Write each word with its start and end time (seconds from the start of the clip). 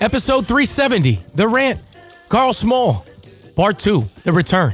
Episode 0.00 0.46
370, 0.46 1.20
The 1.34 1.48
Rant, 1.48 1.82
Carl 2.28 2.52
Small, 2.52 3.04
Part 3.56 3.80
2, 3.80 4.08
The 4.22 4.32
Return. 4.32 4.72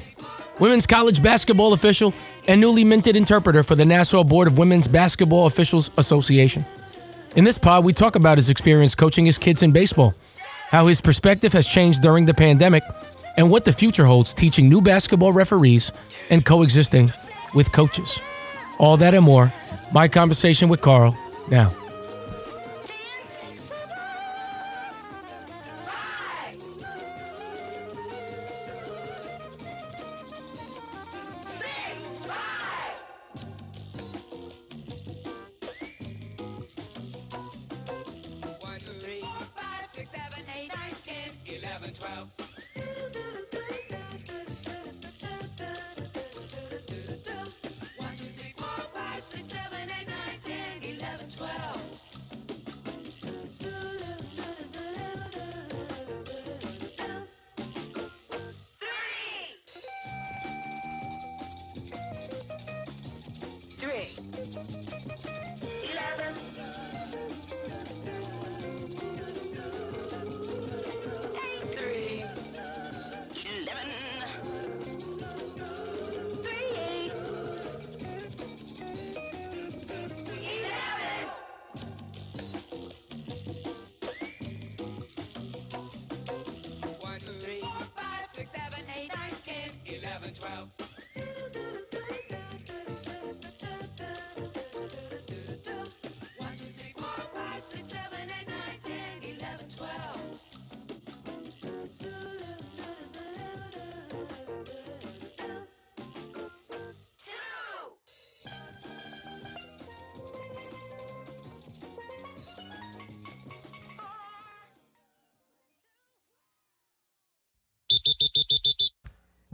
Women's 0.59 0.86
college 0.86 1.23
basketball 1.23 1.73
official 1.73 2.12
and 2.46 2.61
newly 2.61 2.84
minted 2.84 3.16
interpreter 3.16 3.62
for 3.62 3.74
the 3.74 3.87
Nassau 3.87 4.23
Board 4.23 4.48
of 4.48 4.59
Women's 4.59 4.87
Basketball 4.87 5.46
Officials 5.46 5.91
Association. 5.96 6.66
In 7.37 7.45
this 7.45 7.56
pod, 7.56 7.87
we 7.87 7.95
talk 7.95 8.16
about 8.16 8.37
his 8.37 8.50
experience 8.50 8.95
coaching 8.95 9.24
his 9.24 9.38
kids 9.38 9.62
in 9.62 9.73
baseball, 9.73 10.14
how 10.68 10.88
his 10.88 11.00
perspective 11.00 11.54
has 11.54 11.66
changed 11.66 12.02
during 12.02 12.27
the 12.27 12.34
pandemic, 12.34 12.82
and 13.38 13.50
what 13.50 13.64
the 13.64 13.72
future 13.72 14.05
holds 14.05 14.34
teaching 14.34 14.69
new 14.69 14.83
basketball 14.83 15.33
referees 15.33 15.91
and 16.28 16.45
coexisting 16.45 17.11
with 17.55 17.72
coaches. 17.72 18.20
All 18.78 18.98
that 18.98 19.14
and 19.14 19.25
more. 19.25 19.50
My 19.91 20.06
conversation 20.06 20.69
with 20.69 20.83
Carl 20.83 21.16
now. 21.48 21.72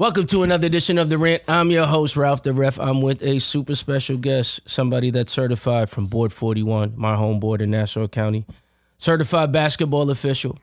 Welcome 0.00 0.24
to 0.28 0.44
another 0.44 0.66
edition 0.66 0.96
of 0.96 1.10
The 1.10 1.18
Rant. 1.18 1.42
I'm 1.46 1.70
your 1.70 1.84
host, 1.84 2.16
Ralph 2.16 2.42
the 2.42 2.54
Ref. 2.54 2.80
I'm 2.80 3.02
with 3.02 3.22
a 3.22 3.38
super 3.38 3.74
special 3.74 4.16
guest, 4.16 4.60
somebody 4.64 5.10
that's 5.10 5.30
certified 5.30 5.90
from 5.90 6.06
Board 6.06 6.32
41, 6.32 6.94
my 6.96 7.16
home 7.16 7.38
board 7.38 7.60
in 7.60 7.70
Nassau 7.70 8.08
County. 8.08 8.46
Certified 8.96 9.52
basketball 9.52 10.08
official, 10.08 10.58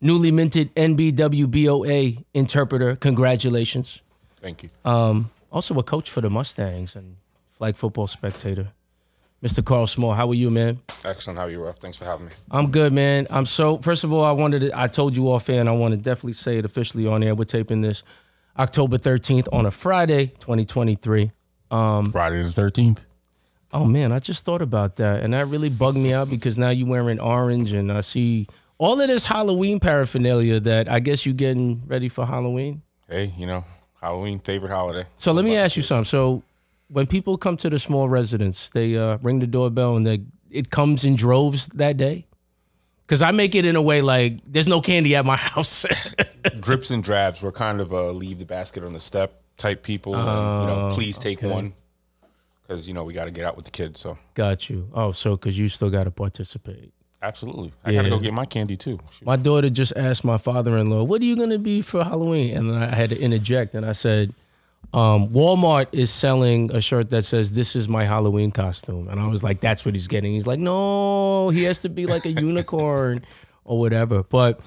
newly 0.00 0.30
minted 0.30 0.74
NBWBOA 0.74 2.24
interpreter. 2.34 2.96
Congratulations. 2.96 4.02
Thank 4.40 4.62
you. 4.62 4.70
Um, 4.84 5.30
also 5.50 5.78
a 5.78 5.82
coach 5.82 6.10
for 6.10 6.20
the 6.20 6.30
Mustangs 6.30 6.94
and 6.94 7.16
flag 7.52 7.76
football 7.76 8.06
spectator. 8.06 8.68
Mr. 9.42 9.64
Carl 9.64 9.86
Small, 9.86 10.14
how 10.14 10.28
are 10.28 10.34
you, 10.34 10.50
man? 10.50 10.80
Excellent. 11.04 11.38
How 11.38 11.44
are 11.44 11.50
you, 11.50 11.62
Ralph? 11.62 11.78
Thanks 11.78 11.96
for 11.96 12.04
having 12.04 12.26
me. 12.26 12.32
I'm 12.50 12.72
good, 12.72 12.92
man. 12.92 13.28
I'm 13.30 13.46
so. 13.46 13.78
First 13.78 14.02
of 14.02 14.12
all, 14.12 14.24
I 14.24 14.32
wanted 14.32 14.62
to. 14.62 14.78
I 14.78 14.88
told 14.88 15.16
you 15.16 15.30
off 15.30 15.48
air, 15.48 15.60
and 15.60 15.68
I 15.68 15.72
want 15.72 15.94
to 15.94 16.00
definitely 16.00 16.32
say 16.32 16.58
it 16.58 16.64
officially 16.64 17.06
on 17.06 17.22
air. 17.22 17.36
We're 17.36 17.44
taping 17.44 17.80
this 17.80 18.02
October 18.58 18.98
13th 18.98 19.46
on 19.52 19.64
a 19.64 19.70
Friday, 19.70 20.26
2023. 20.40 21.30
Um, 21.70 22.10
Friday 22.10 22.42
the 22.42 22.48
13th. 22.48 23.04
oh 23.72 23.84
man, 23.84 24.10
I 24.10 24.18
just 24.18 24.44
thought 24.44 24.62
about 24.62 24.96
that, 24.96 25.22
and 25.22 25.32
that 25.34 25.46
really 25.46 25.68
bugged 25.68 25.98
me 25.98 26.12
out 26.12 26.28
because 26.28 26.58
now 26.58 26.70
you're 26.70 26.88
wearing 26.88 27.20
orange, 27.20 27.72
and 27.72 27.92
I 27.92 28.00
see 28.00 28.48
all 28.78 29.00
of 29.00 29.08
this 29.08 29.26
Halloween 29.26 29.80
paraphernalia 29.80 30.60
that 30.60 30.88
I 30.88 31.00
guess 31.00 31.26
you're 31.26 31.34
getting 31.34 31.82
ready 31.86 32.08
for 32.08 32.24
Halloween. 32.24 32.82
Hey, 33.08 33.32
you 33.36 33.46
know, 33.46 33.64
Halloween, 34.00 34.38
favorite 34.38 34.70
holiday. 34.70 35.06
So 35.16 35.32
let 35.32 35.44
me 35.44 35.56
ask 35.56 35.76
you 35.76 35.82
something. 35.82 36.04
So 36.04 36.42
when 36.88 37.06
people 37.06 37.36
come 37.36 37.56
to 37.58 37.70
the 37.70 37.78
small 37.78 38.08
residence, 38.08 38.70
they 38.70 38.96
uh, 38.96 39.18
ring 39.18 39.40
the 39.40 39.46
doorbell 39.46 39.96
and 39.96 40.06
they, 40.06 40.20
it 40.50 40.70
comes 40.70 41.04
in 41.04 41.16
droves 41.16 41.66
that 41.68 41.96
day. 41.96 42.24
Because 43.06 43.22
I 43.22 43.30
make 43.30 43.54
it 43.54 43.64
in 43.64 43.74
a 43.74 43.82
way 43.82 44.02
like 44.02 44.40
there's 44.46 44.68
no 44.68 44.80
candy 44.80 45.16
at 45.16 45.24
my 45.24 45.36
house. 45.36 45.86
Drips 46.60 46.90
and 46.90 47.02
drabs. 47.02 47.40
We're 47.42 47.52
kind 47.52 47.80
of 47.80 47.92
uh, 47.92 48.10
leave 48.10 48.38
the 48.38 48.44
basket 48.44 48.84
on 48.84 48.92
the 48.92 49.00
step 49.00 49.42
type 49.56 49.82
people. 49.82 50.14
and, 50.14 50.24
you 50.24 50.66
know, 50.66 50.90
please 50.94 51.18
take 51.18 51.38
okay. 51.38 51.48
one. 51.48 51.72
Because, 52.62 52.86
you 52.86 52.92
know, 52.92 53.04
we 53.04 53.14
got 53.14 53.24
to 53.24 53.30
get 53.30 53.44
out 53.44 53.56
with 53.56 53.64
the 53.64 53.70
kids. 53.70 54.00
So, 54.00 54.18
Got 54.34 54.68
you. 54.68 54.90
Oh, 54.92 55.10
so 55.10 55.36
because 55.36 55.58
you 55.58 55.70
still 55.70 55.88
got 55.88 56.04
to 56.04 56.10
participate. 56.10 56.92
Absolutely. 57.22 57.72
I 57.84 57.92
got 57.92 58.02
to 58.02 58.10
go 58.10 58.18
get 58.18 58.32
my 58.32 58.44
candy 58.46 58.76
too. 58.76 58.98
Shoot. 59.18 59.26
My 59.26 59.36
daughter 59.36 59.68
just 59.70 59.92
asked 59.96 60.24
my 60.24 60.38
father-in-law, 60.38 61.02
"What 61.04 61.20
are 61.22 61.24
you 61.24 61.36
gonna 61.36 61.58
be 61.58 61.80
for 61.82 62.04
Halloween?" 62.04 62.56
And 62.56 62.70
then 62.70 62.82
I 62.82 62.94
had 62.94 63.10
to 63.10 63.20
interject, 63.20 63.74
and 63.74 63.84
I 63.84 63.92
said, 63.92 64.32
um, 64.94 65.28
"Walmart 65.28 65.86
is 65.92 66.10
selling 66.10 66.72
a 66.74 66.80
shirt 66.80 67.10
that 67.10 67.24
says 67.24 67.52
this 67.52 67.74
is 67.76 67.88
my 67.88 68.04
Halloween 68.04 68.50
costume," 68.50 69.08
and 69.08 69.20
I 69.20 69.26
was 69.26 69.42
like, 69.42 69.60
"That's 69.60 69.84
what 69.84 69.94
he's 69.94 70.08
getting." 70.08 70.32
He's 70.32 70.46
like, 70.46 70.58
"No, 70.60 71.48
he 71.50 71.64
has 71.64 71.80
to 71.80 71.88
be 71.88 72.06
like 72.06 72.24
a 72.26 72.32
unicorn 72.32 73.24
or 73.64 73.78
whatever." 73.78 74.22
But 74.22 74.60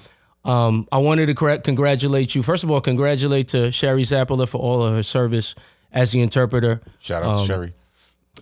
um, 0.44 0.86
I 0.92 0.98
wanted 0.98 1.26
to 1.26 1.34
correct, 1.34 1.64
congratulate 1.64 2.34
you. 2.34 2.42
First 2.42 2.64
of 2.64 2.70
all, 2.70 2.80
congratulate 2.80 3.48
to 3.48 3.70
Sherry 3.72 4.02
Zappala 4.02 4.48
for 4.48 4.58
all 4.58 4.82
of 4.84 4.92
her 4.94 5.02
service 5.02 5.54
as 5.92 6.12
the 6.12 6.20
interpreter. 6.20 6.80
Shout 6.98 7.22
out 7.22 7.36
Um, 7.36 7.40
to 7.42 7.46
Sherry. 7.46 7.72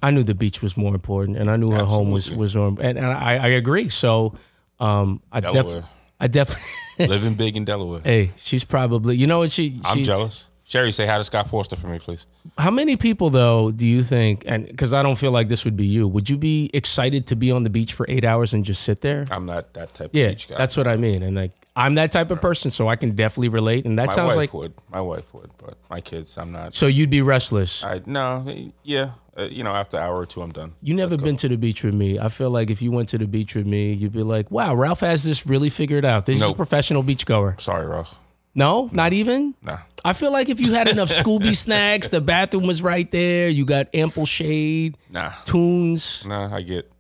I 0.03 0.11
knew 0.11 0.23
the 0.23 0.35
beach 0.35 0.63
was 0.63 0.77
more 0.77 0.95
important, 0.95 1.37
and 1.39 1.51
I 1.51 1.57
knew 1.57 1.71
her 1.71 1.85
home 1.85 2.11
was 2.11 2.31
was 2.33 2.57
more, 2.57 2.69
and, 2.69 2.99
and 2.99 3.07
I, 3.07 3.37
I 3.37 3.49
agree. 3.49 3.89
So 3.89 4.35
um, 4.79 5.23
I 5.33 5.41
definitely, 5.41 5.83
I 6.21 6.27
definitely. 6.27 6.65
Living 7.07 7.35
big 7.35 7.57
in 7.57 7.65
Delaware. 7.65 8.01
Hey, 8.05 8.33
she's 8.37 8.65
probably 8.65 9.17
you 9.17 9.27
know 9.27 9.39
what 9.39 9.53
she. 9.53 9.81
I'm 9.85 10.03
jealous. 10.03 10.45
Sherry, 10.65 10.93
say 10.93 11.05
hi 11.05 11.19
to 11.19 11.25
Scott 11.25 11.49
Forster 11.49 11.75
for 11.75 11.89
me, 11.89 11.99
please. 11.99 12.27
How 12.57 12.71
many 12.71 12.97
people 12.97 13.29
though 13.29 13.73
do 13.73 13.85
you 13.85 14.05
think? 14.05 14.45
And 14.47 14.69
because 14.69 14.95
I 14.95 15.03
don't 15.03 15.17
feel 15.19 15.33
like 15.33 15.49
this 15.49 15.65
would 15.65 15.77
be 15.77 15.87
you, 15.87 16.07
would 16.07 16.31
you 16.31 16.37
be 16.39 16.71
excited 16.73 17.27
to 17.27 17.35
be 17.37 17.51
on 17.51 17.65
the 17.65 17.71
beach 17.71 17.93
for 17.93 18.07
eight 18.09 18.25
hours 18.25 18.55
and 18.55 18.65
just 18.65 18.85
sit 18.85 19.01
there? 19.01 19.27
I'm 19.33 19.47
not 19.47 19.75
that 19.75 19.95
type 19.95 20.11
Yeah, 20.13 20.27
of 20.27 20.31
beach 20.33 20.49
guy. 20.49 20.57
that's 20.59 20.77
what 20.77 20.87
I 20.87 20.97
mean. 20.97 21.25
And 21.25 21.35
like 21.35 21.51
I'm 21.75 21.97
that 21.97 22.13
type 22.13 22.31
of 22.31 22.41
person, 22.41 22.71
so 22.71 22.87
I 22.87 22.95
can 22.95 23.17
definitely 23.17 23.49
relate. 23.49 23.85
And 23.85 23.99
that 23.99 24.13
sounds 24.13 24.17
like 24.17 24.17
my 24.17 24.27
sounds 24.27 24.29
wife 24.29 24.37
like 24.37 24.55
would. 24.55 24.75
My 24.93 25.01
wife 25.01 25.35
would, 25.35 25.51
but 25.59 25.77
my 25.91 26.01
kids, 26.01 26.39
I'm 26.39 26.53
not. 26.53 26.73
so 26.75 26.87
you'd 26.87 27.11
be 27.11 27.23
restless. 27.23 27.83
I 27.83 28.03
no, 28.07 28.47
yeah, 28.85 29.11
uh, 29.39 29.43
you 29.45 29.63
know, 29.65 29.71
after 29.75 29.97
an 29.97 30.03
hour 30.05 30.17
or 30.19 30.27
two, 30.27 30.43
I'm 30.43 30.51
done. 30.53 30.73
You 30.83 30.95
never 30.95 31.17
been 31.17 31.37
to 31.39 31.49
the 31.49 31.57
beach 31.57 31.83
with 31.85 31.95
me. 31.95 32.19
I 32.19 32.29
feel 32.29 32.51
like 32.51 32.71
if 32.71 32.83
you 32.83 32.91
went 32.91 33.09
to 33.11 33.19
the 33.19 33.27
beach 33.27 33.55
with 33.55 33.67
me, 33.67 33.93
you'd 33.93 34.13
be 34.13 34.23
like, 34.23 34.51
"Wow, 34.51 34.75
Ralph 34.75 35.01
has 35.01 35.25
this 35.25 35.47
really 35.47 35.71
figured 35.71 36.05
out. 36.05 36.27
This 36.27 36.37
is 36.37 36.43
a 36.43 36.49
Nope. 36.49 36.57
professional 36.57 37.03
beach 37.03 37.27
goer." 37.27 37.57
Sorry, 37.59 37.87
Ralph. 37.87 38.15
No, 38.55 38.89
not 38.93 39.13
even. 39.13 39.55
Nah. 39.63 39.79
I 40.05 40.13
feel 40.13 40.33
like 40.33 40.49
if 40.49 40.59
you 40.61 40.73
had 40.75 40.89
enough 40.89 41.09
Scooby 41.21 41.55
snacks, 41.57 42.09
the 42.09 42.21
bathroom 42.21 42.67
was 42.67 42.83
right 42.83 43.09
there. 43.11 43.49
You 43.49 43.65
got 43.65 43.87
ample 43.95 44.27
shade, 44.27 44.97
Nah. 45.09 45.31
tunes. 45.45 46.25
Nah, 46.27 46.55
I 46.55 46.63
get. 46.63 46.91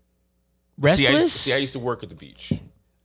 Restless. 0.79 1.06
See 1.06 1.09
I, 1.17 1.21
used, 1.21 1.31
see, 1.37 1.53
I 1.53 1.56
used 1.59 1.73
to 1.75 1.79
work 1.79 2.03
at 2.03 2.09
the 2.09 2.15
beach. 2.15 2.53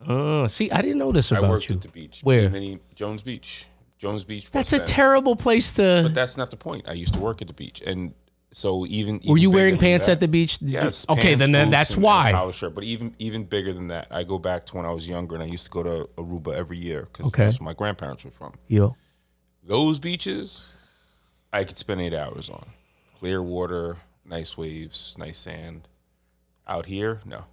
Uh, 0.08 0.48
see, 0.48 0.70
I 0.72 0.82
didn't 0.82 0.98
know 0.98 1.12
this 1.12 1.32
I 1.32 1.40
about 1.40 1.50
worked 1.50 1.70
you. 1.70 1.76
at 1.76 1.82
the 1.82 1.88
beach. 1.90 2.20
Where? 2.24 2.50
Many 2.50 2.80
Jones 2.94 3.22
Beach. 3.24 3.66
Jones 3.98 4.24
Beach. 4.24 4.52
That's 4.52 4.72
a 4.72 4.76
West 4.76 4.82
End. 4.82 4.88
terrible 4.96 5.36
place 5.36 5.74
to. 5.74 6.02
But 6.04 6.14
that's 6.14 6.38
not 6.38 6.52
the 6.52 6.58
point. 6.58 6.88
I 6.88 6.94
used 6.94 7.14
to 7.16 7.20
work 7.20 7.42
at 7.42 7.48
the 7.48 7.54
beach, 7.54 7.82
and 7.86 8.14
so 8.56 8.86
even. 8.86 9.20
Were 9.28 9.38
you 9.38 9.52
wearing 9.52 9.78
pants 9.78 10.06
that- 10.06 10.14
at 10.14 10.20
the 10.22 10.28
beach? 10.30 10.60
Yes. 10.62 11.06
Okay, 11.10 11.36
pants, 11.36 11.40
then 11.48 11.70
that's 11.70 11.90
and- 11.92 11.98
and 11.98 12.04
why. 12.04 12.32
collar 12.32 12.54
shirt. 12.54 12.74
But 12.74 12.86
even 12.86 13.14
even 13.20 13.44
bigger 13.44 13.74
than 13.74 13.90
that, 13.90 14.08
I 14.10 14.24
go 14.24 14.40
back 14.40 14.66
to 14.68 14.76
when 14.78 14.86
I 14.86 14.92
was 14.92 15.08
younger, 15.08 15.36
and 15.36 15.44
I 15.44 15.48
used 15.48 15.66
to 15.66 15.70
go 15.72 15.84
to 15.84 16.10
Aruba 16.18 16.54
every 16.54 16.78
year 16.78 17.02
because 17.12 17.28
Okay. 17.28 17.44
that's 17.44 17.60
where 17.60 17.66
my 17.66 17.74
grandparents 17.74 18.24
were 18.24 18.32
from. 18.32 18.54
Yo, 18.68 18.96
Those 19.68 20.00
beaches, 20.00 20.70
I 21.52 21.64
could 21.64 21.78
spend 21.78 22.00
eight 22.00 22.14
hours 22.14 22.50
on. 22.50 22.68
Clear 23.20 23.42
water, 23.42 23.98
nice 24.24 24.56
waves, 24.58 25.16
nice 25.18 25.40
sand. 25.40 25.88
Out 26.68 26.86
here, 26.86 27.22
no. 27.26 27.46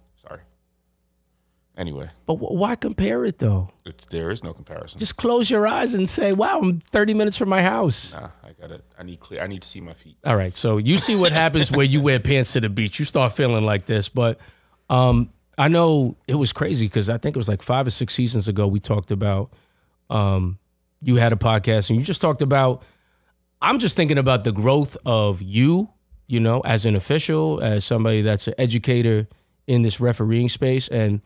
Anyway, 1.75 2.07
But 2.27 2.35
wh- 2.35 2.51
why 2.51 2.75
compare 2.75 3.25
it 3.25 3.39
though? 3.39 3.69
it's 3.85 4.05
there 4.05 4.29
is 4.29 4.43
no 4.43 4.53
comparison. 4.53 4.99
Just 4.99 5.17
close 5.17 5.49
your 5.49 5.65
eyes 5.65 5.95
and 5.95 6.07
say, 6.07 6.31
"Wow, 6.31 6.59
I'm 6.61 6.79
30 6.79 7.15
minutes 7.15 7.35
from 7.35 7.49
my 7.49 7.63
house." 7.63 8.13
nah, 8.13 8.29
I 8.43 8.51
got 8.61 8.69
it. 8.71 8.83
I 8.97 9.01
need 9.03 9.19
clear. 9.19 9.41
I 9.41 9.47
need 9.47 9.63
to 9.63 9.67
see 9.67 9.81
my 9.81 9.93
feet. 9.93 10.17
All 10.23 10.35
right, 10.35 10.55
so 10.55 10.77
you 10.77 10.97
see 10.97 11.15
what 11.15 11.31
happens 11.31 11.71
when 11.71 11.89
you 11.89 11.99
wear 12.01 12.19
pants 12.19 12.53
to 12.53 12.61
the 12.61 12.69
beach. 12.69 12.99
You 12.99 13.05
start 13.05 13.33
feeling 13.33 13.63
like 13.65 13.85
this, 13.87 14.07
but 14.07 14.39
um, 14.89 15.31
I 15.57 15.67
know 15.67 16.15
it 16.27 16.35
was 16.35 16.53
crazy 16.53 16.85
because 16.85 17.09
I 17.09 17.17
think 17.17 17.35
it 17.35 17.39
was 17.39 17.49
like 17.49 17.63
five 17.63 17.87
or 17.87 17.91
six 17.91 18.13
seasons 18.13 18.47
ago 18.47 18.67
we 18.67 18.79
talked 18.79 19.09
about. 19.09 19.51
Um, 20.11 20.59
you 21.01 21.15
had 21.15 21.33
a 21.33 21.37
podcast 21.37 21.89
and 21.89 21.97
you 21.97 22.05
just 22.05 22.21
talked 22.21 22.41
about. 22.43 22.83
I'm 23.61 23.79
just 23.79 23.95
thinking 23.97 24.17
about 24.19 24.43
the 24.43 24.51
growth 24.51 24.95
of 25.05 25.41
you, 25.41 25.89
you 26.27 26.39
know, 26.39 26.59
as 26.61 26.85
an 26.85 26.95
official, 26.95 27.61
as 27.61 27.83
somebody 27.85 28.21
that's 28.21 28.47
an 28.47 28.53
educator 28.59 29.27
in 29.67 29.81
this 29.81 29.99
refereeing 29.99 30.49
space, 30.49 30.87
and 30.89 31.21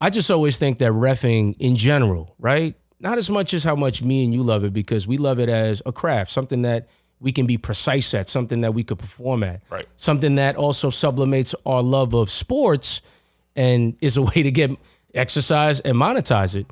I 0.00 0.10
just 0.10 0.30
always 0.30 0.56
think 0.58 0.78
that 0.78 0.92
refing 0.92 1.56
in 1.58 1.76
general, 1.76 2.34
right? 2.38 2.74
Not 3.00 3.18
as 3.18 3.28
much 3.30 3.54
as 3.54 3.64
how 3.64 3.76
much 3.76 4.02
me 4.02 4.24
and 4.24 4.32
you 4.32 4.42
love 4.42 4.64
it 4.64 4.72
because 4.72 5.06
we 5.06 5.16
love 5.18 5.38
it 5.38 5.48
as 5.48 5.82
a 5.86 5.92
craft, 5.92 6.30
something 6.30 6.62
that 6.62 6.88
we 7.20 7.32
can 7.32 7.46
be 7.46 7.58
precise 7.58 8.14
at, 8.14 8.28
something 8.28 8.62
that 8.62 8.72
we 8.72 8.82
could 8.82 8.98
perform 8.98 9.42
at, 9.42 9.60
Right. 9.70 9.86
something 9.96 10.36
that 10.36 10.56
also 10.56 10.88
sublimates 10.90 11.54
our 11.66 11.82
love 11.82 12.14
of 12.14 12.30
sports 12.30 13.02
and 13.56 13.94
is 14.00 14.16
a 14.16 14.22
way 14.22 14.42
to 14.42 14.50
get 14.50 14.70
exercise 15.14 15.80
and 15.80 15.96
monetize 15.96 16.54
it. 16.56 16.66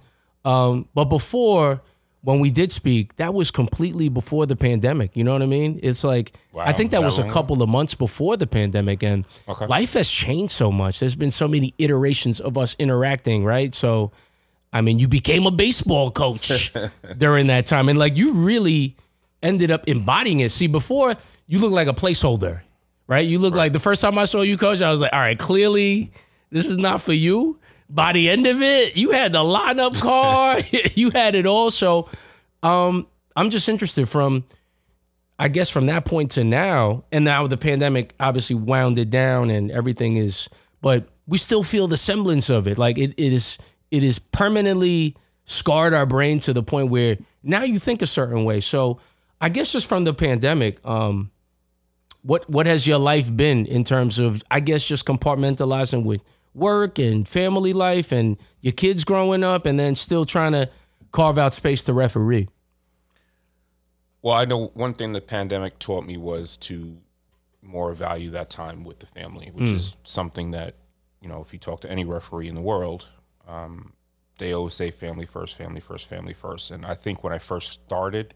Um, 0.44 0.88
but 0.94 1.06
before, 1.06 1.82
when 2.22 2.40
we 2.40 2.50
did 2.50 2.72
speak, 2.72 3.16
that 3.16 3.32
was 3.32 3.50
completely 3.50 4.08
before 4.08 4.44
the 4.46 4.56
pandemic. 4.56 5.16
You 5.16 5.22
know 5.24 5.32
what 5.32 5.42
I 5.42 5.46
mean? 5.46 5.78
It's 5.82 6.02
like 6.02 6.32
I 6.56 6.72
think 6.72 6.90
that 6.90 7.00
that 7.00 7.04
was 7.04 7.18
a 7.18 7.28
couple 7.28 7.62
of 7.62 7.68
months 7.68 7.94
before 7.94 8.36
the 8.36 8.46
pandemic, 8.46 9.02
and 9.02 9.24
Okay. 9.48 9.66
life 9.66 9.92
has 9.94 10.10
changed 10.10 10.52
so 10.52 10.72
much. 10.72 10.98
There's 11.00 11.14
been 11.14 11.30
so 11.30 11.46
many 11.46 11.74
iterations 11.78 12.40
of 12.40 12.58
us 12.58 12.74
interacting, 12.78 13.44
right? 13.44 13.72
So, 13.74 14.10
I 14.72 14.80
mean, 14.80 14.98
you 14.98 15.06
became 15.08 15.46
a 15.46 15.50
baseball 15.52 16.10
coach 16.10 16.72
during 17.18 17.46
that 17.46 17.66
time, 17.66 17.88
and 17.88 17.98
like 17.98 18.16
you 18.16 18.32
really 18.34 18.96
ended 19.42 19.70
up 19.70 19.86
embodying 19.86 20.40
it. 20.40 20.50
See, 20.50 20.66
before 20.66 21.14
you 21.46 21.60
look 21.60 21.72
like 21.72 21.86
a 21.86 21.92
placeholder, 21.94 22.62
right? 23.06 23.26
You 23.26 23.38
look 23.38 23.54
like 23.54 23.72
the 23.72 23.78
first 23.78 24.02
time 24.02 24.18
I 24.18 24.24
saw 24.24 24.42
you 24.42 24.56
coach, 24.58 24.82
I 24.82 24.90
was 24.90 25.00
like, 25.00 25.12
all 25.12 25.20
right, 25.20 25.38
clearly 25.38 26.10
this 26.50 26.68
is 26.68 26.76
not 26.78 27.00
for 27.00 27.12
you. 27.12 27.60
By 27.90 28.12
the 28.12 28.28
end 28.28 28.46
of 28.46 28.60
it, 28.60 28.96
you 28.96 29.12
had 29.12 29.32
the 29.32 29.38
lineup 29.38 30.00
car, 30.00 30.60
you 30.94 31.10
had 31.10 31.34
it 31.34 31.46
all. 31.46 31.70
So, 31.70 32.08
um, 32.62 33.06
I'm 33.36 33.50
just 33.50 33.68
interested 33.68 34.08
from, 34.08 34.44
I 35.38 35.48
guess, 35.48 35.70
from 35.70 35.86
that 35.86 36.04
point 36.04 36.32
to 36.32 36.44
now, 36.44 37.04
and 37.12 37.24
now 37.24 37.46
the 37.46 37.56
pandemic 37.56 38.14
obviously 38.18 38.56
wound 38.56 38.98
it 38.98 39.10
down 39.10 39.50
and 39.50 39.70
everything 39.70 40.16
is, 40.16 40.48
but 40.82 41.08
we 41.26 41.38
still 41.38 41.62
feel 41.62 41.86
the 41.86 41.96
semblance 41.96 42.50
of 42.50 42.66
it. 42.66 42.78
Like 42.78 42.98
it, 42.98 43.14
it 43.16 43.32
is, 43.32 43.58
it 43.90 44.02
is 44.02 44.18
permanently 44.18 45.16
scarred 45.44 45.94
our 45.94 46.04
brain 46.04 46.40
to 46.40 46.52
the 46.52 46.62
point 46.62 46.90
where 46.90 47.16
now 47.42 47.62
you 47.62 47.78
think 47.78 48.02
a 48.02 48.06
certain 48.06 48.44
way. 48.44 48.60
So, 48.60 49.00
I 49.40 49.48
guess 49.48 49.72
just 49.72 49.86
from 49.86 50.04
the 50.04 50.12
pandemic, 50.12 50.84
um, 50.84 51.30
what 52.22 52.48
what 52.50 52.66
has 52.66 52.86
your 52.86 52.98
life 52.98 53.34
been 53.34 53.66
in 53.66 53.84
terms 53.84 54.18
of 54.18 54.42
I 54.50 54.60
guess 54.60 54.84
just 54.84 55.06
compartmentalizing 55.06 56.04
with 56.04 56.22
work 56.58 56.98
and 56.98 57.28
family 57.28 57.72
life 57.72 58.12
and 58.12 58.36
your 58.60 58.72
kids 58.72 59.04
growing 59.04 59.44
up 59.44 59.66
and 59.66 59.78
then 59.78 59.94
still 59.94 60.24
trying 60.24 60.52
to 60.52 60.68
carve 61.12 61.38
out 61.38 61.54
space 61.54 61.82
to 61.84 61.92
referee. 61.92 62.48
Well, 64.22 64.34
I 64.34 64.44
know 64.44 64.68
one 64.74 64.94
thing 64.94 65.12
the 65.12 65.20
pandemic 65.20 65.78
taught 65.78 66.04
me 66.04 66.16
was 66.16 66.56
to 66.58 66.98
more 67.62 67.92
value 67.94 68.30
that 68.30 68.50
time 68.50 68.84
with 68.84 68.98
the 68.98 69.06
family, 69.06 69.50
which 69.52 69.70
is 69.70 69.96
something 70.02 70.50
that, 70.52 70.74
you 71.20 71.28
know, 71.28 71.40
if 71.40 71.52
you 71.52 71.58
talk 71.58 71.80
to 71.82 71.90
any 71.90 72.04
referee 72.04 72.48
in 72.48 72.54
the 72.54 72.60
world, 72.60 73.06
um, 73.46 73.92
they 74.38 74.52
always 74.52 74.74
say 74.74 74.90
family 74.90 75.26
first, 75.26 75.56
family 75.56 75.80
first, 75.80 76.08
family 76.08 76.32
first. 76.32 76.70
And 76.70 76.86
I 76.86 76.94
think 76.94 77.22
when 77.22 77.32
I 77.32 77.38
first 77.38 77.70
started, 77.70 78.34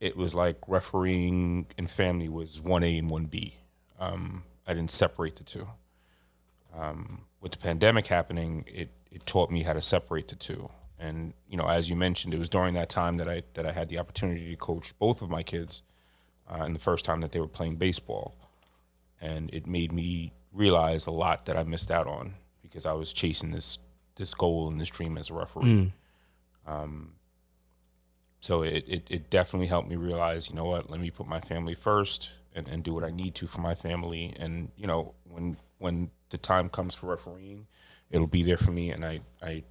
it 0.00 0.16
was 0.16 0.34
like 0.34 0.56
refereeing 0.66 1.66
and 1.76 1.90
family 1.90 2.28
was 2.28 2.60
1A 2.60 2.98
and 2.98 3.10
1B. 3.10 3.54
Um, 3.98 4.44
I 4.66 4.74
didn't 4.74 4.90
separate 4.90 5.36
the 5.36 5.44
two. 5.44 5.68
Um, 6.76 7.22
with 7.40 7.52
the 7.52 7.58
pandemic 7.58 8.06
happening, 8.06 8.64
it, 8.66 8.90
it 9.10 9.26
taught 9.26 9.50
me 9.50 9.62
how 9.62 9.72
to 9.72 9.82
separate 9.82 10.28
the 10.28 10.36
two. 10.36 10.70
And 10.98 11.32
you 11.48 11.56
know, 11.56 11.66
as 11.66 11.88
you 11.88 11.96
mentioned, 11.96 12.34
it 12.34 12.38
was 12.38 12.48
during 12.48 12.74
that 12.74 12.90
time 12.90 13.16
that 13.16 13.28
I 13.28 13.42
that 13.54 13.64
I 13.64 13.72
had 13.72 13.88
the 13.88 13.98
opportunity 13.98 14.50
to 14.50 14.56
coach 14.56 14.96
both 14.98 15.22
of 15.22 15.30
my 15.30 15.42
kids, 15.42 15.82
uh, 16.48 16.62
and 16.62 16.74
the 16.74 16.80
first 16.80 17.06
time 17.06 17.22
that 17.22 17.32
they 17.32 17.40
were 17.40 17.48
playing 17.48 17.76
baseball, 17.76 18.34
and 19.20 19.48
it 19.54 19.66
made 19.66 19.92
me 19.92 20.32
realize 20.52 21.06
a 21.06 21.10
lot 21.10 21.46
that 21.46 21.56
I 21.56 21.62
missed 21.62 21.90
out 21.90 22.06
on 22.06 22.34
because 22.60 22.84
I 22.84 22.92
was 22.92 23.14
chasing 23.14 23.50
this 23.50 23.78
this 24.16 24.34
goal 24.34 24.68
and 24.68 24.78
this 24.78 24.90
dream 24.90 25.16
as 25.16 25.30
a 25.30 25.34
referee. 25.34 25.64
Um, 26.66 27.12
so 28.40 28.62
it, 28.62 28.84
it 28.86 29.06
it 29.08 29.30
definitely 29.30 29.68
helped 29.68 29.88
me 29.88 29.96
realize, 29.96 30.50
you 30.50 30.54
know 30.54 30.66
what, 30.66 30.90
let 30.90 31.00
me 31.00 31.10
put 31.10 31.26
my 31.26 31.40
family 31.40 31.74
first 31.74 32.32
and, 32.54 32.68
and 32.68 32.82
do 32.84 32.92
what 32.92 33.04
I 33.04 33.10
need 33.10 33.34
to 33.36 33.46
for 33.46 33.62
my 33.62 33.74
family. 33.74 34.34
And 34.38 34.70
you 34.76 34.86
know, 34.86 35.14
when 35.24 35.56
when 35.78 36.10
the 36.30 36.38
time 36.38 36.68
comes 36.68 36.94
for 36.94 37.06
refereeing, 37.06 37.66
it'll 38.10 38.26
be 38.26 38.42
there 38.42 38.56
for 38.56 38.70
me, 38.72 38.90
and 38.90 39.04
I 39.04 39.20
I 39.42 39.64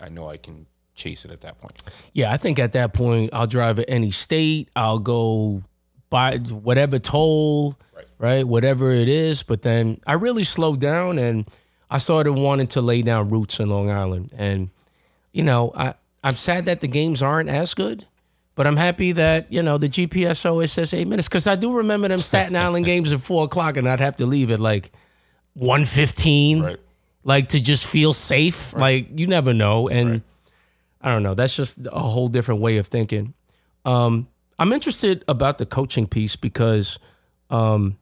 I 0.00 0.08
know 0.08 0.28
I 0.28 0.36
can 0.36 0.66
chase 0.94 1.24
it 1.24 1.30
at 1.30 1.40
that 1.42 1.60
point. 1.60 1.82
Yeah, 2.12 2.32
I 2.32 2.36
think 2.36 2.58
at 2.58 2.72
that 2.72 2.92
point 2.92 3.30
I'll 3.32 3.46
drive 3.46 3.78
at 3.78 3.84
any 3.88 4.10
state. 4.10 4.68
I'll 4.74 4.98
go 4.98 5.62
buy 6.10 6.38
whatever 6.38 6.98
toll, 6.98 7.78
Right. 7.94 8.06
right? 8.18 8.46
Whatever 8.46 8.90
it 8.90 9.08
is. 9.08 9.42
But 9.44 9.62
then 9.62 10.00
I 10.06 10.14
really 10.14 10.42
slowed 10.44 10.80
down 10.80 11.18
and 11.18 11.48
I 11.90 11.98
started 11.98 12.32
wanting 12.32 12.66
to 12.68 12.80
lay 12.80 13.02
down 13.02 13.28
roots 13.28 13.60
in 13.60 13.68
Long 13.70 13.90
Island. 13.90 14.32
And, 14.36 14.70
you 15.32 15.42
know, 15.44 15.70
I, 15.76 15.94
I'm 16.24 16.34
sad 16.34 16.64
that 16.66 16.80
the 16.80 16.88
games 16.88 17.22
aren't 17.22 17.48
as 17.48 17.74
good. 17.74 18.06
But 18.56 18.66
I'm 18.66 18.76
happy 18.76 19.12
that, 19.12 19.52
you 19.52 19.62
know, 19.62 19.78
the 19.78 19.88
GPS 19.88 20.44
always 20.44 20.72
says 20.72 20.92
eight 20.94 21.06
minutes. 21.06 21.28
Cause 21.28 21.46
I 21.46 21.54
do 21.54 21.76
remember 21.76 22.08
them 22.08 22.18
Staten 22.18 22.56
Island 22.56 22.84
games 22.92 23.12
at 23.12 23.20
four 23.20 23.44
o'clock 23.44 23.76
and 23.76 23.88
I'd 23.88 24.00
have 24.00 24.16
to 24.16 24.26
leave 24.26 24.50
at 24.50 24.58
like 24.58 24.90
115 25.58 26.62
Right. 26.62 26.76
like 27.24 27.48
to 27.48 27.60
just 27.60 27.86
feel 27.86 28.12
safe. 28.12 28.74
Like 28.74 29.08
you 29.18 29.26
never 29.26 29.52
know, 29.52 29.88
and 29.88 30.22
I 31.00 31.10
don't 31.12 31.22
know. 31.22 31.34
That's 31.34 31.56
just 31.56 31.78
a 31.86 31.98
whole 32.00 32.28
different 32.28 32.60
way 32.60 32.78
of 32.78 32.86
thinking. 32.86 33.34
Um, 33.84 34.28
I'm 34.58 34.72
interested 34.72 35.24
about 35.28 35.58
the 35.58 35.66
coaching 35.66 36.06
piece 36.06 36.36
because, 36.36 36.98
um, 37.50 37.96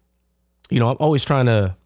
you 0.71 0.79
know, 0.81 0.89
I'm 0.91 0.97
always 1.01 1.25
trying 1.25 1.47
to, 1.47 1.77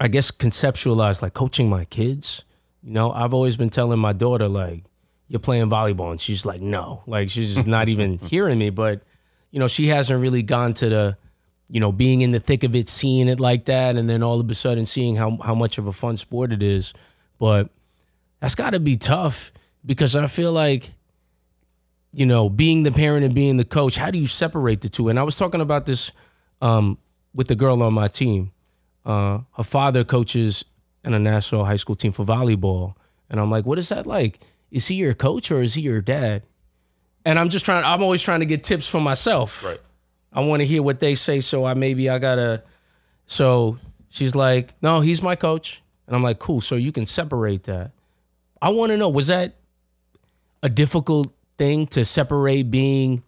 I 0.00 0.08
guess, 0.08 0.30
conceptualize 0.30 1.20
like 1.22 1.34
coaching 1.34 1.68
my 1.68 1.84
kids. 1.86 2.44
You 2.82 2.92
know, 2.92 3.10
I've 3.12 3.32
always 3.34 3.56
been 3.56 3.70
telling 3.70 3.98
my 3.98 4.12
daughter 4.12 4.48
like, 4.48 4.84
"You're 5.28 5.40
playing 5.40 5.70
volleyball," 5.70 6.10
and 6.10 6.20
she's 6.20 6.44
like, 6.46 6.60
"No," 6.60 7.02
like 7.06 7.30
she's 7.30 7.54
just 7.54 7.66
not 7.66 7.88
even 7.88 8.18
hearing 8.30 8.58
me. 8.58 8.70
But 8.70 9.02
you 9.50 9.60
know, 9.60 9.68
she 9.68 9.86
hasn't 9.88 10.20
really 10.20 10.42
gone 10.42 10.74
to 10.74 10.88
the 10.88 11.16
you 11.74 11.80
know, 11.80 11.90
being 11.90 12.20
in 12.20 12.30
the 12.30 12.38
thick 12.38 12.62
of 12.62 12.76
it, 12.76 12.88
seeing 12.88 13.26
it 13.26 13.40
like 13.40 13.64
that, 13.64 13.96
and 13.96 14.08
then 14.08 14.22
all 14.22 14.38
of 14.38 14.48
a 14.48 14.54
sudden 14.54 14.86
seeing 14.86 15.16
how 15.16 15.36
how 15.38 15.56
much 15.56 15.76
of 15.76 15.88
a 15.88 15.92
fun 15.92 16.16
sport 16.16 16.52
it 16.52 16.62
is. 16.62 16.94
But 17.40 17.68
that's 18.38 18.54
got 18.54 18.70
to 18.70 18.80
be 18.80 18.96
tough 18.96 19.50
because 19.84 20.14
I 20.14 20.28
feel 20.28 20.52
like, 20.52 20.92
you 22.12 22.26
know, 22.26 22.48
being 22.48 22.84
the 22.84 22.92
parent 22.92 23.24
and 23.24 23.34
being 23.34 23.56
the 23.56 23.64
coach, 23.64 23.96
how 23.96 24.12
do 24.12 24.18
you 24.18 24.28
separate 24.28 24.82
the 24.82 24.88
two? 24.88 25.08
And 25.08 25.18
I 25.18 25.24
was 25.24 25.36
talking 25.36 25.60
about 25.60 25.84
this 25.84 26.12
um, 26.62 26.96
with 27.34 27.48
the 27.48 27.56
girl 27.56 27.82
on 27.82 27.92
my 27.92 28.06
team. 28.06 28.52
Uh, 29.04 29.40
her 29.56 29.64
father 29.64 30.04
coaches 30.04 30.64
in 31.04 31.12
a 31.12 31.18
national 31.18 31.64
high 31.64 31.74
school 31.74 31.96
team 31.96 32.12
for 32.12 32.24
volleyball, 32.24 32.94
and 33.28 33.40
I'm 33.40 33.50
like, 33.50 33.66
what 33.66 33.80
is 33.80 33.88
that 33.88 34.06
like? 34.06 34.38
Is 34.70 34.86
he 34.86 34.94
your 34.94 35.12
coach 35.12 35.50
or 35.50 35.60
is 35.60 35.74
he 35.74 35.82
your 35.82 36.00
dad? 36.00 36.44
And 37.24 37.36
I'm 37.36 37.48
just 37.48 37.64
trying. 37.64 37.82
I'm 37.82 38.00
always 38.00 38.22
trying 38.22 38.40
to 38.40 38.46
get 38.46 38.62
tips 38.62 38.88
for 38.88 39.00
myself. 39.00 39.64
Right. 39.64 39.80
I 40.34 40.40
want 40.40 40.60
to 40.60 40.66
hear 40.66 40.82
what 40.82 40.98
they 40.98 41.14
say, 41.14 41.40
so 41.40 41.64
I 41.64 41.74
maybe 41.74 42.10
I 42.10 42.18
gotta. 42.18 42.62
So 43.26 43.78
she's 44.08 44.34
like, 44.34 44.74
"No, 44.82 45.00
he's 45.00 45.22
my 45.22 45.36
coach," 45.36 45.82
and 46.06 46.16
I'm 46.16 46.22
like, 46.22 46.38
"Cool." 46.38 46.60
So 46.60 46.74
you 46.74 46.92
can 46.92 47.06
separate 47.06 47.62
that. 47.64 47.92
I 48.60 48.70
want 48.70 48.90
to 48.90 48.96
know 48.96 49.08
was 49.08 49.28
that 49.28 49.54
a 50.62 50.68
difficult 50.68 51.32
thing 51.56 51.86
to 51.88 52.04
separate 52.04 52.70
being 52.70 53.22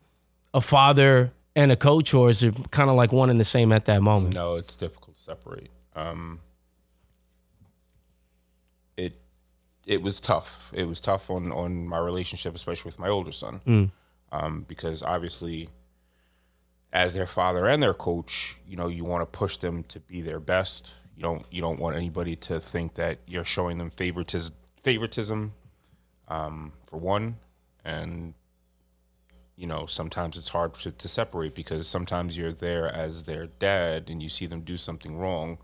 a 0.53 0.61
father 0.61 1.33
and 1.55 1.71
a 1.71 1.77
coach, 1.77 2.13
or 2.13 2.29
is 2.29 2.43
it 2.43 2.71
kind 2.71 2.91
of 2.91 2.97
like 2.97 3.13
one 3.13 3.31
and 3.31 3.39
the 3.39 3.45
same 3.45 3.73
at 3.73 3.85
that 3.87 4.03
moment? 4.03 4.35
No, 4.35 4.57
it's 4.57 4.75
difficult 4.77 5.15
to 5.17 5.21
separate. 5.23 5.71
Um, 5.95 6.41
it 8.97 9.19
it 9.87 10.03
was 10.03 10.21
tough. 10.21 10.71
It 10.75 10.89
was 10.89 11.01
tough 11.01 11.31
on 11.31 11.53
on 11.53 11.87
my 11.87 11.99
relationship, 11.99 12.55
especially 12.55 12.89
with 12.89 12.99
my 12.99 13.09
older 13.09 13.33
son, 13.33 13.93
um, 14.33 14.65
because 14.67 15.03
obviously, 15.03 15.69
as 16.93 17.15
their 17.15 17.27
father 17.27 17.67
and 17.67 17.83
their 17.83 17.95
coach, 17.95 18.59
you 18.67 18.77
know, 18.77 18.89
you 18.89 19.05
want 19.05 19.23
to 19.23 19.39
push 19.39 19.57
them 19.57 19.85
to 19.85 20.01
be 20.01 20.23
their 20.23 20.41
best. 20.41 20.95
You 21.17 21.23
don't 21.23 21.47
you 21.51 21.61
don't 21.61 21.81
want 21.81 21.97
anybody 21.97 22.37
to 22.37 22.61
think 22.61 22.95
that 22.95 23.19
you're 23.27 23.45
showing 23.45 23.79
them 23.79 23.91
favoritism 23.91 24.55
favoritism, 24.83 25.53
um, 26.29 26.73
for 26.87 26.99
one, 26.99 27.37
and 27.85 28.35
you 29.57 29.67
know, 29.67 29.87
sometimes 29.87 30.37
it's 30.37 30.51
hard 30.51 30.75
to, 30.75 30.93
to 30.93 31.09
separate 31.09 31.55
because 31.55 31.89
sometimes 31.89 32.37
you're 32.37 32.53
there 32.53 32.87
as 32.87 33.25
their 33.25 33.47
dad 33.47 34.11
and 34.11 34.23
you 34.23 34.29
see 34.29 34.47
them 34.47 34.61
do 34.61 34.77
something 34.77 35.17
wrong, 35.17 35.59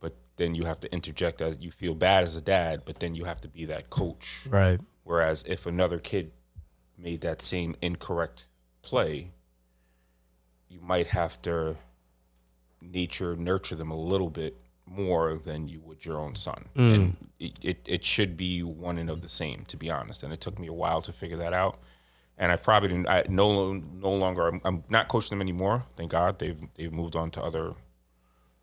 but 0.00 0.16
then 0.36 0.54
you 0.54 0.64
have 0.64 0.80
to 0.80 0.90
interject 0.92 1.42
as 1.42 1.58
you 1.60 1.70
feel 1.70 1.94
bad 1.94 2.24
as 2.24 2.34
a 2.34 2.40
dad, 2.40 2.82
but 2.86 3.00
then 3.00 3.14
you 3.14 3.24
have 3.24 3.42
to 3.42 3.48
be 3.48 3.66
that 3.66 3.90
coach. 3.90 4.40
Right. 4.48 4.80
Whereas 5.04 5.44
if 5.46 5.66
another 5.66 5.98
kid 5.98 6.32
made 6.96 7.20
that 7.20 7.42
same 7.42 7.76
incorrect 7.82 8.46
play, 8.80 9.32
you 10.74 10.80
might 10.82 11.06
have 11.08 11.40
to 11.42 11.76
nature 12.82 13.36
nurture 13.36 13.76
them 13.76 13.90
a 13.90 13.96
little 13.96 14.28
bit 14.28 14.56
more 14.86 15.38
than 15.38 15.68
you 15.68 15.80
would 15.80 16.04
your 16.04 16.18
own 16.18 16.34
son. 16.34 16.66
And 16.74 17.16
it, 17.38 17.52
it, 17.62 17.78
it 17.86 18.04
should 18.04 18.36
be 18.36 18.62
one 18.62 18.98
and 18.98 19.08
of 19.08 19.22
the 19.22 19.28
same, 19.28 19.64
to 19.68 19.76
be 19.76 19.90
honest. 19.90 20.22
And 20.22 20.32
it 20.32 20.40
took 20.40 20.58
me 20.58 20.66
a 20.66 20.72
while 20.72 21.00
to 21.02 21.12
figure 21.12 21.36
that 21.38 21.52
out. 21.52 21.78
And 22.36 22.50
I 22.50 22.56
probably 22.56 22.88
didn't. 22.88 23.08
I 23.08 23.24
no 23.28 23.74
no 23.74 24.12
longer. 24.12 24.48
I'm, 24.48 24.60
I'm 24.64 24.82
not 24.88 25.06
coaching 25.06 25.30
them 25.30 25.40
anymore. 25.40 25.84
Thank 25.96 26.10
God 26.10 26.40
they've 26.40 26.60
they've 26.74 26.92
moved 26.92 27.14
on 27.14 27.30
to 27.32 27.42
other. 27.42 27.74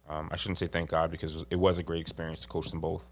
Um, 0.10 0.28
I 0.30 0.36
shouldn't 0.36 0.58
say 0.58 0.68
thank 0.68 0.90
God 0.90 1.10
because 1.10 1.46
it 1.50 1.56
was 1.56 1.78
a 1.78 1.84
great 1.84 2.02
experience 2.02 2.42
to 2.42 2.48
coach 2.50 2.70
them 2.70 2.82
both. 2.82 3.06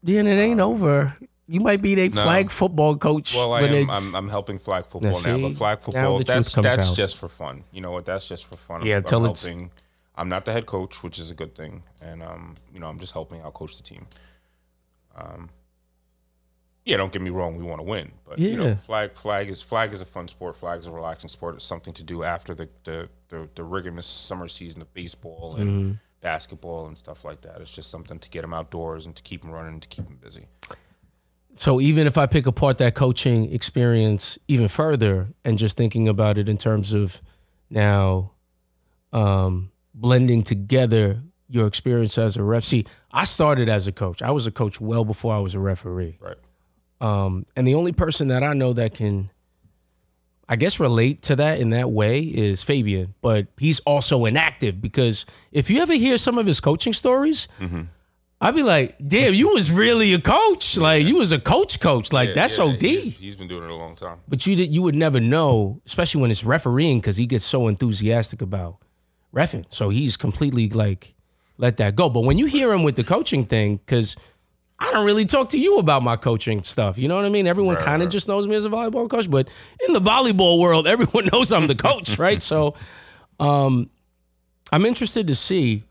Then 0.00 0.28
it 0.28 0.36
ain't 0.36 0.60
over. 0.60 1.16
You 1.52 1.60
might 1.60 1.82
be 1.82 1.94
their 1.94 2.10
flag 2.10 2.50
football 2.50 2.96
coach. 2.96 3.34
Well, 3.34 3.52
I 3.52 3.62
when 3.62 3.70
am. 3.72 3.76
it's- 3.82 4.08
I'm, 4.14 4.24
I'm 4.24 4.28
helping 4.30 4.58
flag 4.58 4.86
football 4.86 5.20
Now, 5.22 5.36
now, 5.36 5.48
but 5.48 5.56
flag 5.56 5.80
football 5.80 6.18
that's 6.22 6.52
that's 6.54 6.88
out. 6.90 6.96
just 6.96 7.16
for 7.18 7.28
fun. 7.28 7.64
You 7.72 7.80
know 7.80 7.90
what? 7.90 8.04
That's 8.06 8.26
just 8.28 8.44
for 8.46 8.56
fun. 8.56 8.84
Yeah, 8.86 8.96
I'm, 8.98 9.04
till 9.04 9.18
I'm 9.18 9.24
helping. 9.24 9.70
I'm 10.16 10.28
not 10.28 10.44
the 10.44 10.52
head 10.52 10.66
coach, 10.66 11.02
which 11.02 11.18
is 11.18 11.30
a 11.30 11.34
good 11.34 11.54
thing, 11.54 11.82
and 12.04 12.22
um, 12.22 12.54
you 12.72 12.78
know, 12.80 12.88
I'm 12.88 12.98
just 12.98 13.12
helping 13.12 13.40
out 13.40 13.54
coach 13.54 13.76
the 13.76 13.82
team. 13.82 14.06
Um, 15.16 15.48
yeah, 16.84 16.96
don't 16.96 17.12
get 17.12 17.22
me 17.22 17.30
wrong, 17.30 17.56
we 17.56 17.64
want 17.64 17.78
to 17.80 17.84
win, 17.84 18.10
but 18.26 18.38
you 18.38 18.56
know, 18.56 18.74
flag 18.74 19.12
flag 19.14 19.48
is 19.48 19.60
flag 19.62 19.92
is 19.92 20.00
a 20.00 20.06
fun 20.06 20.28
sport. 20.28 20.56
Flag 20.56 20.80
is 20.80 20.86
a 20.86 20.90
relaxing 20.90 21.28
sport. 21.28 21.54
It's 21.56 21.64
something 21.64 21.92
to 21.94 22.02
do 22.02 22.22
after 22.24 22.54
the 22.54 22.68
the 22.84 23.08
the, 23.28 23.48
the 23.54 23.64
rigorous 23.64 24.06
summer 24.06 24.48
season 24.48 24.82
of 24.82 24.92
baseball 24.94 25.56
and 25.56 25.70
Mm-hmm. 25.70 25.92
basketball 26.20 26.86
and 26.86 26.96
stuff 26.98 27.24
like 27.24 27.40
that. 27.42 27.60
It's 27.60 27.70
just 27.70 27.90
something 27.90 28.18
to 28.18 28.28
get 28.30 28.42
them 28.42 28.52
outdoors 28.54 29.06
and 29.06 29.14
to 29.16 29.22
keep 29.22 29.42
them 29.42 29.50
running 29.52 29.74
and 29.74 29.82
to 29.82 29.88
keep 29.88 30.06
them 30.06 30.18
busy. 30.22 30.46
So 31.54 31.80
even 31.80 32.06
if 32.06 32.16
I 32.16 32.26
pick 32.26 32.46
apart 32.46 32.78
that 32.78 32.94
coaching 32.94 33.52
experience 33.52 34.38
even 34.48 34.68
further 34.68 35.28
and 35.44 35.58
just 35.58 35.76
thinking 35.76 36.08
about 36.08 36.38
it 36.38 36.48
in 36.48 36.56
terms 36.56 36.92
of 36.92 37.20
now 37.68 38.32
um, 39.12 39.70
blending 39.94 40.42
together 40.42 41.22
your 41.48 41.66
experience 41.66 42.16
as 42.16 42.36
a 42.36 42.42
ref. 42.42 42.64
See, 42.64 42.86
I 43.10 43.24
started 43.24 43.68
as 43.68 43.86
a 43.86 43.92
coach. 43.92 44.22
I 44.22 44.30
was 44.30 44.46
a 44.46 44.52
coach 44.52 44.80
well 44.80 45.04
before 45.04 45.34
I 45.34 45.38
was 45.38 45.54
a 45.54 45.60
referee. 45.60 46.18
Right. 46.20 46.36
Um, 47.00 47.46
and 47.56 47.66
the 47.66 47.74
only 47.74 47.92
person 47.92 48.28
that 48.28 48.42
I 48.42 48.52
know 48.52 48.72
that 48.74 48.94
can, 48.94 49.30
I 50.48 50.56
guess, 50.56 50.78
relate 50.78 51.22
to 51.22 51.36
that 51.36 51.58
in 51.58 51.70
that 51.70 51.90
way 51.90 52.20
is 52.20 52.62
Fabian. 52.62 53.14
But 53.20 53.48
he's 53.58 53.80
also 53.80 54.24
inactive 54.26 54.80
because 54.80 55.26
if 55.50 55.70
you 55.70 55.80
ever 55.82 55.94
hear 55.94 56.18
some 56.18 56.38
of 56.38 56.46
his 56.46 56.60
coaching 56.60 56.92
stories, 56.92 57.48
I'd 58.42 58.54
be 58.54 58.62
like, 58.62 58.96
damn, 59.06 59.34
you 59.34 59.50
was 59.50 59.70
really 59.70 60.14
a 60.14 60.20
coach. 60.20 60.76
Like 60.78 61.04
you 61.04 61.16
was 61.16 61.32
a 61.32 61.38
coach 61.38 61.78
coach. 61.80 62.12
Like 62.12 62.28
Yeah, 62.28 62.34
that's 62.34 62.56
yeah, 62.58 62.64
OD. 62.64 62.80
He's, 62.82 63.16
he's 63.16 63.36
been 63.36 63.48
doing 63.48 63.64
it 63.64 63.70
a 63.70 63.74
long 63.74 63.96
time. 63.96 64.18
But 64.28 64.46
you 64.46 64.56
did, 64.56 64.72
you 64.72 64.82
would 64.82 64.94
never 64.94 65.20
know, 65.20 65.82
especially 65.84 66.22
when 66.22 66.30
it's 66.30 66.44
refereeing, 66.44 67.00
because 67.00 67.16
he 67.16 67.26
gets 67.26 67.44
so 67.44 67.68
enthusiastic 67.68 68.40
about 68.40 68.78
refing. 69.34 69.66
So 69.68 69.90
he's 69.90 70.16
completely 70.16 70.68
like 70.70 71.14
let 71.58 71.76
that 71.78 71.96
go. 71.96 72.08
But 72.08 72.22
when 72.22 72.38
you 72.38 72.46
hear 72.46 72.72
him 72.72 72.82
with 72.82 72.96
the 72.96 73.04
coaching 73.04 73.44
thing, 73.44 73.76
because 73.76 74.16
I 74.78 74.90
don't 74.92 75.04
really 75.04 75.26
talk 75.26 75.50
to 75.50 75.58
you 75.58 75.78
about 75.78 76.02
my 76.02 76.16
coaching 76.16 76.62
stuff. 76.62 76.96
You 76.96 77.08
know 77.08 77.16
what 77.16 77.26
I 77.26 77.28
mean? 77.28 77.46
Everyone 77.46 77.74
Right, 77.74 77.84
kind 77.84 78.00
of 78.02 78.06
right. 78.06 78.12
just 78.12 78.28
knows 78.28 78.48
me 78.48 78.56
as 78.56 78.64
a 78.64 78.70
volleyball 78.70 79.10
coach, 79.10 79.30
but 79.30 79.48
in 79.86 79.92
the 79.92 80.00
volleyball 80.00 80.58
world, 80.58 80.86
everyone 80.94 81.26
knows 81.32 81.52
I'm 81.52 81.66
the 81.66 81.74
coach, 81.74 82.18
right? 82.18 82.42
So, 82.42 82.74
um, 83.38 83.90
I'm 84.72 84.86
interested 84.86 85.26
to 85.26 85.34
see 85.34 85.84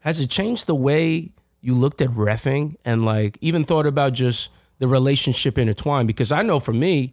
has 0.00 0.20
it 0.20 0.30
changed 0.30 0.68
the 0.68 0.74
way 0.74 1.32
you 1.60 1.74
looked 1.74 2.00
at 2.00 2.10
refing 2.10 2.76
and 2.84 3.04
like 3.04 3.38
even 3.40 3.64
thought 3.64 3.86
about 3.86 4.12
just 4.12 4.50
the 4.78 4.88
relationship 4.88 5.58
intertwined? 5.58 6.06
Because 6.06 6.32
I 6.32 6.42
know 6.42 6.60
for 6.60 6.72
me, 6.72 7.12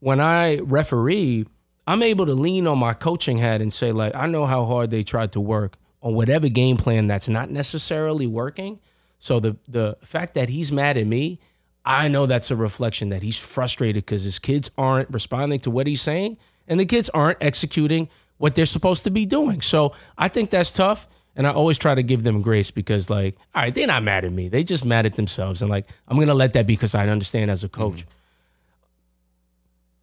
when 0.00 0.20
I 0.20 0.58
referee, 0.58 1.46
I'm 1.86 2.02
able 2.02 2.26
to 2.26 2.34
lean 2.34 2.66
on 2.66 2.78
my 2.78 2.94
coaching 2.94 3.38
hat 3.38 3.60
and 3.60 3.72
say, 3.72 3.92
like, 3.92 4.14
I 4.14 4.26
know 4.26 4.46
how 4.46 4.64
hard 4.64 4.90
they 4.90 5.02
tried 5.02 5.32
to 5.32 5.40
work 5.40 5.76
on 6.02 6.14
whatever 6.14 6.48
game 6.48 6.76
plan 6.76 7.06
that's 7.06 7.28
not 7.28 7.50
necessarily 7.50 8.26
working. 8.26 8.80
So 9.18 9.38
the 9.40 9.56
the 9.68 9.96
fact 10.02 10.34
that 10.34 10.48
he's 10.48 10.72
mad 10.72 10.96
at 10.96 11.06
me, 11.06 11.40
I 11.84 12.08
know 12.08 12.26
that's 12.26 12.50
a 12.50 12.56
reflection 12.56 13.10
that 13.10 13.22
he's 13.22 13.38
frustrated 13.38 14.06
because 14.06 14.22
his 14.22 14.38
kids 14.38 14.70
aren't 14.78 15.10
responding 15.10 15.60
to 15.60 15.70
what 15.70 15.86
he's 15.86 16.00
saying, 16.02 16.38
and 16.68 16.80
the 16.80 16.86
kids 16.86 17.10
aren't 17.10 17.38
executing 17.40 18.08
what 18.38 18.54
they're 18.54 18.66
supposed 18.66 19.04
to 19.04 19.10
be 19.10 19.26
doing. 19.26 19.60
So 19.60 19.92
I 20.16 20.28
think 20.28 20.48
that's 20.48 20.72
tough. 20.72 21.06
And 21.36 21.46
I 21.46 21.52
always 21.52 21.78
try 21.78 21.94
to 21.94 22.02
give 22.02 22.22
them 22.24 22.42
grace 22.42 22.70
because, 22.70 23.08
like, 23.08 23.36
all 23.54 23.62
right, 23.62 23.74
they're 23.74 23.86
not 23.86 24.02
mad 24.02 24.24
at 24.24 24.32
me. 24.32 24.48
They 24.48 24.64
just 24.64 24.84
mad 24.84 25.06
at 25.06 25.14
themselves. 25.14 25.62
And 25.62 25.70
like, 25.70 25.86
I'm 26.08 26.18
gonna 26.18 26.34
let 26.34 26.52
that 26.54 26.66
be 26.66 26.74
because 26.74 26.94
I 26.94 27.08
understand 27.08 27.50
as 27.50 27.64
a 27.64 27.68
mm-hmm. 27.68 27.80
coach. 27.80 28.06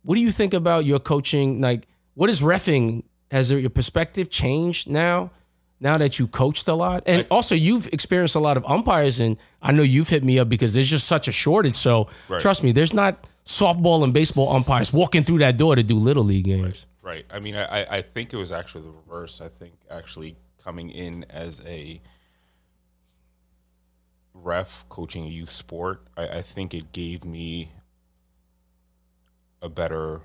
What 0.03 0.15
do 0.15 0.21
you 0.21 0.31
think 0.31 0.53
about 0.53 0.85
your 0.85 0.99
coaching? 0.99 1.59
Like, 1.59 1.87
what 2.15 2.29
is 2.29 2.41
refing? 2.41 3.03
Has 3.29 3.51
your 3.51 3.69
perspective 3.69 4.29
changed 4.29 4.89
now? 4.89 5.31
Now 5.79 5.97
that 5.99 6.17
you 6.17 6.25
coached 6.25 6.67
a 6.67 6.73
lot, 6.73 7.03
and 7.05 7.27
also 7.29 7.53
you've 7.53 7.85
experienced 7.93 8.33
a 8.33 8.39
lot 8.39 8.57
of 8.57 8.65
umpires, 8.65 9.19
and 9.19 9.37
I 9.61 9.71
know 9.71 9.83
you've 9.83 10.09
hit 10.09 10.23
me 10.23 10.39
up 10.39 10.49
because 10.49 10.73
there's 10.73 10.89
just 10.89 11.05
such 11.05 11.27
a 11.27 11.31
shortage. 11.31 11.75
So 11.75 12.07
Right. 12.27 12.41
trust 12.41 12.63
me, 12.63 12.71
there's 12.71 12.95
not 12.95 13.19
softball 13.45 14.03
and 14.03 14.11
baseball 14.11 14.55
umpires 14.55 14.91
walking 14.91 15.23
through 15.23 15.37
that 15.39 15.57
door 15.57 15.75
to 15.75 15.83
do 15.83 15.99
little 15.99 16.23
league 16.23 16.45
games. 16.45 16.87
Right. 17.03 17.25
I 17.29 17.39
mean, 17.39 17.55
I, 17.55 17.81
I- 17.81 17.97
I 17.97 18.01
think 18.01 18.33
it 18.33 18.37
was 18.37 18.51
actually 18.51 18.85
the 18.85 18.89
reverse. 18.91 19.39
I 19.39 19.49
think 19.49 19.73
actually 19.91 20.35
coming 20.67 20.89
in 20.89 21.25
as 21.29 21.63
a 21.65 22.01
ref 24.33 24.83
coaching 24.89 25.23
a 25.23 25.29
youth 25.29 25.49
sport, 25.49 26.01
I, 26.17 26.27
I 26.27 26.41
think 26.41 26.73
it 26.73 26.91
gave 26.91 27.23
me 27.23 27.71
a 29.61 29.69
better 29.69 30.19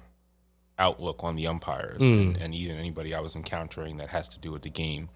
outlook 0.80 1.22
on 1.22 1.36
the 1.36 1.46
umpires 1.46 2.02
and, 2.08 2.36
and 2.36 2.54
even 2.56 2.76
anybody 2.76 3.14
I 3.14 3.20
was 3.20 3.36
encountering 3.36 3.98
that 3.98 4.08
has 4.08 4.28
to 4.30 4.40
do 4.40 4.50
with 4.50 4.62
the 4.62 4.70
game. 4.70 5.10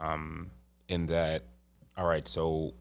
Um, 0.00 0.50
in 0.88 1.08
that, 1.08 1.44
all 1.94 2.06
right, 2.06 2.26
so 2.26 2.72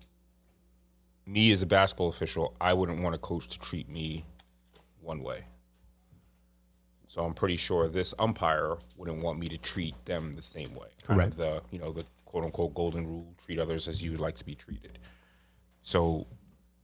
me 1.25 1.51
as 1.51 1.61
a 1.61 1.65
basketball 1.65 2.07
official, 2.07 2.55
I 2.61 2.71
wouldn't 2.71 3.01
want 3.01 3.13
a 3.13 3.17
coach 3.17 3.47
to 3.49 3.59
treat 3.59 3.89
me 3.89 4.23
one 5.01 5.21
way. 5.21 5.43
So 7.11 7.25
I'm 7.25 7.33
pretty 7.33 7.57
sure 7.57 7.89
this 7.89 8.13
umpire 8.19 8.77
wouldn't 8.95 9.21
want 9.21 9.37
me 9.37 9.49
to 9.49 9.57
treat 9.57 10.05
them 10.05 10.31
the 10.31 10.41
same 10.41 10.73
way. 10.73 10.87
Kind 11.05 11.19
Correct. 11.19 11.33
of 11.33 11.37
the 11.39 11.61
you 11.69 11.77
know 11.77 11.91
the 11.91 12.05
quote 12.23 12.45
unquote 12.45 12.73
golden 12.73 13.05
rule: 13.05 13.33
treat 13.37 13.59
others 13.59 13.89
as 13.89 14.01
you 14.01 14.11
would 14.11 14.21
like 14.21 14.35
to 14.35 14.45
be 14.45 14.55
treated. 14.55 14.97
So, 15.81 16.25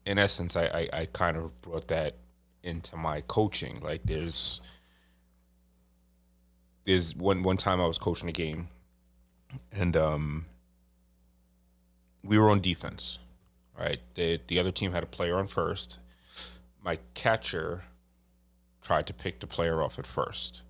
in 0.05 0.19
essence, 0.19 0.57
I 0.57 0.65
I, 0.65 0.89
I 0.91 1.05
kind 1.13 1.37
of 1.37 1.61
brought 1.61 1.87
that 1.87 2.17
into 2.61 2.97
my 2.97 3.21
coaching. 3.21 3.79
Like 3.79 4.01
there's 4.03 4.59
there's 6.83 7.15
one 7.15 7.41
one 7.41 7.55
time 7.55 7.79
I 7.79 7.85
was 7.85 7.97
coaching 7.97 8.27
a 8.27 8.33
game, 8.33 8.67
and 9.71 9.95
um 9.95 10.45
we 12.21 12.37
were 12.37 12.49
on 12.49 12.59
defense. 12.59 13.17
Right, 13.79 14.01
the 14.15 14.41
the 14.45 14.59
other 14.59 14.71
team 14.71 14.91
had 14.91 15.03
a 15.03 15.07
player 15.07 15.37
on 15.37 15.47
first. 15.47 15.99
My 16.83 16.99
catcher 17.13 17.83
tried 18.87 19.05
to 19.05 19.13
pick 19.13 19.41
the 19.41 19.47
player 19.47 19.83
off 19.83 19.99
at 19.99 20.07
first. 20.07 20.61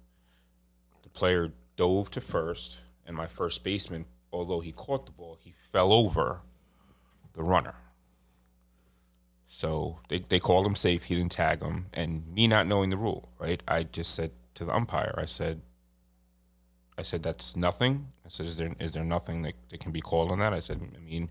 The 1.03 1.09
player 1.09 1.51
dove 1.75 2.09
to 2.11 2.21
first, 2.21 2.79
and 3.05 3.15
my 3.15 3.27
first 3.27 3.63
baseman, 3.63 4.05
although 4.33 4.59
he 4.59 4.71
caught 4.71 5.05
the 5.05 5.11
ball, 5.11 5.37
he 5.39 5.53
fell 5.71 5.93
over 5.93 6.41
the 7.33 7.43
runner. 7.43 7.75
So 9.47 9.99
they, 10.09 10.17
they 10.17 10.39
called 10.39 10.65
him 10.65 10.75
safe. 10.75 11.03
He 11.03 11.15
didn't 11.15 11.31
tag 11.31 11.61
him. 11.61 11.85
And 11.93 12.27
me 12.33 12.47
not 12.47 12.65
knowing 12.65 12.89
the 12.89 12.97
rule, 12.97 13.29
right? 13.37 13.61
I 13.67 13.83
just 13.83 14.15
said 14.15 14.31
to 14.55 14.65
the 14.65 14.73
umpire, 14.73 15.13
I 15.15 15.25
said, 15.25 15.61
I 16.97 17.03
said, 17.03 17.21
that's 17.21 17.55
nothing. 17.55 18.07
I 18.25 18.29
said, 18.29 18.47
is 18.47 18.57
there 18.57 18.75
is 18.79 18.93
there 18.93 19.03
nothing 19.03 19.43
that, 19.43 19.53
that 19.69 19.79
can 19.79 19.91
be 19.91 20.01
called 20.01 20.31
on 20.31 20.39
that? 20.39 20.53
I 20.53 20.59
said, 20.59 20.81
I 20.81 20.99
mean, 20.99 21.29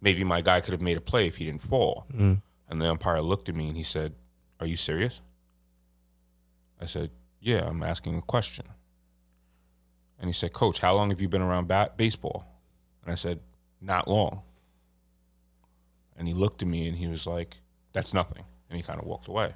maybe 0.00 0.24
my 0.24 0.40
guy 0.40 0.60
could 0.60 0.72
have 0.72 0.82
made 0.82 0.96
a 0.96 1.00
play 1.12 1.28
if 1.28 1.36
he 1.36 1.44
didn't 1.44 1.62
fall. 1.62 2.06
Mm. 2.12 2.42
And 2.68 2.82
the 2.82 2.90
umpire 2.90 3.22
looked 3.22 3.48
at 3.48 3.54
me 3.54 3.68
and 3.68 3.76
he 3.76 3.84
said, 3.84 4.14
Are 4.58 4.66
you 4.66 4.76
serious? 4.76 5.20
I 6.84 6.86
said, 6.86 7.10
Yeah, 7.40 7.66
I'm 7.66 7.82
asking 7.82 8.18
a 8.18 8.22
question. 8.22 8.66
And 10.18 10.28
he 10.28 10.32
said, 10.32 10.52
Coach, 10.52 10.78
how 10.78 10.94
long 10.94 11.10
have 11.10 11.20
you 11.20 11.28
been 11.28 11.42
around 11.42 11.66
bat- 11.66 11.96
baseball? 11.96 12.46
And 13.02 13.10
I 13.10 13.16
said, 13.16 13.40
Not 13.80 14.06
long. 14.06 14.42
And 16.16 16.28
he 16.28 16.34
looked 16.34 16.62
at 16.62 16.68
me 16.68 16.86
and 16.86 16.96
he 16.96 17.06
was 17.06 17.26
like, 17.26 17.56
That's 17.92 18.14
nothing. 18.14 18.44
And 18.68 18.76
he 18.76 18.82
kind 18.82 19.00
of 19.00 19.06
walked 19.06 19.28
away. 19.28 19.54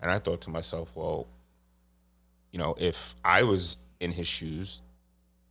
And 0.00 0.10
I 0.10 0.18
thought 0.18 0.42
to 0.42 0.50
myself, 0.50 0.90
Well, 0.94 1.26
you 2.52 2.58
know, 2.58 2.74
if 2.78 3.16
I 3.24 3.42
was 3.42 3.78
in 4.00 4.12
his 4.12 4.28
shoes, 4.28 4.82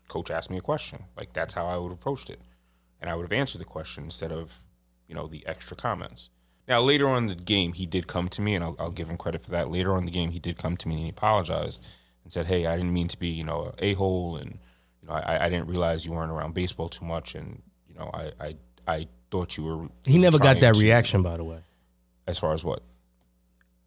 coach 0.07 0.31
asked 0.31 0.50
me 0.50 0.57
a 0.57 0.62
question. 0.62 1.03
Like, 1.17 1.34
that's 1.34 1.53
how 1.53 1.65
I 1.65 1.77
would 1.77 1.89
have 1.89 2.00
approached 2.00 2.29
it. 2.29 2.39
And 3.01 3.10
I 3.10 3.15
would 3.15 3.24
have 3.24 3.31
answered 3.31 3.62
the 3.62 3.65
question 3.65 4.05
instead 4.05 4.31
of, 4.31 4.63
you 5.07 5.15
know, 5.15 5.27
the 5.27 5.46
extra 5.46 5.75
comments. 5.75 6.29
Now, 6.68 6.82
later 6.82 7.08
on 7.08 7.24
in 7.24 7.28
the 7.30 7.36
game, 7.36 7.74
he 7.74 7.86
did 7.86 8.08
come 8.08 8.28
to 8.30 8.42
me, 8.42 8.54
and 8.56 8.64
I'll, 8.64 8.76
I'll 8.80 8.92
give 8.92 9.10
him 9.10 9.16
credit 9.18 9.42
for 9.42 9.52
that. 9.52 9.72
Later 9.72 9.94
on 9.94 10.00
in 10.00 10.06
the 10.06 10.12
game, 10.12 10.32
he 10.32 10.40
did 10.40 10.58
come 10.58 10.76
to 10.78 10.88
me 10.88 10.96
and 10.96 11.04
he 11.06 11.10
apologized 11.10 11.86
and 12.24 12.34
said, 12.34 12.48
"Hey, 12.48 12.66
I 12.66 12.76
didn't 12.76 12.94
mean 12.94 13.08
to 13.08 13.18
be, 13.18 13.30
you 13.30 13.44
know, 13.46 13.74
a 13.80 13.94
hole, 13.94 14.36
and 14.36 14.60
you 15.02 15.08
know, 15.08 15.14
I, 15.14 15.46
I 15.46 15.50
didn't 15.50 15.68
realize 15.68 16.06
you 16.06 16.12
weren't 16.12 16.32
around 16.32 16.54
baseball 16.54 16.90
too 16.90 17.06
much, 17.06 17.36
and 17.36 17.62
you 17.88 17.96
know, 17.98 18.12
I, 18.14 18.32
I, 18.40 18.56
I 18.88 19.08
thought 19.32 19.56
you 19.56 19.64
were. 19.64 19.88
He 20.06 20.18
never 20.18 20.38
got 20.40 20.60
that 20.60 20.74
to- 20.76 20.80
reaction, 20.82 21.22
by 21.24 21.38
the 21.38 21.44
way. 21.46 21.60
As 22.28 22.38
far 22.38 22.54
as 22.54 22.64
what? 22.66 22.84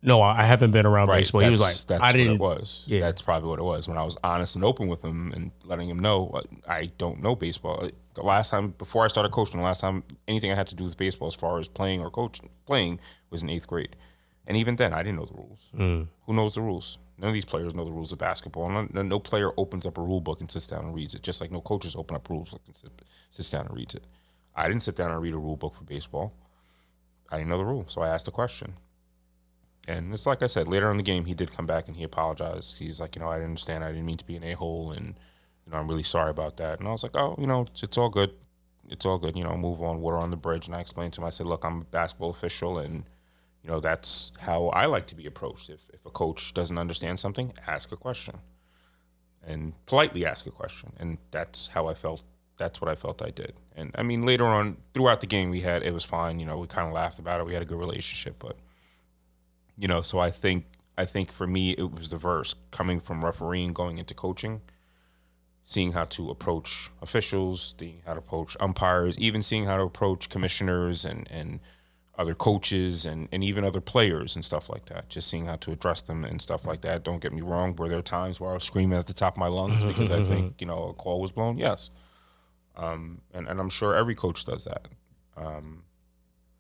No, 0.03 0.23
I 0.23 0.45
haven't 0.45 0.71
been 0.71 0.87
around 0.87 1.09
baseball. 1.09 1.43
He 1.43 1.51
was 1.51 1.61
like, 1.61 1.77
that's- 1.87 2.01
I 2.03 2.17
didn't. 2.17 2.37
it 2.37 2.41
was. 2.41 2.85
yeah. 2.87 3.01
that's 3.01 3.21
probably 3.21 3.51
what 3.51 3.59
it 3.59 3.65
was. 3.65 3.87
When 3.87 3.99
I 3.99 4.03
was 4.03 4.17
honest 4.25 4.55
and 4.55 4.65
open 4.65 4.89
with 4.89 5.05
him 5.05 5.31
and 5.35 5.51
letting 5.63 5.91
him 5.91 5.99
know 5.99 6.41
I 6.67 6.87
don't 6.97 7.23
know 7.23 7.37
baseball. 7.37 7.87
The 8.15 8.23
last 8.23 8.51
time 8.51 8.75
before 8.77 9.05
I 9.05 9.09
started 9.09 9.31
coaching, 9.33 9.59
the 9.59 9.65
last 9.65 9.81
time 9.81 10.03
anything 10.27 10.51
I 10.51 10.57
had 10.57 10.67
to 10.69 10.75
do 10.75 10.85
with 10.85 10.97
baseball, 10.97 11.29
as 11.29 11.35
far 11.35 11.59
as 11.59 11.69
playing 11.69 12.01
or 12.01 12.11
coaching, 12.11 12.51
playing 12.67 12.99
was 13.31 13.43
in 13.43 13.51
eighth 13.51 13.67
grade, 13.67 13.97
and 14.47 14.57
even 14.57 14.77
then 14.77 14.93
I 14.93 15.03
didn't 15.03 15.19
know 15.19 15.27
the 15.27 15.35
rules. 15.35 15.71
Hmm. 15.75 16.03
Who 16.27 16.35
knows 16.35 16.55
the 16.55 16.61
rules? 16.61 16.99
None 17.19 17.29
of 17.29 17.35
these 17.35 17.45
players 17.45 17.75
know 17.75 17.85
the 17.85 17.93
rules 17.93 18.13
of 18.13 18.19
basketball. 18.19 18.71
No, 18.71 18.89
no, 18.93 19.03
no 19.03 19.21
player 19.21 19.53
opens 19.57 19.85
up 19.85 19.99
a 19.99 20.03
rule 20.03 20.21
book 20.21 20.41
and 20.41 20.51
sits 20.51 20.67
down 20.67 20.87
and 20.87 20.95
reads 20.95 21.15
it. 21.15 21.23
Just 21.23 21.41
like 21.41 21.53
no 21.53 21.61
coaches 21.61 21.95
open 21.95 22.17
up 22.17 22.29
rules 22.31 22.51
book 22.51 22.63
and 22.67 22.75
sit, 22.75 22.91
sits 23.29 23.51
down 23.51 23.67
and 23.67 23.77
reads 23.77 23.95
it. 23.95 24.05
I 24.57 24.67
didn't 24.67 24.83
sit 24.83 24.97
down 24.97 25.11
and 25.11 25.21
read 25.21 25.35
a 25.35 25.39
rule 25.39 25.57
book 25.57 25.75
for 25.75 25.85
baseball. 25.85 26.33
I 27.31 27.37
didn't 27.37 27.51
know 27.51 27.59
the 27.59 27.65
rule, 27.65 27.85
so 27.89 28.01
I 28.01 28.09
asked 28.09 28.27
a 28.27 28.33
question. 28.33 28.75
And 29.87 30.13
it's 30.13 30.27
like 30.27 30.43
I 30.43 30.47
said, 30.47 30.67
later 30.67 30.91
in 30.91 30.97
the 30.97 31.03
game, 31.03 31.27
he 31.27 31.35
did 31.35 31.53
come 31.53 31.67
back 31.67 31.89
and 31.89 31.97
he 31.97 32.03
apologized. 32.03 32.79
He's 32.79 33.01
like, 33.01 33.17
you 33.17 33.23
know, 33.23 33.29
I 33.29 33.35
didn't 33.35 33.51
understand. 33.51 33.85
I 33.85 33.89
didn't 33.89 34.07
mean 34.07 34.17
to 34.17 34.27
be 34.27 34.37
an 34.37 34.45
a 34.45 34.53
hole, 34.53 34.91
and 34.91 35.15
you 35.71 35.77
know, 35.77 35.81
I'm 35.81 35.89
really 35.89 36.03
sorry 36.03 36.31
about 36.31 36.57
that. 36.57 36.81
And 36.81 36.89
I 36.89 36.93
was 36.93 37.05
like, 37.05 37.15
oh, 37.15 37.37
you 37.39 37.47
know, 37.47 37.63
it's, 37.63 37.85
it's 37.85 37.97
all 37.97 38.09
good. 38.09 38.33
It's 38.89 39.07
all 39.07 39.19
good. 39.19 39.37
You 39.37 39.45
know, 39.45 39.57
move 39.57 39.81
on. 39.81 40.01
Water 40.01 40.17
on 40.17 40.31
the 40.31 40.37
bridge. 40.37 40.67
And 40.67 40.75
I 40.75 40.81
explained 40.81 41.13
to 41.13 41.21
him. 41.21 41.27
I 41.27 41.31
said, 41.31 41.47
look, 41.47 41.65
I'm 41.65 41.83
a 41.83 41.85
basketball 41.85 42.31
official, 42.31 42.79
and 42.79 43.05
you 43.63 43.71
know, 43.71 43.79
that's 43.79 44.33
how 44.41 44.67
I 44.69 44.87
like 44.87 45.07
to 45.07 45.15
be 45.15 45.27
approached. 45.27 45.71
If 45.71 45.89
if 45.95 46.05
a 46.05 46.11
coach 46.11 46.53
doesn't 46.55 46.77
understand 46.77 47.21
something, 47.21 47.53
ask 47.69 47.93
a 47.93 47.97
question, 47.97 48.39
and 49.47 49.75
politely 49.87 50.27
ask 50.27 50.45
a 50.45 50.51
question. 50.51 50.93
And 50.99 51.19
that's 51.31 51.69
how 51.69 51.87
I 51.87 51.95
felt. 51.95 52.25
That's 52.59 52.81
what 52.81 52.91
I 52.91 52.97
felt 52.97 53.23
I 53.23 53.31
did. 53.31 53.55
And 53.77 53.93
I 53.95 54.03
mean, 54.03 54.27
later 54.27 54.45
on 54.45 54.77
throughout 54.93 55.21
the 55.21 55.29
game, 55.29 55.51
we 55.51 55.61
had 55.61 55.85
it 55.85 55.95
was 55.95 56.05
fine. 56.05 56.41
You 56.41 56.47
know, 56.47 56.59
we 56.59 56.67
kind 56.67 56.89
of 56.89 56.93
laughed 56.93 57.21
about 57.21 57.41
it. 57.41 57.47
We 57.47 57.55
had 57.55 57.63
a 57.63 57.67
good 57.67 57.79
relationship, 57.79 58.37
but 58.41 58.57
you 59.81 59.89
know 59.89 60.03
so 60.03 60.19
i 60.19 60.31
think 60.31 60.67
i 60.99 61.05
think 61.05 61.33
for 61.33 61.47
me 61.47 61.71
it 61.71 61.91
was 61.91 62.11
the 62.11 62.19
verse 62.19 62.55
coming 62.71 63.01
from 63.01 63.25
refereeing 63.25 63.73
going 63.73 63.99
into 63.99 64.15
coaching 64.15 64.61
seeing 65.71 65.93
how 65.93 66.05
to 66.05 66.31
approach 66.31 66.91
officials 67.01 67.75
seeing 67.79 68.03
how 68.05 68.13
to 68.15 68.19
approach 68.19 68.57
umpires 68.59 69.17
even 69.19 69.41
seeing 69.41 69.67
how 69.67 69.77
to 69.77 69.85
approach 69.85 70.29
commissioners 70.29 71.05
and 71.05 71.31
and 71.31 71.61
other 72.19 72.35
coaches 72.35 73.07
and, 73.07 73.29
and 73.33 73.43
even 73.45 73.65
other 73.65 73.81
players 73.81 74.35
and 74.35 74.45
stuff 74.45 74.69
like 74.69 74.87
that 74.87 75.09
just 75.09 75.29
seeing 75.29 75.47
how 75.47 75.57
to 75.57 75.71
address 75.71 76.03
them 76.03 76.25
and 76.25 76.43
stuff 76.43 76.67
like 76.67 76.81
that 76.81 77.05
don't 77.05 77.23
get 77.23 77.33
me 77.33 77.41
wrong 77.41 77.75
were 77.77 77.89
there 77.89 78.03
times 78.03 78.41
where 78.41 78.51
i 78.51 78.55
was 78.55 78.65
screaming 78.65 78.99
at 78.99 79.07
the 79.07 79.15
top 79.15 79.35
of 79.35 79.39
my 79.39 79.47
lungs 79.47 79.85
because 79.85 80.11
i 80.11 80.23
think 80.25 80.55
you 80.61 80.67
know 80.67 80.89
a 80.89 80.93
call 80.93 81.21
was 81.21 81.31
blown 81.31 81.57
yes 81.57 81.91
um, 82.77 83.21
and, 83.33 83.47
and 83.47 83.61
i'm 83.61 83.71
sure 83.71 83.95
every 83.95 84.15
coach 84.15 84.45
does 84.45 84.65
that 84.65 84.89
um, 85.37 85.85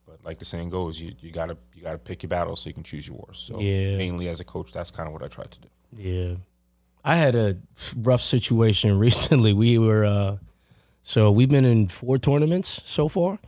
but 0.07 0.25
like 0.25 0.38
the 0.38 0.45
saying 0.45 0.71
goes, 0.71 1.00
you, 1.00 1.12
you 1.21 1.31
gotta 1.31 1.57
you 1.75 1.83
gotta 1.83 1.99
pick 1.99 2.23
your 2.23 2.29
battles 2.29 2.62
so 2.62 2.69
you 2.69 2.75
can 2.75 2.83
choose 2.83 3.07
your 3.07 3.17
wars. 3.17 3.38
So 3.38 3.61
Yeah. 3.61 3.97
mainly 3.97 4.29
as 4.29 4.40
a 4.40 4.45
coach, 4.45 4.73
that's 4.73 4.90
kind 4.90 5.07
of 5.07 5.12
what 5.12 5.23
I 5.23 5.29
tried 5.29 5.50
to 5.52 5.61
do. 5.61 5.69
Yeah. 5.97 6.35
I 7.04 7.16
had 7.16 7.35
a 7.35 7.57
rough 7.97 8.21
situation 8.21 8.99
recently. 9.07 9.52
We 9.52 9.78
were 9.78 10.04
uh 10.04 10.37
so 11.02 11.30
we've 11.30 11.49
been 11.49 11.64
in 11.64 11.88
four 11.88 12.19
tournaments 12.19 12.83
so 12.85 13.09
far. 13.09 13.38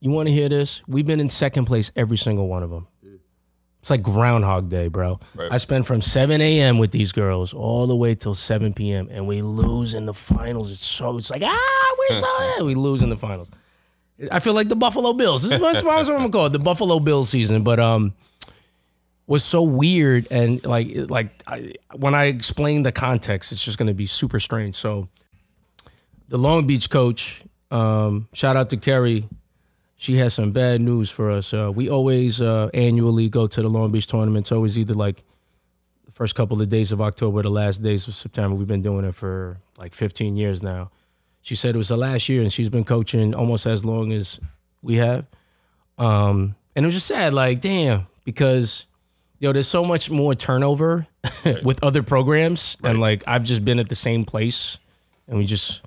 You 0.00 0.10
want 0.10 0.28
to 0.28 0.32
hear 0.32 0.48
this? 0.48 0.82
We've 0.88 1.06
been 1.06 1.20
in 1.20 1.28
second 1.28 1.66
place 1.66 1.92
every 1.94 2.16
single 2.16 2.48
one 2.48 2.62
of 2.62 2.70
them. 2.70 2.88
It's 3.82 3.90
like 3.90 4.02
Groundhog 4.02 4.68
Day, 4.68 4.86
bro. 4.86 5.18
Right. 5.34 5.50
I 5.50 5.56
spent 5.56 5.86
from 5.86 6.02
7 6.02 6.40
a.m. 6.40 6.78
with 6.78 6.92
these 6.92 7.10
girls 7.10 7.52
all 7.52 7.88
the 7.88 7.96
way 7.96 8.14
till 8.14 8.34
7 8.34 8.72
p.m. 8.74 9.08
and 9.10 9.26
we 9.26 9.42
lose 9.42 9.94
in 9.94 10.06
the 10.06 10.14
finals. 10.14 10.70
It's 10.70 10.86
so 10.86 11.16
it's 11.18 11.30
like 11.30 11.42
ah, 11.44 11.96
we're 11.98 12.14
so 12.14 12.64
we 12.64 12.76
lose 12.76 13.02
in 13.02 13.10
the 13.10 13.16
finals. 13.16 13.50
I 14.30 14.38
feel 14.38 14.54
like 14.54 14.68
the 14.68 14.76
Buffalo 14.76 15.14
Bills. 15.14 15.42
This 15.42 15.52
is 15.52 15.60
what, 15.60 15.82
what 15.84 16.08
I'm 16.08 16.16
gonna 16.16 16.30
call 16.30 16.46
it, 16.46 16.50
the 16.50 16.60
Buffalo 16.60 17.00
Bills 17.00 17.28
season. 17.28 17.64
But 17.64 17.80
um, 17.80 18.14
was 19.26 19.44
so 19.44 19.62
weird 19.62 20.26
and 20.30 20.64
like 20.64 20.88
like 21.08 21.42
I, 21.46 21.74
when 21.94 22.14
I 22.14 22.24
explain 22.24 22.82
the 22.82 22.92
context, 22.92 23.52
it's 23.52 23.64
just 23.64 23.78
gonna 23.78 23.94
be 23.94 24.06
super 24.06 24.40
strange. 24.40 24.74
So, 24.74 25.08
the 26.28 26.38
Long 26.38 26.66
Beach 26.66 26.90
coach, 26.90 27.42
um, 27.70 28.28
shout 28.32 28.56
out 28.56 28.70
to 28.70 28.76
Kerry. 28.76 29.28
She 29.96 30.16
has 30.16 30.34
some 30.34 30.50
bad 30.50 30.80
news 30.80 31.10
for 31.10 31.30
us. 31.30 31.54
Uh, 31.54 31.70
we 31.72 31.88
always 31.88 32.42
uh, 32.42 32.68
annually 32.74 33.28
go 33.28 33.46
to 33.46 33.62
the 33.62 33.70
Long 33.70 33.92
Beach 33.92 34.08
tournament. 34.08 34.44
It's 34.44 34.52
always 34.52 34.76
either 34.76 34.94
like 34.94 35.22
the 36.04 36.10
first 36.10 36.34
couple 36.34 36.60
of 36.60 36.68
days 36.68 36.90
of 36.90 37.00
October, 37.00 37.42
the 37.42 37.48
last 37.48 37.82
days 37.82 38.08
of 38.08 38.14
September. 38.14 38.56
We've 38.56 38.66
been 38.66 38.82
doing 38.82 39.04
it 39.04 39.14
for 39.14 39.58
like 39.78 39.94
15 39.94 40.36
years 40.36 40.62
now. 40.62 40.90
She 41.40 41.54
said 41.54 41.74
it 41.74 41.78
was 41.78 41.88
the 41.88 41.96
last 41.96 42.28
year, 42.28 42.42
and 42.42 42.52
she's 42.52 42.68
been 42.68 42.84
coaching 42.84 43.34
almost 43.34 43.64
as 43.66 43.84
long 43.84 44.12
as 44.12 44.40
we 44.82 44.96
have. 44.96 45.26
Um, 45.98 46.56
and 46.74 46.84
it 46.84 46.86
was 46.86 46.94
just 46.94 47.06
sad, 47.06 47.32
like, 47.32 47.60
damn, 47.60 48.06
because 48.24 48.86
yo, 49.42 49.52
there's 49.52 49.66
so 49.66 49.84
much 49.84 50.08
more 50.08 50.36
turnover 50.36 51.08
with 51.64 51.82
other 51.82 52.02
programs, 52.02 52.76
and 52.84 53.00
like 53.00 53.24
I've 53.26 53.42
just 53.42 53.64
been 53.64 53.80
at 53.80 53.88
the 53.88 53.96
same 53.96 54.24
place, 54.24 54.78
and 55.26 55.36
we 55.36 55.44
just 55.44 55.82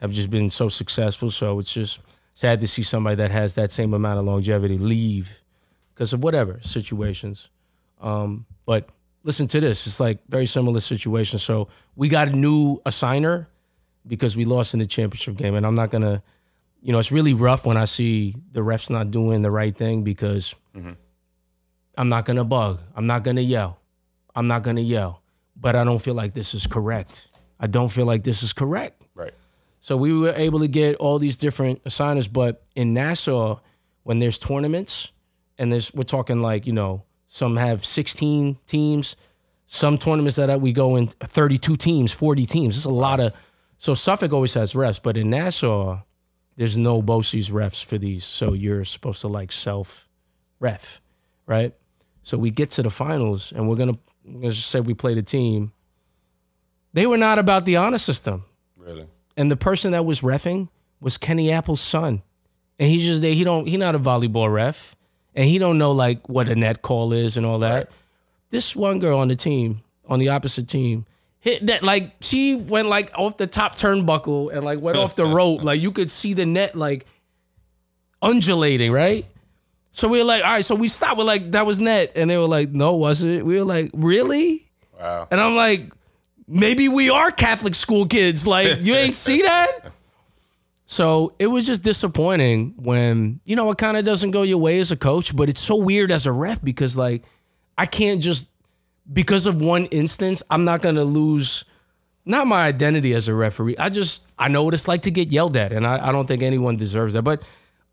have 0.00 0.12
just 0.12 0.30
been 0.30 0.48
so 0.48 0.70
successful. 0.70 1.30
So 1.30 1.58
it's 1.58 1.72
just 1.72 2.00
sad 2.32 2.60
to 2.60 2.66
see 2.66 2.82
somebody 2.82 3.16
that 3.16 3.30
has 3.30 3.54
that 3.54 3.70
same 3.70 3.92
amount 3.92 4.18
of 4.18 4.24
longevity 4.24 4.78
leave 4.78 5.42
because 5.92 6.14
of 6.14 6.22
whatever 6.22 6.58
situations. 6.62 7.50
Um, 8.00 8.46
but 8.64 8.88
listen 9.24 9.46
to 9.48 9.60
this; 9.60 9.86
it's 9.86 10.00
like 10.00 10.20
very 10.28 10.46
similar 10.46 10.80
situation. 10.80 11.38
So 11.38 11.68
we 11.96 12.08
got 12.08 12.28
a 12.28 12.32
new 12.32 12.80
assigner 12.86 13.46
because 14.06 14.38
we 14.38 14.46
lost 14.46 14.72
in 14.72 14.80
the 14.80 14.86
championship 14.86 15.36
game, 15.36 15.54
and 15.54 15.66
I'm 15.66 15.74
not 15.74 15.90
gonna 15.90 16.22
you 16.80 16.92
know, 16.92 16.98
it's 16.98 17.12
really 17.12 17.34
rough 17.34 17.66
when 17.66 17.76
I 17.76 17.84
see 17.84 18.36
the 18.52 18.60
refs 18.60 18.88
not 18.88 19.10
doing 19.10 19.42
the 19.42 19.50
right 19.50 19.76
thing 19.76 20.02
because 20.02 20.54
I'm 21.96 22.08
not 22.08 22.24
gonna 22.24 22.44
bug. 22.44 22.80
I'm 22.94 23.06
not 23.06 23.24
gonna 23.24 23.40
yell. 23.40 23.80
I'm 24.34 24.46
not 24.46 24.62
gonna 24.62 24.80
yell. 24.80 25.22
But 25.58 25.76
I 25.76 25.84
don't 25.84 26.00
feel 26.00 26.14
like 26.14 26.34
this 26.34 26.54
is 26.54 26.66
correct. 26.66 27.28
I 27.58 27.66
don't 27.66 27.88
feel 27.88 28.04
like 28.04 28.24
this 28.24 28.42
is 28.42 28.52
correct. 28.52 29.06
Right. 29.14 29.32
So 29.80 29.96
we 29.96 30.12
were 30.12 30.34
able 30.36 30.58
to 30.60 30.68
get 30.68 30.96
all 30.96 31.18
these 31.18 31.36
different 31.36 31.80
assigners, 31.84 32.28
but 32.28 32.64
in 32.74 32.92
Nassau, 32.92 33.60
when 34.02 34.18
there's 34.18 34.38
tournaments, 34.38 35.12
and 35.58 35.72
there's 35.72 35.92
we're 35.94 36.02
talking 36.02 36.42
like 36.42 36.66
you 36.66 36.72
know 36.72 37.04
some 37.26 37.56
have 37.56 37.84
16 37.84 38.58
teams, 38.66 39.16
some 39.66 39.98
tournaments 39.98 40.36
that 40.36 40.60
we 40.60 40.72
go 40.72 40.96
in 40.96 41.06
32 41.06 41.76
teams, 41.76 42.12
40 42.12 42.46
teams. 42.46 42.76
It's 42.76 42.86
a 42.86 42.90
lot 42.90 43.20
of. 43.20 43.32
So 43.78 43.94
Suffolk 43.94 44.32
always 44.32 44.54
has 44.54 44.72
refs, 44.72 45.00
but 45.02 45.16
in 45.16 45.30
Nassau, 45.30 46.00
there's 46.56 46.76
no 46.76 47.02
BOCES 47.02 47.50
refs 47.50 47.84
for 47.84 47.98
these. 47.98 48.24
So 48.24 48.54
you're 48.54 48.84
supposed 48.84 49.20
to 49.20 49.28
like 49.28 49.52
self 49.52 50.08
ref, 50.60 51.00
right? 51.46 51.74
So 52.26 52.36
we 52.36 52.50
get 52.50 52.72
to 52.72 52.82
the 52.82 52.90
finals, 52.90 53.52
and 53.54 53.68
we're 53.68 53.76
gonna 53.76 53.92
just 54.40 54.66
say 54.66 54.80
we 54.80 54.94
played 54.94 55.16
a 55.16 55.22
team. 55.22 55.70
They 56.92 57.06
were 57.06 57.16
not 57.18 57.38
about 57.38 57.66
the 57.66 57.76
honor 57.76 57.98
system 57.98 58.44
Really. 58.76 59.06
and 59.36 59.48
the 59.48 59.56
person 59.56 59.92
that 59.92 60.04
was 60.04 60.22
refing 60.22 60.68
was 61.00 61.18
Kenny 61.18 61.52
Apple's 61.52 61.80
son, 61.80 62.22
and 62.80 62.88
he's 62.90 63.04
just 63.04 63.22
there. 63.22 63.32
He 63.32 63.44
don't. 63.44 63.68
He 63.68 63.76
not 63.76 63.94
a 63.94 64.00
volleyball 64.00 64.52
ref, 64.52 64.96
and 65.36 65.44
he 65.48 65.58
don't 65.60 65.78
know 65.78 65.92
like 65.92 66.28
what 66.28 66.48
a 66.48 66.56
net 66.56 66.82
call 66.82 67.12
is 67.12 67.36
and 67.36 67.46
all 67.46 67.60
that. 67.60 67.92
This 68.50 68.74
one 68.74 68.98
girl 68.98 69.20
on 69.20 69.28
the 69.28 69.36
team, 69.36 69.82
on 70.08 70.18
the 70.18 70.30
opposite 70.30 70.66
team, 70.66 71.06
hit 71.38 71.64
that 71.68 71.84
like 71.84 72.10
she 72.22 72.56
went 72.56 72.88
like 72.88 73.12
off 73.14 73.36
the 73.36 73.46
top 73.46 73.76
turnbuckle 73.76 74.52
and 74.52 74.64
like 74.64 74.80
went 74.80 74.98
off 74.98 75.14
the 75.14 75.26
rope. 75.38 75.62
Like 75.62 75.80
you 75.80 75.92
could 75.92 76.10
see 76.10 76.34
the 76.34 76.44
net 76.44 76.74
like 76.74 77.06
undulating, 78.20 78.90
right? 78.90 79.26
So 79.96 80.08
we 80.08 80.18
were 80.18 80.24
like, 80.24 80.44
all 80.44 80.50
right. 80.50 80.64
So 80.64 80.74
we 80.74 80.88
stopped. 80.88 81.16
We're 81.16 81.24
like, 81.24 81.52
that 81.52 81.64
was 81.64 81.78
net, 81.78 82.12
and 82.16 82.28
they 82.28 82.36
were 82.36 82.46
like, 82.46 82.68
no, 82.68 82.96
wasn't 82.96 83.32
it? 83.32 83.46
We 83.46 83.56
were 83.56 83.64
like, 83.64 83.90
really? 83.94 84.70
Wow. 85.00 85.26
And 85.30 85.40
I'm 85.40 85.56
like, 85.56 85.90
maybe 86.46 86.86
we 86.88 87.08
are 87.08 87.30
Catholic 87.30 87.74
school 87.74 88.04
kids. 88.04 88.46
Like, 88.46 88.80
you 88.82 88.94
ain't 88.94 89.14
see 89.26 89.40
that? 89.40 89.70
So 90.84 91.32
it 91.38 91.46
was 91.46 91.64
just 91.64 91.82
disappointing 91.82 92.74
when, 92.76 93.40
you 93.46 93.56
know, 93.56 93.70
it 93.70 93.78
kind 93.78 93.96
of 93.96 94.04
doesn't 94.04 94.32
go 94.32 94.42
your 94.42 94.58
way 94.58 94.80
as 94.80 94.92
a 94.92 94.96
coach, 94.96 95.34
but 95.34 95.48
it's 95.48 95.60
so 95.60 95.76
weird 95.76 96.10
as 96.10 96.26
a 96.26 96.32
ref 96.32 96.62
because, 96.62 96.94
like, 96.94 97.24
I 97.78 97.86
can't 97.86 98.22
just, 98.22 98.48
because 99.10 99.46
of 99.46 99.62
one 99.62 99.86
instance, 99.86 100.42
I'm 100.50 100.66
not 100.66 100.82
going 100.82 100.96
to 100.96 101.04
lose, 101.04 101.64
not 102.26 102.46
my 102.46 102.66
identity 102.66 103.14
as 103.14 103.28
a 103.28 103.34
referee. 103.34 103.78
I 103.78 103.88
just, 103.88 104.26
I 104.38 104.48
know 104.48 104.62
what 104.62 104.74
it's 104.74 104.88
like 104.88 105.02
to 105.02 105.10
get 105.10 105.32
yelled 105.32 105.56
at, 105.56 105.72
and 105.72 105.86
I, 105.86 106.08
I 106.08 106.12
don't 106.12 106.26
think 106.26 106.42
anyone 106.42 106.76
deserves 106.76 107.14
that. 107.14 107.22
But 107.22 107.42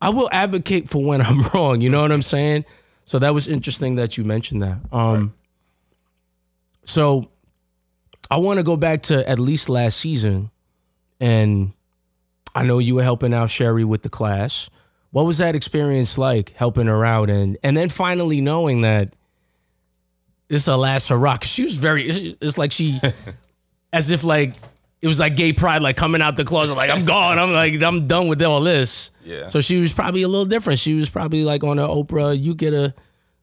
I 0.04 0.10
will 0.10 0.28
advocate 0.30 0.88
for 0.88 1.02
when 1.02 1.20
I'm 1.26 1.40
wrong. 1.54 1.80
You 1.80 1.90
know 1.90 2.00
what 2.02 2.12
I'm 2.12 2.22
saying? 2.22 2.64
So 3.04 3.18
that 3.18 3.34
was 3.34 3.48
interesting 3.48 3.96
that 3.96 4.16
you 4.16 4.24
mentioned 4.24 4.62
that. 4.62 4.78
Um, 4.92 5.34
So 6.84 7.30
I 8.30 8.38
want 8.38 8.58
to 8.58 8.62
go 8.62 8.76
back 8.76 9.02
to 9.04 9.28
at 9.28 9.38
least 9.38 9.68
last 9.68 9.98
season, 9.98 10.50
and 11.20 11.72
I 12.54 12.62
know 12.64 12.78
you 12.78 12.94
were 12.96 13.02
helping 13.02 13.32
out 13.34 13.50
Sherry 13.50 13.84
with 13.84 14.02
the 14.02 14.08
class. 14.08 14.70
What 15.10 15.24
was 15.24 15.38
that 15.38 15.54
experience 15.54 16.18
like 16.18 16.50
helping 16.50 16.86
her 16.86 17.04
out, 17.04 17.30
and 17.30 17.56
and 17.62 17.76
then 17.76 17.88
finally 17.88 18.40
knowing 18.40 18.82
that 18.82 19.14
this 20.48 20.62
is 20.62 20.68
a 20.68 20.76
last 20.76 21.08
hurrah? 21.08 21.38
she 21.42 21.64
was 21.64 21.76
very. 21.76 22.36
It's 22.40 22.58
like 22.58 22.72
she, 22.72 23.00
as 23.92 24.10
if 24.10 24.24
like 24.24 24.54
it 25.04 25.06
was 25.06 25.20
like 25.20 25.36
gay 25.36 25.52
pride, 25.52 25.82
like 25.82 25.98
coming 25.98 26.22
out 26.22 26.34
the 26.34 26.44
closet, 26.44 26.76
like 26.76 26.88
I'm 26.88 27.04
gone. 27.14 27.38
I'm 27.38 27.52
like 27.52 27.80
I'm 27.82 28.06
done 28.06 28.26
with 28.26 28.42
all 28.42 28.62
this. 28.62 29.10
Yeah. 29.22 29.48
So 29.48 29.60
she 29.60 29.78
was 29.78 29.92
probably 29.92 30.22
a 30.22 30.28
little 30.28 30.46
different. 30.46 30.78
She 30.78 30.94
was 30.94 31.10
probably 31.10 31.44
like 31.44 31.62
on 31.62 31.78
a 31.78 31.86
Oprah. 31.86 32.40
You 32.40 32.54
get 32.54 32.72
a 32.72 32.94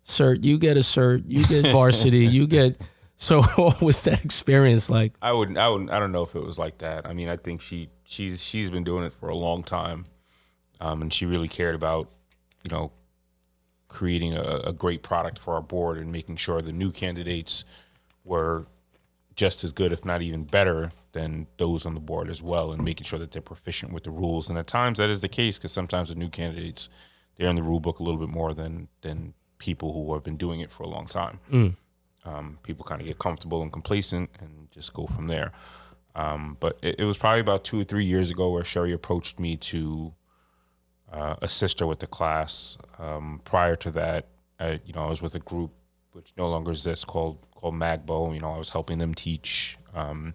cert. 0.03 0.43
You 0.43 0.57
get 0.57 0.75
a 0.75 0.79
cert. 0.79 1.23
You 1.27 1.45
get 1.45 1.67
varsity. 1.71 2.25
you 2.25 2.47
get. 2.47 2.81
So 3.21 3.43
what 3.43 3.79
was 3.83 4.01
that 4.05 4.25
experience 4.25 4.89
like? 4.89 5.13
I 5.21 5.31
wouldn't. 5.31 5.55
I 5.59 5.69
wouldn't. 5.69 5.91
I 5.91 5.99
don't 5.99 6.11
know 6.11 6.23
if 6.23 6.33
it 6.35 6.43
was 6.43 6.57
like 6.57 6.79
that. 6.79 7.05
I 7.05 7.13
mean, 7.13 7.29
I 7.29 7.37
think 7.37 7.61
she 7.61 7.89
she's 8.03 8.43
she's 8.43 8.71
been 8.71 8.83
doing 8.83 9.03
it 9.03 9.13
for 9.13 9.29
a 9.29 9.35
long 9.35 9.61
time, 9.61 10.07
um, 10.79 11.03
and 11.03 11.13
she 11.13 11.27
really 11.27 11.47
cared 11.47 11.75
about, 11.75 12.09
you 12.63 12.71
know, 12.71 12.91
creating 13.89 14.33
a, 14.33 14.61
a 14.65 14.73
great 14.73 15.03
product 15.03 15.37
for 15.37 15.53
our 15.53 15.61
board 15.61 15.99
and 15.99 16.11
making 16.11 16.37
sure 16.37 16.63
the 16.63 16.71
new 16.71 16.91
candidates 16.91 17.63
were 18.23 18.65
just 19.35 19.63
as 19.63 19.71
good, 19.71 19.91
if 19.91 20.03
not 20.05 20.21
even 20.21 20.43
better, 20.43 20.91
than 21.13 21.47
those 21.57 21.85
on 21.85 21.93
the 21.93 21.99
board 21.99 22.29
as 22.29 22.41
well, 22.41 22.71
and 22.71 22.83
making 22.83 23.05
sure 23.05 23.19
that 23.19 23.31
they're 23.31 23.41
proficient 23.41 23.91
with 23.93 24.03
the 24.03 24.11
rules. 24.11 24.49
And 24.49 24.57
at 24.57 24.67
times 24.67 24.97
that 24.97 25.09
is 25.09 25.21
the 25.21 25.27
case 25.27 25.57
because 25.57 25.71
sometimes 25.71 26.09
the 26.09 26.15
new 26.15 26.29
candidates 26.29 26.89
they're 27.37 27.49
in 27.49 27.55
the 27.55 27.63
rule 27.63 27.79
book 27.79 27.99
a 27.99 28.03
little 28.03 28.19
bit 28.19 28.29
more 28.29 28.53
than 28.53 28.87
than 29.01 29.33
people 29.57 29.93
who 29.93 30.13
have 30.13 30.23
been 30.23 30.37
doing 30.37 30.59
it 30.59 30.71
for 30.71 30.83
a 30.83 30.87
long 30.87 31.07
time. 31.07 31.39
Um, 32.23 32.59
people 32.63 32.85
kind 32.85 33.01
of 33.01 33.07
get 33.07 33.17
comfortable 33.19 33.61
and 33.61 33.71
complacent 33.71 34.29
and 34.39 34.69
just 34.71 34.93
go 34.93 35.07
from 35.07 35.27
there. 35.27 35.51
Um, 36.13 36.57
but 36.59 36.77
it, 36.81 36.95
it 36.99 37.05
was 37.05 37.17
probably 37.17 37.39
about 37.39 37.63
two 37.63 37.79
or 37.79 37.83
three 37.83 38.05
years 38.05 38.29
ago 38.29 38.51
where 38.51 38.63
Sherry 38.63 38.91
approached 38.91 39.39
me 39.39 39.55
to 39.57 40.13
uh, 41.11 41.35
assist 41.41 41.79
her 41.79 41.87
with 41.87 41.99
the 41.99 42.07
class. 42.07 42.77
Um, 42.99 43.41
prior 43.43 43.75
to 43.77 43.91
that, 43.91 44.27
I, 44.59 44.79
you 44.85 44.93
know, 44.93 45.05
I 45.05 45.09
was 45.09 45.21
with 45.21 45.35
a 45.35 45.39
group 45.39 45.71
which 46.11 46.33
no 46.37 46.47
longer 46.47 46.71
exists 46.71 47.05
called 47.05 47.39
called 47.61 47.75
Magbo. 47.75 48.33
You 48.33 48.41
know, 48.41 48.53
I 48.53 48.57
was 48.57 48.69
helping 48.69 48.97
them 48.97 49.13
teach. 49.13 49.77
Um, 49.93 50.33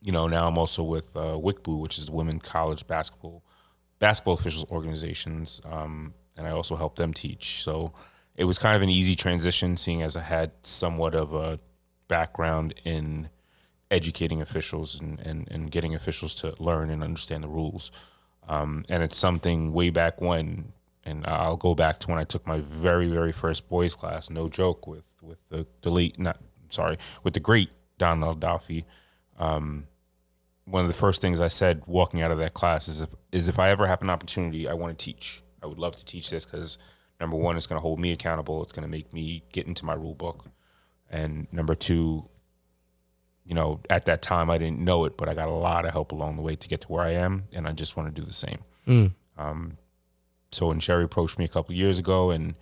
you 0.00 0.12
know, 0.12 0.28
now 0.28 0.46
I'm 0.46 0.58
also 0.58 0.82
with 0.82 1.16
uh, 1.16 1.36
WICBU, 1.36 1.80
which 1.80 1.98
is 1.98 2.06
the 2.06 2.12
Women 2.12 2.38
College 2.38 2.86
Basketball 2.86 3.42
Basketball 3.98 4.34
Officials 4.34 4.70
Organizations, 4.70 5.60
um, 5.64 6.12
and 6.36 6.46
I 6.46 6.50
also 6.50 6.76
help 6.76 6.96
them 6.96 7.14
teach. 7.14 7.62
So 7.62 7.94
it 8.36 8.44
was 8.44 8.58
kind 8.58 8.76
of 8.76 8.82
an 8.82 8.90
easy 8.90 9.16
transition, 9.16 9.76
seeing 9.76 10.02
as 10.02 10.16
I 10.16 10.20
had 10.20 10.52
somewhat 10.62 11.14
of 11.14 11.32
a 11.34 11.58
background 12.06 12.74
in 12.84 13.30
educating 13.90 14.42
officials 14.42 15.00
and, 15.00 15.20
and, 15.20 15.48
and 15.50 15.70
getting 15.70 15.94
officials 15.94 16.34
to 16.34 16.54
learn 16.58 16.90
and 16.90 17.02
understand 17.02 17.44
the 17.44 17.48
rules. 17.48 17.90
Um, 18.46 18.84
and 18.90 19.02
it's 19.02 19.16
something 19.16 19.72
way 19.72 19.88
back 19.88 20.20
when, 20.20 20.73
and 21.04 21.26
I'll 21.26 21.56
go 21.56 21.74
back 21.74 21.98
to 22.00 22.08
when 22.08 22.18
I 22.18 22.24
took 22.24 22.46
my 22.46 22.60
very, 22.60 23.08
very 23.08 23.32
first 23.32 23.68
boys 23.68 23.94
class, 23.94 24.30
no 24.30 24.48
joke, 24.48 24.86
with, 24.86 25.04
with 25.20 25.38
the, 25.48 25.90
late, 25.90 26.18
not, 26.18 26.40
sorry, 26.70 26.96
with 27.22 27.34
the 27.34 27.40
great 27.40 27.70
Don 27.98 28.20
Aldafi. 28.20 28.84
Um, 29.38 29.86
one 30.64 30.82
of 30.82 30.88
the 30.88 30.94
first 30.94 31.20
things 31.20 31.40
I 31.40 31.48
said 31.48 31.82
walking 31.86 32.22
out 32.22 32.30
of 32.30 32.38
that 32.38 32.54
class 32.54 32.88
is 32.88 33.00
if, 33.00 33.10
is 33.32 33.48
if 33.48 33.58
I 33.58 33.68
ever 33.70 33.86
have 33.86 34.02
an 34.02 34.10
opportunity, 34.10 34.68
I 34.68 34.72
want 34.74 34.98
to 34.98 35.04
teach. 35.04 35.42
I 35.62 35.66
would 35.66 35.78
love 35.78 35.96
to 35.96 36.04
teach 36.04 36.30
this 36.30 36.44
because 36.44 36.78
number 37.20 37.36
one, 37.36 37.56
it's 37.56 37.66
going 37.66 37.76
to 37.76 37.82
hold 37.82 38.00
me 38.00 38.12
accountable. 38.12 38.62
It's 38.62 38.72
going 38.72 38.84
to 38.84 38.90
make 38.90 39.12
me 39.12 39.44
get 39.52 39.66
into 39.66 39.84
my 39.84 39.94
rule 39.94 40.14
book. 40.14 40.46
And 41.10 41.46
number 41.52 41.74
two, 41.74 42.28
you 43.44 43.54
know, 43.54 43.80
at 43.90 44.06
that 44.06 44.22
time 44.22 44.48
I 44.48 44.56
didn't 44.56 44.78
know 44.80 45.04
it, 45.04 45.18
but 45.18 45.28
I 45.28 45.34
got 45.34 45.48
a 45.48 45.52
lot 45.52 45.84
of 45.84 45.92
help 45.92 46.12
along 46.12 46.36
the 46.36 46.42
way 46.42 46.56
to 46.56 46.68
get 46.68 46.80
to 46.82 46.88
where 46.88 47.04
I 47.04 47.10
am, 47.10 47.44
and 47.52 47.66
I 47.68 47.72
just 47.72 47.94
want 47.96 48.14
to 48.14 48.20
do 48.20 48.26
the 48.26 48.32
same. 48.32 48.58
Um, 49.36 49.76
so 50.54 50.68
when 50.68 50.80
Sherry 50.80 51.04
approached 51.04 51.38
me 51.38 51.44
a 51.44 51.48
couple 51.48 51.72
of 51.72 51.76
years 51.76 51.98
ago, 51.98 52.30
and 52.30 52.54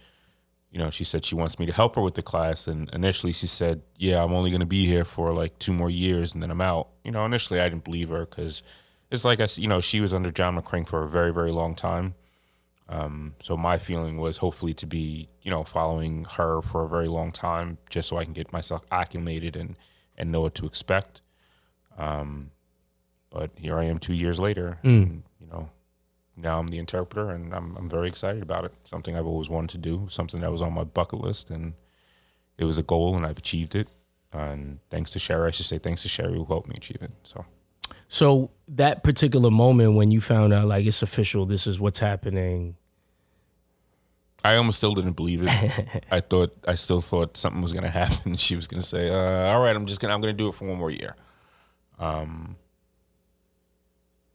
you 0.71 0.79
know, 0.79 0.91
she 0.91 1.05
said 1.05 1.25
she 1.25 1.35
wants 1.35 1.59
me 1.59 1.67
to 1.67 1.73
help 1.73 1.97
her 1.97 2.03
with 2.03 2.15
the 2.15 2.23
class, 2.23 2.67
and 2.67 2.89
initially 2.93 3.33
she 3.33 3.47
said, 3.47 3.83
"Yeah, 3.97 4.25
I'm 4.25 4.33
only 4.33 4.51
going 4.51 4.61
to 4.61 4.67
be 4.67 4.87
here 4.87 5.05
for 5.05 5.33
like 5.35 5.59
two 5.59 5.73
more 5.73 5.91
years, 5.91 6.33
and 6.33 6.43
then 6.43 6.51
I'm 6.51 6.61
out." 6.61 6.89
You 7.05 7.11
know, 7.11 7.25
initially 7.25 7.61
I 7.61 7.69
didn't 7.69 7.85
believe 7.85 8.09
her 8.09 8.25
because 8.25 8.63
it's 9.11 9.25
like 9.25 9.41
I, 9.41 9.49
you 9.57 9.69
know, 9.69 9.81
she 9.81 10.01
was 10.01 10.15
under 10.15 10.31
John 10.31 10.59
McCrane 10.59 10.89
for 10.89 11.03
a 11.03 11.09
very, 11.09 11.33
very 11.33 11.53
long 11.53 11.75
time. 11.75 12.15
Um, 12.89 13.35
so 13.41 13.57
my 13.57 13.79
feeling 13.79 14.17
was 14.19 14.39
hopefully 14.39 14.75
to 14.75 14.87
be, 14.87 15.29
you 15.43 15.51
know, 15.51 15.65
following 15.65 16.27
her 16.37 16.63
for 16.63 16.85
a 16.85 16.89
very 16.89 17.09
long 17.09 17.33
time, 17.33 17.79
just 17.91 18.09
so 18.09 18.17
I 18.17 18.25
can 18.25 18.33
get 18.33 18.53
myself 18.53 18.83
acclimated 18.91 19.57
and 19.57 19.79
and 20.17 20.33
know 20.33 20.41
what 20.41 20.55
to 20.57 20.67
expect. 20.67 21.21
Um, 21.99 22.51
but 23.31 23.51
here 23.57 23.79
I 23.79 23.85
am 23.85 23.99
two 23.99 24.15
years 24.15 24.39
later, 24.41 24.79
know, 24.83 25.23
now 26.43 26.59
I'm 26.59 26.69
the 26.69 26.79
interpreter, 26.79 27.31
and 27.31 27.55
I'm 27.55 27.77
I'm 27.77 27.89
very 27.89 28.09
excited 28.09 28.43
about 28.43 28.65
it. 28.65 28.73
Something 28.85 29.17
I've 29.17 29.27
always 29.27 29.49
wanted 29.49 29.71
to 29.71 29.79
do, 29.79 30.07
something 30.11 30.41
that 30.41 30.51
was 30.51 30.63
on 30.63 30.73
my 30.73 30.85
bucket 30.85 31.21
list, 31.21 31.51
and 31.51 31.75
it 32.59 32.65
was 32.65 32.79
a 32.79 32.83
goal, 32.83 33.17
and 33.17 33.25
I've 33.25 33.39
achieved 33.39 33.75
it. 33.75 33.89
And 34.33 34.79
thanks 34.91 35.11
to 35.13 35.19
Sherry, 35.19 35.49
I 35.49 35.51
should 35.51 35.67
say 35.67 35.79
thanks 35.79 36.03
to 36.03 36.09
Sherry 36.09 36.35
who 36.35 36.45
helped 36.47 36.69
me 36.69 36.75
achieve 36.77 37.03
it. 37.03 37.13
So 37.23 37.45
So 38.09 38.51
that 38.69 39.03
particular 39.05 39.51
moment 39.51 39.95
when 39.95 40.11
you 40.11 40.21
found 40.21 40.53
out 40.53 40.67
like 40.67 40.87
it's 40.87 41.03
official, 41.03 41.45
this 41.47 41.67
is 41.67 41.81
what's 41.81 41.99
happening. 41.99 42.77
I 44.45 44.57
almost 44.57 44.79
still 44.79 44.95
didn't 44.95 45.13
believe 45.13 45.43
it. 45.45 46.05
I 46.11 46.21
thought 46.21 46.57
I 46.67 46.75
still 46.75 47.01
thought 47.01 47.37
something 47.37 47.63
was 47.63 47.73
gonna 47.73 47.91
happen. 47.91 48.37
She 48.37 48.57
was 48.57 48.67
gonna 48.67 48.83
say, 48.83 49.11
uh, 49.11 49.53
"All 49.53 49.63
right, 49.63 49.77
I'm 49.77 49.87
just 49.87 50.01
gonna 50.01 50.15
I'm 50.15 50.21
gonna 50.21 50.33
do 50.33 50.49
it 50.49 50.55
for 50.55 50.67
one 50.67 50.79
more 50.79 50.91
year." 50.91 51.15
Um, 51.99 52.57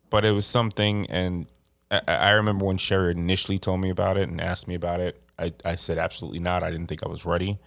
but 0.10 0.24
it 0.24 0.32
was 0.32 0.46
something, 0.46 1.06
and 1.10 1.48
I, 1.89 2.02
I 2.08 2.32
remember 2.32 2.65
when 2.65 2.78
Sherry 2.78 3.12
initially 3.12 3.60
told 3.60 3.82
me 3.82 3.89
about 3.89 4.17
it 4.17 4.30
and 4.30 4.41
asked 4.41 4.67
me 4.67 4.76
about 4.76 5.00
it. 5.00 5.21
I, 5.39 5.54
I 5.63 5.76
said 5.76 5.97
absolutely 5.97 6.39
not. 6.39 6.63
I 6.63 6.71
didn't 6.71 6.88
think 6.88 7.04
I 7.04 7.10
was 7.10 7.26
ready, 7.26 7.60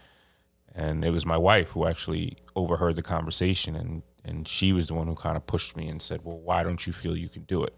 and 0.75 1.05
it 1.05 1.11
was 1.11 1.25
my 1.25 1.37
wife 1.37 1.71
who 1.71 1.87
actually 1.87 2.37
overheard 2.57 2.97
the 2.97 3.03
conversation, 3.03 3.77
and 3.77 4.03
and 4.25 4.47
she 4.47 4.73
was 4.73 4.89
the 4.89 4.95
one 4.95 5.07
who 5.07 5.15
kind 5.15 5.37
of 5.37 5.47
pushed 5.47 5.77
me 5.77 5.89
and 5.89 6.03
said, 6.03 6.21
"Well, 6.25 6.39
why 6.39 6.63
don't 6.63 6.87
you 6.87 6.93
feel 6.93 7.17
you 7.17 7.29
can 7.29 7.43
do 7.43 7.63
it?" 7.65 7.75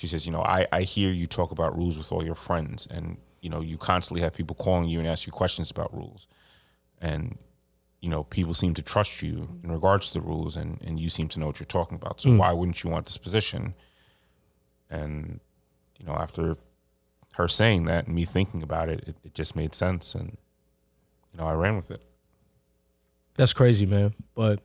she 0.00 0.06
says, 0.06 0.24
you 0.24 0.32
know, 0.32 0.40
I, 0.40 0.66
I 0.72 0.80
hear 0.80 1.10
you 1.10 1.26
talk 1.26 1.52
about 1.52 1.76
rules 1.76 1.98
with 1.98 2.10
all 2.10 2.24
your 2.24 2.34
friends 2.34 2.86
and, 2.90 3.18
you 3.42 3.50
know, 3.50 3.60
you 3.60 3.76
constantly 3.76 4.22
have 4.22 4.32
people 4.32 4.56
calling 4.56 4.88
you 4.88 4.98
and 4.98 5.06
ask 5.06 5.26
you 5.26 5.32
questions 5.32 5.70
about 5.70 5.92
rules. 5.92 6.26
And, 7.02 7.36
you 8.00 8.08
know, 8.08 8.24
people 8.24 8.54
seem 8.54 8.72
to 8.74 8.82
trust 8.82 9.20
you 9.20 9.60
in 9.62 9.70
regards 9.70 10.08
to 10.08 10.14
the 10.14 10.22
rules 10.22 10.56
and, 10.56 10.80
and 10.82 10.98
you 10.98 11.10
seem 11.10 11.28
to 11.28 11.38
know 11.38 11.44
what 11.44 11.60
you're 11.60 11.66
talking 11.66 11.96
about. 11.96 12.22
So 12.22 12.30
mm. 12.30 12.38
why 12.38 12.50
wouldn't 12.54 12.82
you 12.82 12.88
want 12.88 13.04
this 13.04 13.18
position? 13.18 13.74
And, 14.90 15.40
you 15.98 16.06
know, 16.06 16.14
after 16.14 16.56
her 17.34 17.48
saying 17.48 17.84
that 17.84 18.06
and 18.06 18.14
me 18.14 18.24
thinking 18.24 18.62
about 18.62 18.88
it, 18.88 19.04
it, 19.06 19.16
it 19.24 19.34
just 19.34 19.54
made 19.54 19.74
sense. 19.74 20.14
And, 20.14 20.36
you 21.32 21.40
know, 21.40 21.46
I 21.46 21.52
ran 21.54 21.76
with 21.76 21.90
it. 21.90 22.02
That's 23.36 23.52
crazy, 23.52 23.86
man. 23.86 24.14
But 24.34 24.60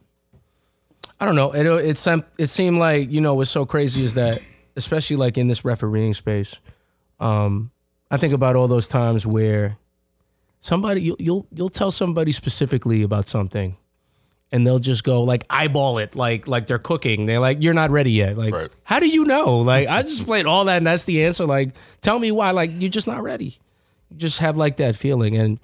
I 1.20 1.26
don't 1.26 1.36
know. 1.36 1.52
It 1.52 1.66
it 1.66 2.08
it 2.38 2.48
seemed 2.48 2.78
like 2.78 3.10
you 3.12 3.22
know 3.22 3.36
what's 3.36 3.50
so 3.50 3.66
crazy 3.66 4.04
is 4.04 4.16
that 4.16 4.42
especially 4.76 5.16
like 5.16 5.38
in 5.38 5.48
this 5.48 5.64
refereeing 5.64 6.14
space, 6.14 6.60
um, 7.20 7.72
I 8.12 8.18
think 8.18 8.34
about 8.34 8.56
all 8.56 8.68
those 8.68 8.88
times 8.88 9.26
where 9.26 9.78
somebody 10.60 11.02
you'll 11.02 11.18
you'll, 11.20 11.48
you'll 11.54 11.70
tell 11.70 11.92
somebody 11.92 12.32
specifically 12.32 13.02
about 13.02 13.28
something, 13.28 13.78
and 14.52 14.66
they'll 14.66 14.80
just 14.80 15.04
go 15.04 15.24
like 15.24 15.44
eyeball 15.50 15.98
it 15.98 16.16
like 16.16 16.48
like 16.48 16.66
they're 16.68 16.80
cooking. 16.80 17.26
They're 17.26 17.40
like, 17.40 17.62
you're 17.62 17.74
not 17.74 17.92
ready 17.92 18.12
yet. 18.12 18.38
Like, 18.38 18.54
Right. 18.54 18.72
how 18.84 19.00
do 19.00 19.08
you 19.08 19.26
know? 19.26 19.58
Like, 19.60 19.88
I 19.88 20.02
just 20.04 20.26
played 20.30 20.46
all 20.46 20.66
that, 20.66 20.78
and 20.78 20.88
that's 20.88 21.04
the 21.06 21.24
answer. 21.26 21.46
Like, 21.46 21.76
tell 22.02 22.20
me 22.20 22.32
why. 22.32 22.52
Like, 22.52 22.72
you're 22.78 22.90
just 22.90 23.08
not 23.08 23.24
ready. 23.24 23.58
You 24.10 24.18
just 24.18 24.40
have 24.40 24.56
like 24.58 24.78
that 24.78 24.96
feeling, 24.96 25.36
and 25.36 25.60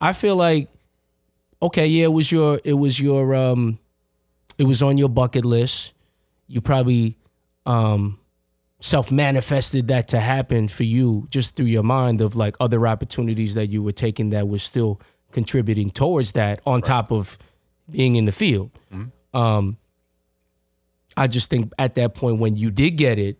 I 0.00 0.12
feel 0.12 0.36
like 0.36 0.68
okay, 1.62 1.86
yeah, 1.86 2.04
it 2.04 2.12
was 2.12 2.30
your 2.30 2.60
it 2.64 2.74
was 2.74 3.00
your 3.00 3.34
um 3.34 3.78
it 4.58 4.64
was 4.64 4.82
on 4.82 4.98
your 4.98 5.08
bucket 5.08 5.44
list. 5.44 5.92
You 6.46 6.60
probably 6.60 7.16
um 7.64 8.18
self 8.80 9.10
manifested 9.10 9.88
that 9.88 10.08
to 10.08 10.20
happen 10.20 10.68
for 10.68 10.84
you 10.84 11.26
just 11.30 11.56
through 11.56 11.66
your 11.66 11.82
mind 11.82 12.20
of 12.20 12.36
like 12.36 12.54
other 12.60 12.86
opportunities 12.86 13.54
that 13.54 13.68
you 13.68 13.82
were 13.82 13.90
taking 13.92 14.30
that 14.30 14.46
was 14.46 14.62
still 14.62 15.00
contributing 15.32 15.88
towards 15.90 16.32
that 16.32 16.60
on 16.66 16.82
top 16.82 17.10
of 17.10 17.38
being 17.90 18.16
in 18.16 18.24
the 18.24 18.32
field. 18.32 18.70
Um 19.34 19.76
I 21.16 21.26
just 21.28 21.48
think 21.50 21.72
at 21.78 21.94
that 21.94 22.14
point 22.14 22.38
when 22.40 22.56
you 22.56 22.70
did 22.70 22.92
get 22.92 23.18
it, 23.18 23.38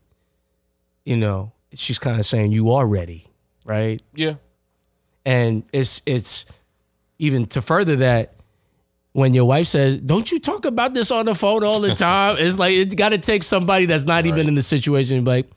you 1.04 1.16
know, 1.16 1.52
she's 1.74 1.98
kind 1.98 2.18
of 2.18 2.24
saying 2.26 2.52
you 2.52 2.72
are 2.72 2.86
ready, 2.86 3.26
right? 3.64 4.00
Yeah. 4.14 4.34
and 5.24 5.64
it's 5.72 6.00
it's 6.06 6.46
even 7.18 7.46
to 7.46 7.60
further 7.62 7.96
that 7.96 8.34
when 9.12 9.32
your 9.34 9.46
wife 9.46 9.66
says 9.66 9.96
don't 9.96 10.30
you 10.30 10.38
talk 10.38 10.64
about 10.66 10.92
this 10.94 11.10
on 11.10 11.24
the 11.26 11.34
phone 11.34 11.64
all 11.64 11.80
the 11.80 11.94
time 11.94 12.36
it's 12.38 12.58
like 12.58 12.72
it's 12.74 12.94
got 12.94 13.08
to 13.10 13.18
take 13.18 13.42
somebody 13.42 13.86
that's 13.86 14.04
not 14.04 14.26
even 14.26 14.46
in 14.46 14.54
the 14.54 14.62
situation 14.62 15.16
and 15.16 15.24
be 15.24 15.30
like 15.30 15.50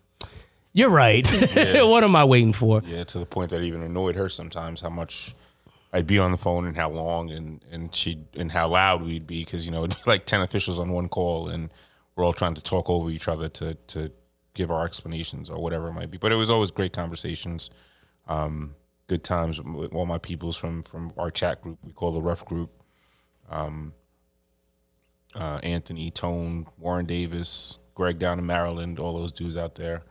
you're 0.73 0.89
right 0.89 1.27
what 1.91 2.03
am 2.05 2.15
i 2.15 2.23
waiting 2.23 2.53
for 2.53 2.81
Yeah, 2.85 3.03
to 3.03 3.19
the 3.19 3.25
point 3.25 3.49
that 3.51 3.61
even 3.61 3.83
annoyed 3.83 4.15
her 4.15 4.29
sometimes 4.29 4.79
how 4.79 4.89
much 4.89 5.35
I'd 5.91 6.07
be 6.07 6.19
on 6.19 6.31
the 6.31 6.37
phone 6.37 6.65
and 6.65 6.75
how 6.75 6.89
long 6.89 7.31
and 7.31 7.63
and 7.71 7.93
she 7.93 8.25
and 8.35 8.51
how 8.51 8.67
loud 8.67 9.01
we'd 9.01 9.25
be 9.25 9.43
because 9.43 9.65
you 9.65 9.71
know 9.71 9.83
it'd 9.83 9.97
be 10.05 10.09
like 10.09 10.25
ten 10.25 10.41
officials 10.41 10.77
on 10.79 10.89
one 10.91 11.09
call 11.09 11.49
and 11.49 11.71
we're 12.15 12.23
all 12.25 12.33
trying 12.33 12.53
to 12.55 12.61
talk 12.61 12.89
over 12.89 13.09
each 13.09 13.27
other 13.27 13.49
to 13.49 13.75
to 13.87 14.11
give 14.53 14.71
our 14.71 14.85
explanations 14.85 15.49
or 15.49 15.61
whatever 15.61 15.87
it 15.87 15.93
might 15.93 16.11
be. 16.11 16.17
But 16.17 16.31
it 16.31 16.35
was 16.35 16.49
always 16.49 16.69
great 16.71 16.93
conversations, 16.93 17.69
um, 18.27 18.75
good 19.07 19.23
times 19.23 19.61
with 19.61 19.93
all 19.93 20.05
my 20.05 20.17
peoples 20.17 20.57
from 20.57 20.83
from 20.83 21.13
our 21.17 21.31
chat 21.31 21.61
group 21.61 21.79
we 21.83 21.91
call 21.91 22.11
the 22.11 22.21
Rough 22.21 22.45
Group. 22.45 22.71
Um, 23.49 23.93
uh, 25.35 25.59
Anthony, 25.61 26.09
Tone, 26.11 26.67
Warren 26.77 27.05
Davis, 27.05 27.77
Greg 27.93 28.17
down 28.17 28.39
in 28.39 28.45
Maryland, 28.45 28.99
all 28.99 29.13
those 29.17 29.31
dudes 29.31 29.57
out 29.57 29.75
there, 29.75 30.03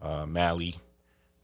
uh, 0.00 0.24
Mally, 0.26 0.76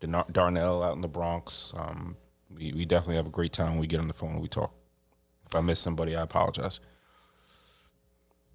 Dar- 0.01 0.27
Darnell 0.31 0.83
out 0.83 0.95
in 0.95 1.03
the 1.03 1.09
Bronx. 1.09 1.73
Um, 1.77 2.17
we, 2.59 2.73
we 2.73 2.85
definitely 2.85 3.17
have 3.17 3.27
a 3.27 3.31
great 3.31 3.53
time 3.53 3.71
when 3.71 3.79
we 3.79 3.87
get 3.87 4.01
on 4.01 4.09
the 4.09 4.15
phone 4.15 4.33
and 4.33 4.41
we 4.41 4.49
talk. 4.49 4.73
If 5.47 5.57
I 5.57 5.61
miss 5.61 5.81
somebody, 5.81 6.17
I 6.17 6.23
apologize. 6.23 6.81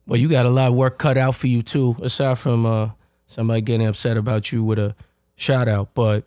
Well, 0.05 0.19
you 0.19 0.27
got 0.27 0.45
a 0.45 0.49
lot 0.49 0.67
of 0.67 0.75
work 0.75 0.97
cut 0.97 1.17
out 1.17 1.35
for 1.35 1.47
you 1.47 1.61
too, 1.61 1.95
aside 2.01 2.37
from 2.37 2.65
uh, 2.65 2.89
somebody 3.27 3.61
getting 3.61 3.87
upset 3.87 4.17
about 4.17 4.51
you 4.51 4.63
with 4.63 4.77
a 4.77 4.95
shout 5.35 5.67
out. 5.67 5.93
But 5.93 6.25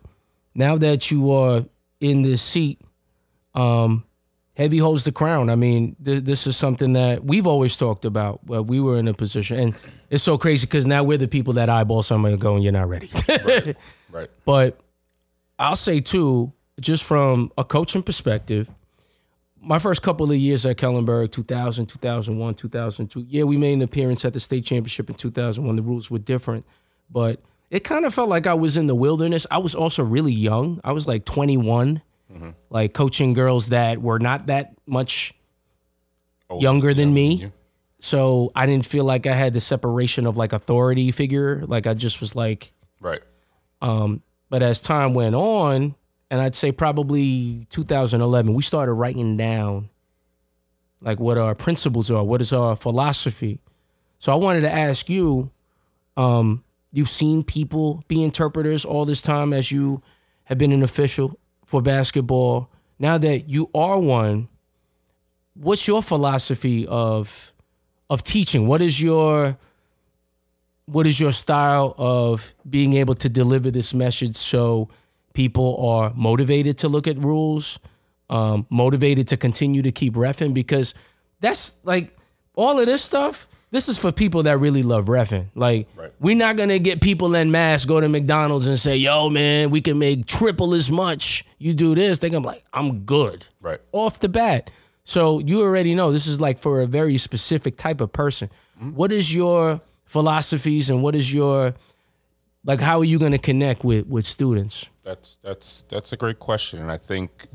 now 0.55 0.77
that 0.77 1.11
you 1.11 1.31
are 1.31 1.63
in 1.99 2.23
this 2.23 2.41
seat, 2.41 2.81
um, 3.53 4.03
heavy 4.55 4.79
holds 4.79 5.03
the 5.03 5.11
crown. 5.11 5.49
I 5.51 5.55
mean, 5.55 5.95
th- 6.03 6.23
this 6.23 6.47
is 6.47 6.57
something 6.57 6.93
that 6.93 7.23
we've 7.23 7.45
always 7.45 7.77
talked 7.77 8.03
about. 8.03 8.45
Well, 8.47 8.63
we 8.63 8.79
were 8.79 8.97
in 8.97 9.07
a 9.07 9.13
position, 9.13 9.59
and 9.59 9.75
it's 10.09 10.23
so 10.23 10.37
crazy 10.37 10.65
because 10.65 10.87
now 10.87 11.03
we're 11.03 11.19
the 11.19 11.27
people 11.27 11.53
that 11.53 11.69
eyeball 11.69 12.01
somebody 12.01 12.35
going, 12.35 12.63
"You're 12.63 12.73
not 12.73 12.89
ready." 12.89 13.09
Right. 14.09 14.29
But 14.45 14.79
I'll 15.59 15.75
say 15.75 15.99
too, 15.99 16.53
just 16.79 17.03
from 17.03 17.51
a 17.57 17.63
coaching 17.63 18.03
perspective, 18.03 18.69
my 19.59 19.79
first 19.79 20.01
couple 20.01 20.29
of 20.29 20.37
years 20.37 20.65
at 20.65 20.77
Kellenberg, 20.77 21.31
2000, 21.31 21.87
2001, 21.87 22.55
2002, 22.55 23.25
yeah, 23.27 23.43
we 23.43 23.57
made 23.57 23.73
an 23.73 23.81
appearance 23.81 24.23
at 24.23 24.33
the 24.33 24.39
state 24.39 24.63
championship 24.65 25.09
in 25.09 25.15
2001. 25.15 25.75
The 25.75 25.81
rules 25.81 26.11
were 26.11 26.19
different, 26.19 26.65
but 27.09 27.41
it 27.69 27.83
kind 27.83 28.05
of 28.05 28.13
felt 28.13 28.29
like 28.29 28.47
I 28.47 28.53
was 28.53 28.77
in 28.77 28.87
the 28.87 28.95
wilderness. 28.95 29.47
I 29.49 29.57
was 29.57 29.75
also 29.75 30.03
really 30.03 30.31
young. 30.31 30.79
I 30.83 30.91
was 30.91 31.07
like 31.07 31.25
21, 31.25 32.01
like 32.69 32.93
coaching 32.93 33.33
girls 33.33 33.69
that 33.69 34.01
were 34.01 34.19
not 34.19 34.47
that 34.47 34.73
much 34.85 35.33
Younger 36.49 36.93
than 36.93 37.13
me? 37.13 37.33
you. 37.33 37.51
so 37.99 38.51
I 38.55 38.65
didn't 38.67 38.85
feel 38.85 39.03
like 39.03 39.27
I 39.27 39.33
had 39.33 39.51
the 39.51 39.59
separation 39.59 40.25
of 40.25 40.37
like 40.37 40.53
authority 40.53 41.11
figure. 41.11 41.65
Like 41.65 41.87
I 41.87 41.93
just 41.93 42.21
was 42.21 42.35
like, 42.35 42.71
Right. 43.01 43.21
Um, 43.81 44.21
but 44.49 44.63
as 44.63 44.79
time 44.79 45.13
went 45.13 45.35
on, 45.35 45.95
and 46.29 46.41
I'd 46.41 46.55
say 46.55 46.71
probably 46.71 47.67
2011, 47.69 48.53
we 48.53 48.63
started 48.63 48.93
writing 48.93 49.37
down 49.37 49.89
like 51.01 51.19
what 51.19 51.37
our 51.37 51.55
principles 51.55 52.09
are, 52.11 52.23
what 52.23 52.41
is 52.41 52.51
our 52.51 52.75
philosophy. 52.75 53.61
So 54.19 54.31
I 54.31 54.35
wanted 54.35 54.61
to 54.61 54.71
ask 54.71 55.09
you, 55.09 55.51
um, 56.15 56.63
you've 56.91 57.09
seen 57.09 57.43
people 57.43 58.03
be 58.07 58.23
interpreters 58.23 58.83
all 58.83 59.05
this 59.05 59.21
time 59.21 59.53
as 59.53 59.71
you 59.71 60.01
have 60.45 60.57
been 60.57 60.71
an 60.71 60.83
official 60.83 61.39
for 61.65 61.81
basketball. 61.81 62.71
Now 62.99 63.17
that 63.19 63.47
you 63.47 63.69
are 63.75 63.99
one, 63.99 64.49
what's 65.53 65.87
your 65.87 66.01
philosophy 66.01 66.87
of 66.87 67.53
of 68.09 68.23
teaching? 68.23 68.67
What 68.67 68.81
is 68.81 69.01
your 69.01 69.57
what 70.85 71.05
is 71.05 71.19
your 71.19 71.33
style 71.33 71.93
of 71.97 72.53
being 72.67 72.93
able 72.93 73.13
to 73.15 73.29
deliver 73.29 73.69
this 73.69 73.93
message 73.93 74.35
so 74.35 74.89
people 75.37 75.77
are 75.85 76.11
motivated 76.15 76.79
to 76.79 76.87
look 76.89 77.07
at 77.07 77.15
rules, 77.23 77.77
um, 78.29 78.65
motivated 78.71 79.27
to 79.27 79.37
continue 79.37 79.83
to 79.83 79.91
keep 79.91 80.15
refing? 80.15 80.51
Because 80.53 80.95
that's 81.39 81.75
like 81.83 82.17
all 82.55 82.79
of 82.79 82.87
this 82.87 83.03
stuff. 83.03 83.47
This 83.69 83.87
is 83.87 83.99
for 83.99 84.11
people 84.11 84.43
that 84.43 84.57
really 84.59 84.81
love 84.81 85.05
refing. 85.05 85.45
Like, 85.53 85.87
Right. 85.95 86.11
we're 86.19 86.35
not 86.37 86.55
gonna 86.57 86.79
get 86.79 87.01
people 87.01 87.35
in 87.35 87.51
mass 87.51 87.85
go 87.85 87.99
to 88.01 88.09
McDonald's 88.09 88.65
and 88.65 88.79
say, 88.79 88.95
"Yo, 88.97 89.29
man, 89.29 89.69
we 89.69 89.79
can 89.81 89.99
make 89.99 90.25
triple 90.25 90.73
as 90.73 90.89
much. 90.89 91.45
You 91.59 91.73
do 91.75 91.93
this." 91.93 92.17
They're 92.17 92.31
gonna 92.31 92.41
be 92.41 92.47
like, 92.55 92.63
"I'm 92.73 93.01
good." 93.01 93.45
Right. 93.61 93.79
off 93.91 94.19
the 94.19 94.29
bat. 94.29 94.71
So 95.03 95.39
you 95.39 95.61
already 95.61 95.93
know 95.95 96.11
this 96.11 96.25
is 96.27 96.41
like 96.41 96.57
for 96.59 96.81
a 96.81 96.87
very 96.87 97.17
specific 97.17 97.77
type 97.77 98.01
of 98.01 98.11
person. 98.11 98.49
What 98.95 99.11
is 99.11 99.33
your 99.35 99.81
philosophies 100.05 100.89
and 100.89 101.03
what 101.03 101.13
is 101.15 101.33
your 101.33 101.73
like 102.67 102.81
how 102.81 102.99
are 102.99 103.05
you 103.05 103.17
going 103.17 103.31
to 103.31 103.39
connect 103.39 103.83
with 103.83 104.05
with 104.05 104.25
students? 104.25 104.89
That's 105.03 105.37
that's 105.37 105.83
that's 105.83 106.13
a 106.13 106.17
great 106.17 106.37
question, 106.37 106.79
and 106.79 106.91
I 106.91 106.97
think 106.97 107.47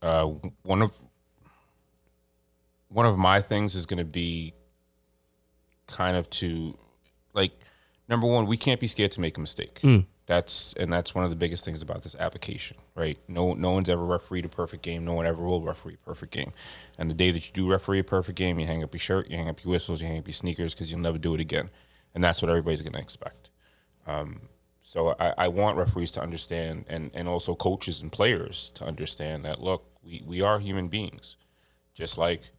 uh, 0.00 0.26
one 0.62 0.80
of 0.80 0.92
one 2.88 3.04
of 3.04 3.18
my 3.18 3.40
things 3.42 3.74
is 3.74 3.84
going 3.84 3.98
to 3.98 4.04
be 4.04 4.54
kind 5.88 6.16
of 6.16 6.30
to 6.30 6.78
like 7.34 7.52
number 8.08 8.26
one, 8.26 8.46
we 8.46 8.56
can't 8.56 8.80
be 8.80 8.86
scared 8.86 9.12
to 9.12 9.20
make 9.20 9.36
a 9.36 9.40
mistake. 9.40 9.80
That's 10.26 10.72
and 10.74 10.90
that's 10.90 11.14
one 11.14 11.24
of 11.24 11.30
the 11.30 11.36
biggest 11.36 11.64
things 11.64 11.82
about 11.82 12.02
this 12.02 12.14
application, 12.14 12.76
right? 12.94 13.18
No, 13.28 13.54
no 13.54 13.72
one's 13.72 13.88
ever 13.90 14.04
refereed 14.04 14.44
a 14.44 14.48
perfect 14.48 14.82
game. 14.82 15.04
No 15.04 15.14
one 15.14 15.26
ever 15.26 15.42
will 15.42 15.60
referee 15.62 15.94
a 15.94 16.06
perfect 16.06 16.32
game. 16.32 16.52
And 16.96 17.10
the 17.10 17.14
day 17.14 17.30
that 17.32 17.46
you 17.46 17.52
do 17.52 17.68
referee 17.70 17.98
a 17.98 18.04
perfect 18.04 18.38
game, 18.38 18.58
you 18.58 18.66
hang 18.66 18.82
up 18.84 18.94
your 18.94 19.00
shirt, 19.00 19.28
you 19.30 19.36
hang 19.36 19.48
up 19.48 19.62
your 19.64 19.72
whistles, 19.72 20.00
you 20.00 20.06
hang 20.06 20.18
up 20.18 20.26
your 20.26 20.32
sneakers 20.32 20.72
because 20.72 20.90
you'll 20.90 21.00
never 21.00 21.18
do 21.18 21.34
it 21.34 21.40
again. 21.40 21.68
And 22.14 22.22
that's 22.22 22.40
what 22.40 22.48
everybody's 22.48 22.80
going 22.80 22.92
to 22.92 23.00
expect. 23.00 23.50
Um, 24.06 24.48
so 24.82 25.16
I, 25.18 25.34
I 25.38 25.48
want 25.48 25.78
referees 25.78 26.12
to 26.12 26.22
understand, 26.22 26.84
and, 26.88 27.10
and 27.14 27.26
also 27.26 27.54
coaches 27.54 28.00
and 28.00 28.12
players 28.12 28.70
to 28.74 28.84
understand 28.84 29.44
that 29.44 29.60
look, 29.60 29.86
we, 30.02 30.22
we 30.26 30.42
are 30.42 30.58
human 30.58 30.88
beings. 30.88 31.36
Just 31.94 32.18
like 32.18 32.50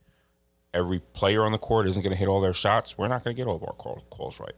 every 0.73 0.99
player 0.99 1.43
on 1.43 1.51
the 1.51 1.57
court 1.57 1.87
isn't 1.87 2.01
going 2.01 2.13
to 2.13 2.17
hit 2.17 2.27
all 2.27 2.41
their 2.41 2.53
shots, 2.53 2.97
we're 2.97 3.07
not 3.07 3.23
going 3.23 3.35
to 3.35 3.39
get 3.39 3.47
all 3.47 3.55
of 3.55 3.63
our 3.63 3.73
call, 3.73 4.03
calls 4.09 4.39
right, 4.39 4.55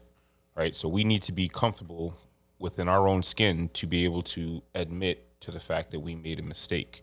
right? 0.56 0.74
So 0.74 0.88
we 0.88 1.04
need 1.04 1.22
to 1.22 1.32
be 1.32 1.48
comfortable 1.48 2.16
within 2.58 2.88
our 2.88 3.06
own 3.06 3.22
skin 3.22 3.70
to 3.74 3.86
be 3.86 4.04
able 4.04 4.22
to 4.22 4.62
admit 4.74 5.40
to 5.40 5.50
the 5.50 5.60
fact 5.60 5.90
that 5.90 6.00
we 6.00 6.14
made 6.14 6.38
a 6.38 6.42
mistake. 6.42 7.02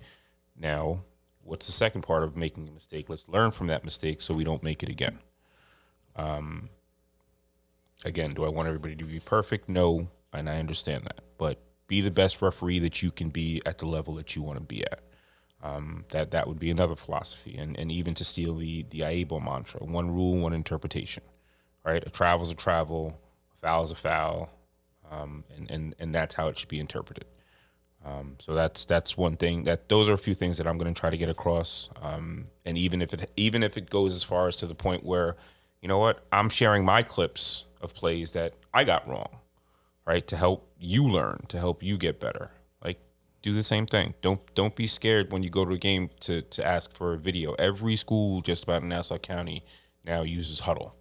Now, 0.58 1.04
what's 1.44 1.66
the 1.66 1.72
second 1.72 2.02
part 2.02 2.24
of 2.24 2.36
making 2.36 2.68
a 2.68 2.72
mistake? 2.72 3.10
Let's 3.10 3.30
learn 3.30 3.52
from 3.52 3.68
that 3.68 3.86
mistake 3.86 4.22
so 4.22 4.34
we 4.34 4.44
don't 4.44 4.64
make 4.64 4.84
it 4.84 4.90
again. 4.90 5.20
Um, 6.16 6.70
Again, 8.04 8.34
do 8.34 8.46
I 8.46 8.50
want 8.50 8.68
everybody 8.68 8.96
to 8.96 9.06
be 9.06 9.20
perfect? 9.20 9.70
No, 9.70 10.08
and 10.34 10.50
I 10.50 10.58
understand 10.58 11.06
that. 11.06 11.22
But 11.38 11.60
be 11.88 12.02
the 12.02 12.12
best 12.12 12.42
referee 12.42 12.80
that 12.80 13.02
you 13.02 13.12
can 13.12 13.30
be 13.30 13.62
at 13.66 13.78
the 13.78 13.86
level 13.86 14.16
that 14.16 14.36
you 14.36 14.42
want 14.42 14.58
to 14.58 14.64
be 14.64 14.84
at. 14.84 15.02
Um, 15.64 16.06
that 16.10 16.32
that 16.32 16.48
would 16.48 16.60
be 16.60 16.70
another 16.70 16.96
philosophy, 16.96 17.56
and 17.58 17.78
and 17.80 17.92
even 17.92 18.14
to 18.16 18.26
steal 18.26 18.56
the 18.56 18.86
the 18.90 19.00
IAABO 19.00 19.44
mantra: 19.44 19.84
one 19.84 20.12
rule, 20.12 20.38
one 20.38 20.54
interpretation. 20.54 21.24
Right? 21.84 22.04
A 22.06 22.10
travel's 22.10 22.52
a 22.52 22.56
travel, 22.56 23.20
a 23.54 23.58
foul's 23.66 23.92
a 23.92 23.96
foul, 23.96 24.52
um, 25.10 25.44
and 25.56 25.72
and 25.72 25.96
and 26.00 26.14
that's 26.14 26.36
how 26.36 26.48
it 26.50 26.60
should 26.60 26.70
be 26.70 26.80
interpreted. 26.80 27.26
Um, 28.06 28.36
so 28.40 28.54
that's 28.54 28.86
that's 28.86 29.18
one 29.18 29.36
thing 29.36 29.64
that 29.64 29.90
those 29.90 30.08
are 30.08 30.14
a 30.14 30.18
few 30.18 30.36
things 30.36 30.58
that 30.58 30.68
I'm 30.68 30.78
going 30.78 30.94
to 30.94 31.00
try 31.00 31.10
to 31.10 31.18
get 31.18 31.30
across. 31.30 31.90
Um, 32.02 32.48
and 32.64 32.78
even 32.78 33.02
if 33.02 33.14
it 33.14 33.32
even 33.36 33.64
if 33.64 33.78
it 33.78 33.90
goes 33.90 34.14
as 34.14 34.24
far 34.24 34.48
as 34.48 34.56
to 34.58 34.68
the 34.68 34.76
point 34.76 35.04
where, 35.04 35.36
you 35.82 35.88
know 35.88 35.98
what, 35.98 36.24
I'm 36.32 36.50
sharing 36.50 36.86
my 36.86 37.02
clips 37.02 37.66
of 37.86 37.94
plays 37.94 38.34
that 38.34 38.56
I 38.74 38.84
got 38.84 39.08
wrong, 39.08 39.38
right, 40.06 40.28
to 40.28 40.36
help 40.36 40.70
you 40.78 41.08
learn, 41.08 41.46
to 41.48 41.58
help 41.58 41.82
you 41.82 41.98
get 41.98 42.20
better. 42.20 42.52
Like 42.84 43.00
do 43.42 43.54
the 43.54 43.64
same 43.64 43.86
thing. 43.86 44.16
Don't 44.22 44.42
don't 44.56 44.76
be 44.76 44.88
scared 44.88 45.32
when 45.32 45.44
you 45.44 45.50
go 45.50 45.64
to 45.64 45.74
a 45.74 45.78
game 45.78 46.10
to 46.22 46.42
to 46.42 46.66
ask 46.66 46.92
for 46.92 47.14
a 47.14 47.18
video. 47.18 47.54
Every 47.54 47.96
school 47.96 48.42
just 48.42 48.64
about 48.64 48.82
in 48.82 48.90
Nassau 48.90 49.18
County 49.18 49.64
now 50.04 50.24
uses 50.24 50.62
Hudl. 50.62 50.92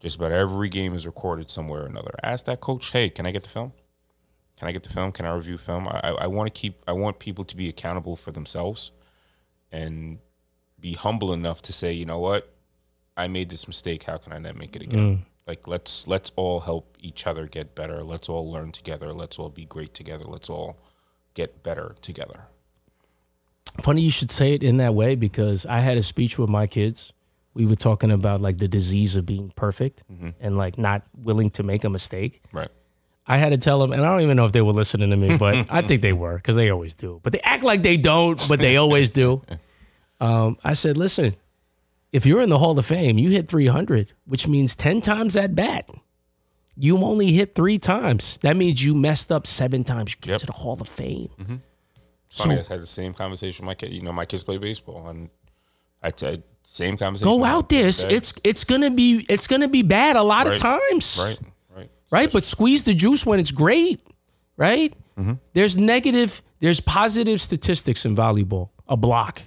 Just 0.00 0.16
about 0.16 0.32
every 0.32 0.68
game 0.68 0.94
is 0.94 1.06
recorded 1.06 1.50
somewhere 1.50 1.82
or 1.82 1.86
another. 1.86 2.14
Ask 2.24 2.46
that 2.46 2.60
coach, 2.60 2.90
hey, 2.90 3.08
can 3.08 3.24
I 3.24 3.30
get 3.30 3.44
the 3.44 3.50
film? 3.50 3.72
Can 4.58 4.68
I 4.68 4.72
get 4.72 4.82
the 4.82 4.90
film? 4.90 5.12
Can 5.12 5.26
I 5.26 5.34
review 5.34 5.58
film? 5.58 5.86
I, 5.88 6.00
I, 6.20 6.26
want 6.26 6.52
to 6.52 6.60
keep. 6.60 6.82
I 6.86 6.92
want 6.92 7.18
people 7.18 7.44
to 7.44 7.56
be 7.56 7.68
accountable 7.68 8.16
for 8.16 8.32
themselves, 8.32 8.92
and 9.70 10.18
be 10.78 10.94
humble 10.94 11.32
enough 11.32 11.62
to 11.62 11.72
say, 11.72 11.92
you 11.92 12.04
know 12.04 12.18
what, 12.18 12.52
I 13.16 13.28
made 13.28 13.48
this 13.48 13.66
mistake. 13.66 14.04
How 14.04 14.18
can 14.18 14.32
I 14.32 14.38
not 14.38 14.56
make 14.56 14.76
it 14.76 14.82
again? 14.82 14.98
Mm. 14.98 15.18
Like 15.46 15.66
let's 15.66 16.06
let's 16.06 16.30
all 16.36 16.60
help 16.60 16.96
each 17.00 17.26
other 17.26 17.46
get 17.46 17.74
better. 17.74 18.02
Let's 18.02 18.28
all 18.28 18.50
learn 18.50 18.72
together. 18.72 19.12
Let's 19.12 19.38
all 19.38 19.48
be 19.48 19.64
great 19.64 19.92
together. 19.94 20.24
Let's 20.24 20.48
all 20.48 20.78
get 21.34 21.62
better 21.62 21.96
together. 22.00 22.44
Funny 23.80 24.02
you 24.02 24.10
should 24.10 24.30
say 24.30 24.52
it 24.54 24.62
in 24.62 24.76
that 24.76 24.94
way 24.94 25.14
because 25.14 25.66
I 25.66 25.80
had 25.80 25.96
a 25.98 26.02
speech 26.02 26.38
with 26.38 26.50
my 26.50 26.66
kids. 26.66 27.12
We 27.54 27.66
were 27.66 27.76
talking 27.76 28.10
about 28.10 28.40
like 28.40 28.58
the 28.58 28.68
disease 28.68 29.16
of 29.16 29.26
being 29.26 29.50
perfect 29.56 30.02
and 30.40 30.56
like 30.56 30.78
not 30.78 31.02
willing 31.22 31.50
to 31.50 31.62
make 31.62 31.84
a 31.84 31.90
mistake. 31.90 32.42
Right. 32.52 32.68
I 33.26 33.36
had 33.38 33.50
to 33.50 33.58
tell 33.58 33.78
them, 33.78 33.92
and 33.92 34.02
I 34.02 34.10
don't 34.10 34.22
even 34.22 34.36
know 34.36 34.46
if 34.46 34.52
they 34.52 34.62
were 34.62 34.72
listening 34.72 35.10
to 35.10 35.16
me, 35.16 35.36
but 35.38 35.66
I 35.70 35.80
think 35.82 36.02
they 36.02 36.12
were 36.12 36.36
because 36.36 36.56
they 36.56 36.70
always 36.70 36.94
do. 36.94 37.20
But 37.22 37.32
they 37.32 37.40
act 37.40 37.62
like 37.62 37.82
they 37.82 37.96
don't, 37.96 38.42
but 38.48 38.58
they 38.58 38.76
always 38.76 39.10
do. 39.10 39.42
Um, 40.20 40.56
I 40.64 40.74
said, 40.74 40.96
listen, 40.96 41.34
if 42.12 42.26
you're 42.26 42.40
in 42.42 42.48
the 42.50 42.58
Hall 42.58 42.78
of 42.78 42.84
Fame, 42.86 43.18
you 43.18 43.30
hit 43.30 43.48
300, 43.48 44.12
which 44.26 44.46
means 44.46 44.76
10 44.76 45.00
times 45.00 45.36
at 45.36 45.54
bat. 45.54 45.88
You 46.76 46.98
only 46.98 47.32
hit 47.32 47.54
three 47.54 47.78
times. 47.78 48.38
That 48.38 48.56
means 48.56 48.82
you 48.84 48.94
messed 48.94 49.30
up 49.30 49.46
seven 49.46 49.84
times. 49.84 50.12
You 50.12 50.16
get 50.20 50.30
Yep. 50.32 50.40
to 50.40 50.46
the 50.46 50.52
Hall 50.52 50.78
of 50.80 50.88
Fame. 50.88 51.28
Mm-hmm. 51.38 51.56
Funny, 52.30 52.56
So- 52.56 52.70
I 52.70 52.74
had 52.74 52.82
the 52.82 52.86
same 52.86 53.12
conversation 53.14 53.64
with 53.64 53.66
my 53.68 53.74
kid. 53.74 53.92
You 53.92 54.02
know, 54.02 54.12
my 54.12 54.24
kids 54.24 54.42
play 54.42 54.56
baseball, 54.58 55.06
and 55.08 55.28
I 56.02 56.12
said 56.16 56.42
same 56.64 56.96
conversation. 56.96 57.28
Go 57.38 57.44
out 57.44 57.68
there. 57.68 57.84
kids. 57.84 58.04
It's 58.04 58.34
it's 58.42 58.64
gonna 58.64 58.90
be 58.90 59.26
it's 59.28 59.46
gonna 59.46 59.68
be 59.68 59.82
bad 59.82 60.16
a 60.16 60.22
lot 60.22 60.46
of 60.46 60.56
times. 60.58 61.18
right, 61.22 61.38
right, 61.76 61.90
right? 62.10 62.32
But 62.32 62.44
squeeze 62.44 62.84
the 62.84 62.94
juice 62.94 63.26
when 63.26 63.38
it's 63.38 63.50
great, 63.52 64.00
right? 64.56 64.94
Mm-hmm. 65.18 65.34
There's 65.52 65.76
negative, 65.76 66.40
there's 66.60 66.80
positive 66.80 67.38
statistics 67.40 68.06
in 68.06 68.16
volleyball. 68.16 68.70
A 68.88 68.96
block, 68.96 69.42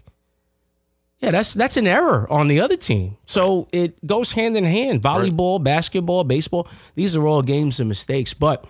Yeah, 1.19 1.31
that's 1.31 1.53
that's 1.53 1.77
an 1.77 1.87
error 1.87 2.31
on 2.31 2.47
the 2.47 2.59
other 2.59 2.75
team. 2.75 3.17
So 3.25 3.67
it 3.71 4.05
goes 4.05 4.33
hand 4.33 4.57
in 4.57 4.65
hand. 4.65 5.01
Volleyball, 5.01 5.63
basketball, 5.63 6.23
baseball, 6.23 6.67
these 6.95 7.15
are 7.15 7.25
all 7.25 7.41
games 7.41 7.79
and 7.79 7.87
mistakes. 7.87 8.33
But 8.33 8.65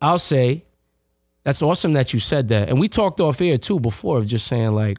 I'll 0.00 0.18
say 0.18 0.64
that's 1.42 1.62
awesome 1.62 1.94
that 1.94 2.12
you 2.12 2.20
said 2.20 2.48
that. 2.48 2.68
And 2.68 2.78
we 2.78 2.88
talked 2.88 3.20
off 3.20 3.40
air 3.40 3.58
too 3.58 3.80
before 3.80 4.18
of 4.18 4.26
just 4.26 4.46
saying 4.46 4.72
like, 4.72 4.98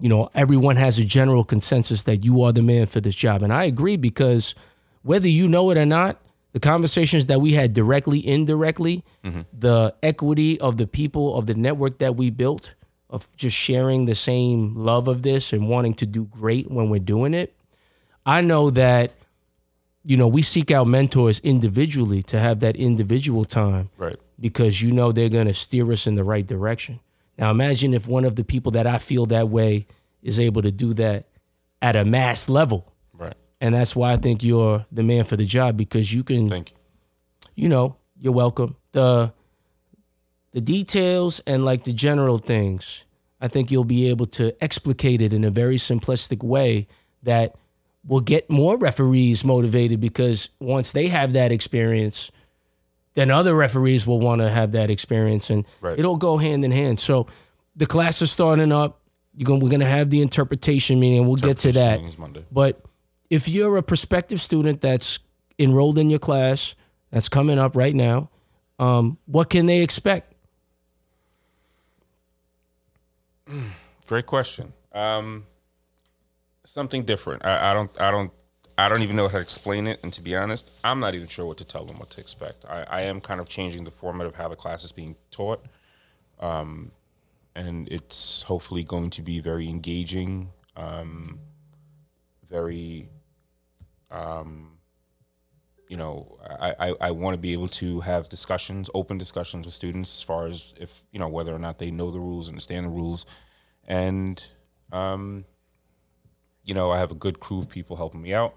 you 0.00 0.08
know, 0.08 0.30
everyone 0.34 0.76
has 0.76 0.98
a 0.98 1.04
general 1.04 1.44
consensus 1.44 2.02
that 2.04 2.24
you 2.24 2.42
are 2.42 2.52
the 2.52 2.62
man 2.62 2.86
for 2.86 3.00
this 3.00 3.14
job. 3.14 3.42
And 3.42 3.52
I 3.52 3.64
agree 3.64 3.96
because 3.96 4.54
whether 5.02 5.28
you 5.28 5.48
know 5.48 5.70
it 5.70 5.78
or 5.78 5.86
not, 5.86 6.20
the 6.52 6.60
conversations 6.60 7.26
that 7.26 7.40
we 7.40 7.52
had 7.52 7.74
directly, 7.74 8.26
indirectly, 8.26 9.04
mm-hmm. 9.22 9.42
the 9.52 9.94
equity 10.02 10.58
of 10.60 10.78
the 10.78 10.86
people 10.86 11.36
of 11.36 11.46
the 11.46 11.54
network 11.54 11.98
that 11.98 12.16
we 12.16 12.30
built, 12.30 12.74
of 13.08 13.28
just 13.36 13.56
sharing 13.56 14.04
the 14.06 14.14
same 14.14 14.74
love 14.74 15.08
of 15.08 15.22
this 15.22 15.52
and 15.52 15.68
wanting 15.68 15.94
to 15.94 16.06
do 16.06 16.24
great 16.24 16.70
when 16.70 16.88
we're 16.90 16.98
doing 17.00 17.34
it. 17.34 17.54
I 18.24 18.40
know 18.40 18.70
that, 18.70 19.12
you 20.04 20.16
know, 20.16 20.26
we 20.26 20.42
seek 20.42 20.70
out 20.70 20.86
mentors 20.88 21.38
individually 21.40 22.22
to 22.24 22.38
have 22.40 22.60
that 22.60 22.76
individual 22.76 23.44
time 23.44 23.90
Right. 23.96 24.16
because 24.40 24.82
you 24.82 24.90
know 24.90 25.12
they're 25.12 25.28
going 25.28 25.46
to 25.46 25.54
steer 25.54 25.90
us 25.92 26.06
in 26.06 26.16
the 26.16 26.24
right 26.24 26.44
direction. 26.46 26.98
Now, 27.38 27.50
imagine 27.50 27.94
if 27.94 28.08
one 28.08 28.24
of 28.24 28.34
the 28.34 28.44
people 28.44 28.72
that 28.72 28.86
I 28.86 28.98
feel 28.98 29.26
that 29.26 29.48
way 29.48 29.86
is 30.22 30.40
able 30.40 30.62
to 30.62 30.72
do 30.72 30.92
that 30.94 31.26
at 31.80 31.94
a 31.94 32.04
mass 32.04 32.48
level. 32.48 32.92
Right. 33.12 33.34
And 33.60 33.74
that's 33.74 33.94
why 33.94 34.12
I 34.12 34.16
think 34.16 34.42
you're 34.42 34.84
the 34.90 35.02
man 35.04 35.22
for 35.24 35.36
the 35.36 35.44
job 35.44 35.76
because 35.76 36.12
you 36.12 36.24
can, 36.24 36.48
Thank 36.48 36.70
you. 36.72 36.76
you 37.54 37.68
know, 37.68 37.96
you're 38.18 38.32
welcome. 38.32 38.74
The 38.92 39.32
the 40.56 40.62
details 40.62 41.38
and 41.40 41.66
like 41.66 41.84
the 41.84 41.92
general 41.92 42.38
things, 42.38 43.04
I 43.42 43.46
think 43.46 43.70
you'll 43.70 43.84
be 43.84 44.08
able 44.08 44.24
to 44.40 44.54
explicate 44.64 45.20
it 45.20 45.34
in 45.34 45.44
a 45.44 45.50
very 45.50 45.76
simplistic 45.76 46.42
way 46.42 46.88
that 47.24 47.56
will 48.06 48.22
get 48.22 48.48
more 48.48 48.78
referees 48.78 49.44
motivated 49.44 50.00
because 50.00 50.48
once 50.58 50.92
they 50.92 51.08
have 51.08 51.34
that 51.34 51.52
experience, 51.52 52.30
then 53.12 53.30
other 53.30 53.54
referees 53.54 54.06
will 54.06 54.18
want 54.18 54.40
to 54.40 54.48
have 54.48 54.72
that 54.72 54.88
experience 54.88 55.50
and 55.50 55.66
Right. 55.82 55.98
it'll 55.98 56.16
go 56.16 56.38
hand 56.38 56.64
in 56.64 56.70
hand. 56.72 57.00
So 57.00 57.26
the 57.76 57.84
class 57.84 58.22
is 58.22 58.30
starting 58.32 58.72
up. 58.72 59.02
You're 59.36 59.44
going, 59.44 59.60
we're 59.60 59.68
going 59.68 59.80
to 59.80 59.86
have 59.86 60.08
the 60.08 60.22
interpretation 60.22 60.98
meeting. 60.98 61.26
We'll 61.26 61.36
get 61.36 61.58
to 61.58 61.72
that. 61.72 62.00
But 62.50 62.80
if 63.28 63.46
you're 63.46 63.76
a 63.76 63.82
prospective 63.82 64.40
student 64.40 64.80
that's 64.80 65.18
enrolled 65.58 65.98
in 65.98 66.08
your 66.08 66.18
class, 66.18 66.74
that's 67.10 67.28
coming 67.28 67.58
up 67.58 67.76
right 67.76 67.94
now, 67.94 68.30
um, 68.78 69.18
what 69.26 69.50
can 69.50 69.66
they 69.66 69.82
expect? 69.82 70.32
Great 74.06 74.26
question. 74.26 74.72
Um, 74.92 75.46
something 76.64 77.04
different. 77.04 77.44
I, 77.44 77.70
I 77.70 77.74
don't. 77.74 78.00
I 78.00 78.10
don't. 78.10 78.32
I 78.78 78.88
don't 78.90 79.02
even 79.02 79.16
know 79.16 79.28
how 79.28 79.38
to 79.38 79.42
explain 79.42 79.86
it. 79.86 80.00
And 80.02 80.12
to 80.12 80.20
be 80.20 80.36
honest, 80.36 80.70
I'm 80.84 81.00
not 81.00 81.14
even 81.14 81.28
sure 81.28 81.46
what 81.46 81.56
to 81.58 81.64
tell 81.64 81.84
them 81.84 81.98
what 81.98 82.10
to 82.10 82.20
expect. 82.20 82.64
I, 82.68 82.84
I 82.88 83.00
am 83.02 83.20
kind 83.20 83.40
of 83.40 83.48
changing 83.48 83.84
the 83.84 83.90
format 83.90 84.26
of 84.26 84.34
how 84.34 84.48
the 84.48 84.56
class 84.56 84.84
is 84.84 84.92
being 84.92 85.16
taught, 85.30 85.64
um, 86.40 86.92
and 87.54 87.88
it's 87.88 88.42
hopefully 88.42 88.82
going 88.82 89.10
to 89.10 89.22
be 89.22 89.40
very 89.40 89.68
engaging, 89.68 90.50
um, 90.76 91.40
very. 92.48 93.08
Um, 94.10 94.75
you 95.88 95.96
know, 95.96 96.38
I, 96.60 96.74
I, 96.78 96.94
I 97.00 97.10
want 97.10 97.34
to 97.34 97.38
be 97.38 97.52
able 97.52 97.68
to 97.68 98.00
have 98.00 98.28
discussions, 98.28 98.90
open 98.94 99.18
discussions 99.18 99.66
with 99.66 99.74
students 99.74 100.18
as 100.18 100.22
far 100.22 100.46
as 100.46 100.74
if, 100.80 101.02
you 101.12 101.18
know, 101.18 101.28
whether 101.28 101.54
or 101.54 101.58
not 101.58 101.78
they 101.78 101.90
know 101.90 102.10
the 102.10 102.20
rules, 102.20 102.48
understand 102.48 102.86
the 102.86 102.90
rules. 102.90 103.24
And, 103.86 104.44
um, 104.92 105.44
you 106.64 106.74
know, 106.74 106.90
I 106.90 106.98
have 106.98 107.12
a 107.12 107.14
good 107.14 107.38
crew 107.38 107.60
of 107.60 107.68
people 107.68 107.96
helping 107.96 108.22
me 108.22 108.34
out. 108.34 108.54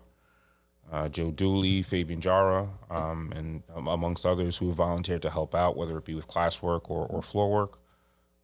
Uh, 0.91 1.07
Joe 1.07 1.29
Dooley, 1.29 1.83
Fabian 1.83 2.19
Jara, 2.19 2.69
um, 2.89 3.31
and 3.35 3.61
um, 3.75 3.87
amongst 3.87 4.25
others 4.25 4.57
who 4.57 4.67
have 4.67 4.77
volunteered 4.77 5.21
to 5.21 5.29
help 5.29 5.53
out, 5.53 5.77
whether 5.77 5.95
it 5.99 6.05
be 6.05 6.15
with 6.15 6.27
classwork 6.27 6.89
or, 6.89 7.05
or 7.05 7.21
floor 7.21 7.51
work. 7.51 7.77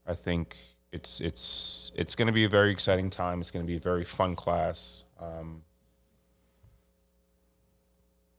I 0.05 0.13
think 0.13 0.55
it's 0.91 1.19
it's 1.19 1.91
it's 1.95 2.13
going 2.13 2.27
to 2.27 2.31
be 2.31 2.43
a 2.43 2.49
very 2.49 2.69
exciting 2.69 3.09
time. 3.09 3.41
It's 3.41 3.49
going 3.49 3.65
to 3.65 3.67
be 3.67 3.77
a 3.77 3.79
very 3.79 4.03
fun 4.03 4.35
class. 4.35 5.05
Um, 5.19 5.63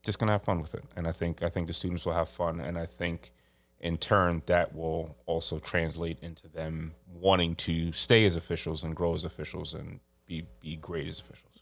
just 0.07 0.17
gonna 0.17 0.31
have 0.31 0.43
fun 0.43 0.59
with 0.61 0.73
it, 0.73 0.83
and 0.95 1.07
I 1.07 1.11
think 1.11 1.43
I 1.43 1.49
think 1.49 1.67
the 1.67 1.73
students 1.73 2.05
will 2.05 2.13
have 2.13 2.29
fun, 2.29 2.59
and 2.59 2.79
I 2.79 2.87
think 2.87 3.31
in 3.79 3.97
turn 3.97 4.41
that 4.47 4.73
will 4.73 5.15
also 5.27 5.59
translate 5.59 6.17
into 6.21 6.47
them 6.47 6.93
wanting 7.13 7.53
to 7.55 7.91
stay 7.91 8.25
as 8.25 8.35
officials 8.35 8.83
and 8.83 8.95
grow 8.95 9.13
as 9.13 9.23
officials 9.23 9.73
and 9.75 9.99
be 10.25 10.47
be 10.61 10.75
great 10.77 11.07
as 11.07 11.19
officials. 11.19 11.61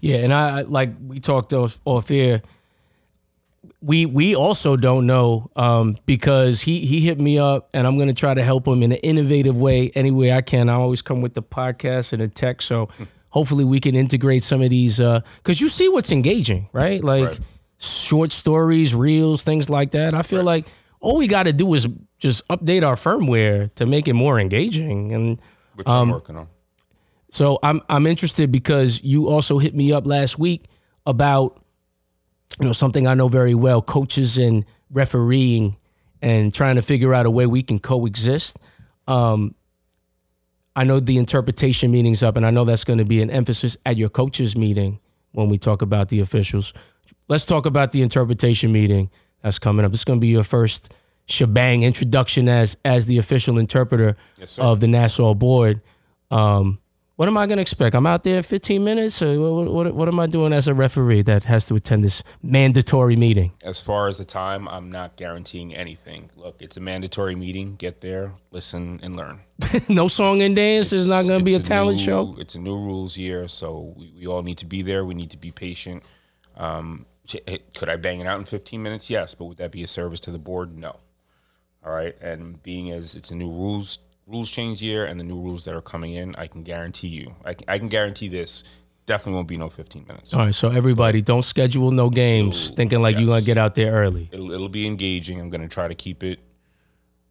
Yeah, 0.00 0.16
and 0.18 0.32
I 0.32 0.62
like 0.62 0.90
we 1.06 1.18
talked 1.18 1.52
off, 1.52 1.80
off 1.84 2.10
air. 2.10 2.40
We 3.82 4.06
we 4.06 4.34
also 4.34 4.76
don't 4.76 5.06
know 5.06 5.50
um, 5.56 5.96
because 6.06 6.62
he 6.62 6.86
he 6.86 7.00
hit 7.00 7.18
me 7.18 7.38
up 7.38 7.68
and 7.74 7.86
I'm 7.86 7.98
gonna 7.98 8.14
try 8.14 8.32
to 8.32 8.42
help 8.42 8.66
him 8.66 8.82
in 8.82 8.92
an 8.92 8.98
innovative 8.98 9.60
way 9.60 9.90
any 9.94 10.10
way 10.10 10.32
I 10.32 10.40
can. 10.40 10.68
I 10.68 10.74
always 10.74 11.02
come 11.02 11.20
with 11.20 11.34
the 11.34 11.42
podcast 11.42 12.12
and 12.12 12.22
the 12.22 12.28
text, 12.28 12.68
so 12.68 12.88
hopefully 13.30 13.64
we 13.64 13.80
can 13.80 13.94
integrate 13.96 14.42
some 14.42 14.60
of 14.62 14.70
these 14.70 14.98
because 14.98 15.60
you 15.60 15.68
see 15.68 15.88
what's 15.88 16.12
engaging, 16.12 16.68
right? 16.72 17.02
Like 17.02 17.28
Right. 17.28 17.40
short 17.78 18.32
stories, 18.32 18.94
reels, 18.94 19.42
things 19.42 19.70
like 19.70 19.92
that. 19.92 20.14
I 20.14 20.22
feel 20.22 20.42
like 20.44 20.66
all 21.00 21.16
we 21.16 21.26
got 21.26 21.44
to 21.44 21.52
do 21.52 21.72
is 21.74 21.86
just 22.18 22.46
update 22.48 22.82
our 22.86 22.96
firmware 22.96 23.74
to 23.76 23.86
make 23.86 24.06
it 24.08 24.14
more 24.14 24.38
engaging 24.38 25.12
and. 25.12 25.40
Which 25.74 25.88
I'm 25.88 26.10
working 26.10 26.36
on. 26.36 26.48
So 27.30 27.58
I'm 27.62 27.80
I'm 27.88 28.06
interested 28.06 28.50
because 28.52 29.02
you 29.02 29.28
also 29.28 29.58
hit 29.58 29.74
me 29.74 29.92
up 29.92 30.06
last 30.06 30.38
week 30.38 30.66
about 31.06 31.62
you 32.58 32.66
know 32.66 32.72
something 32.72 33.06
I 33.06 33.14
know 33.14 33.28
very 33.28 33.54
well, 33.54 33.80
coaches 33.80 34.36
and 34.36 34.64
refereeing 34.90 35.76
and 36.20 36.52
trying 36.52 36.74
to 36.74 36.82
figure 36.82 37.14
out 37.14 37.24
a 37.26 37.30
way 37.30 37.46
we 37.46 37.62
can 37.62 37.78
coexist. 37.78 38.58
Um 39.06 39.54
I 40.76 40.84
know 40.84 41.00
the 41.00 41.18
interpretation 41.18 41.90
meeting's 41.90 42.22
up 42.22 42.36
and 42.36 42.46
I 42.46 42.50
know 42.50 42.64
that's 42.64 42.84
going 42.84 42.98
to 42.98 43.04
be 43.04 43.22
an 43.22 43.30
emphasis 43.30 43.76
at 43.84 43.96
your 43.96 44.08
coaches 44.08 44.56
meeting 44.56 45.00
when 45.32 45.48
we 45.48 45.58
talk 45.58 45.82
about 45.82 46.08
the 46.08 46.20
officials. 46.20 46.72
Let's 47.28 47.46
talk 47.46 47.66
about 47.66 47.92
the 47.92 48.02
interpretation 48.02 48.72
meeting 48.72 49.10
that's 49.42 49.58
coming 49.58 49.84
up. 49.84 49.92
It's 49.92 50.04
going 50.04 50.18
to 50.18 50.20
be 50.20 50.28
your 50.28 50.42
first 50.44 50.92
shebang 51.26 51.84
introduction 51.84 52.48
as 52.48 52.76
as 52.84 53.06
the 53.06 53.18
official 53.18 53.58
interpreter 53.58 54.16
Yes, 54.38 54.58
of 54.58 54.80
the 54.80 54.88
Nassau 54.88 55.34
board. 55.34 55.80
Um, 56.30 56.78
what 57.20 57.28
am 57.28 57.36
I 57.36 57.46
going 57.46 57.58
to 57.58 57.60
expect? 57.60 57.94
I'm 57.94 58.06
out 58.06 58.22
there 58.22 58.38
in 58.38 58.42
15 58.42 58.82
minutes. 58.82 59.20
What, 59.20 59.70
what, 59.70 59.94
what 59.94 60.08
am 60.08 60.18
I 60.18 60.26
doing 60.26 60.54
as 60.54 60.66
a 60.68 60.72
referee 60.72 61.20
that 61.24 61.44
has 61.44 61.66
to 61.66 61.74
attend 61.74 62.02
this 62.02 62.22
mandatory 62.42 63.14
meeting? 63.14 63.52
As 63.62 63.82
far 63.82 64.08
as 64.08 64.16
the 64.16 64.24
time, 64.24 64.66
I'm 64.66 64.90
not 64.90 65.16
guaranteeing 65.16 65.74
anything. 65.74 66.30
Look, 66.34 66.62
it's 66.62 66.78
a 66.78 66.80
mandatory 66.80 67.34
meeting. 67.34 67.76
Get 67.76 68.00
there, 68.00 68.32
listen, 68.52 69.00
and 69.02 69.16
learn. 69.16 69.40
no 69.90 70.08
song 70.08 70.40
and 70.40 70.56
dance. 70.56 70.88
There's 70.88 71.10
not 71.10 71.26
going 71.26 71.40
to 71.40 71.44
be 71.44 71.52
a 71.52 71.58
it's 71.58 71.68
talent 71.68 71.98
new- 71.98 72.02
show. 72.02 72.36
It's 72.38 72.54
a 72.54 72.58
new 72.58 72.78
rules 72.78 73.18
year, 73.18 73.48
so 73.48 73.92
we, 73.98 74.14
we 74.16 74.26
all 74.26 74.42
need 74.42 74.56
to 74.56 74.66
be 74.66 74.80
there. 74.80 75.04
We 75.04 75.12
need 75.12 75.32
to 75.32 75.36
be 75.36 75.50
patient. 75.50 76.02
Um, 76.56 77.04
eh, 77.46 77.58
could 77.74 77.90
I 77.90 77.96
bang 77.96 78.20
it 78.20 78.26
out 78.26 78.38
in 78.38 78.46
15 78.46 78.82
minutes? 78.82 79.10
Yes, 79.10 79.34
but 79.34 79.44
would 79.44 79.58
that 79.58 79.72
be 79.72 79.82
a 79.82 79.86
service 79.86 80.20
to 80.20 80.30
the 80.30 80.38
board? 80.38 80.74
No. 80.74 80.96
All 81.84 81.92
right, 81.92 82.16
and 82.22 82.62
being 82.62 82.90
as 82.90 83.14
it's 83.14 83.30
a 83.30 83.34
new 83.34 83.50
rules 83.50 83.98
rules 84.30 84.50
change 84.50 84.80
year 84.80 85.04
and 85.04 85.18
the 85.18 85.24
new 85.24 85.40
rules 85.40 85.64
that 85.64 85.74
are 85.74 85.82
coming 85.82 86.14
in, 86.14 86.34
I 86.36 86.46
can 86.46 86.62
guarantee 86.62 87.08
you, 87.08 87.34
I 87.44 87.54
can, 87.54 87.68
I 87.68 87.78
can 87.78 87.88
guarantee 87.88 88.28
this 88.28 88.64
definitely 89.06 89.34
won't 89.34 89.48
be 89.48 89.58
no 89.58 89.68
15 89.68 90.06
minutes. 90.06 90.32
All 90.32 90.46
right, 90.46 90.54
so 90.54 90.68
everybody, 90.68 91.20
don't 91.20 91.42
schedule 91.42 91.90
no 91.90 92.10
games 92.10 92.70
thinking 92.70 93.02
like 93.02 93.16
you're 93.18 93.26
going 93.26 93.40
to 93.40 93.46
get 93.46 93.58
out 93.58 93.74
there 93.74 93.92
early. 93.92 94.28
It'll, 94.30 94.52
it'll 94.52 94.68
be 94.68 94.86
engaging. 94.86 95.40
I'm 95.40 95.50
going 95.50 95.62
to 95.62 95.68
try 95.68 95.88
to 95.88 95.96
keep 95.96 96.22
it 96.22 96.38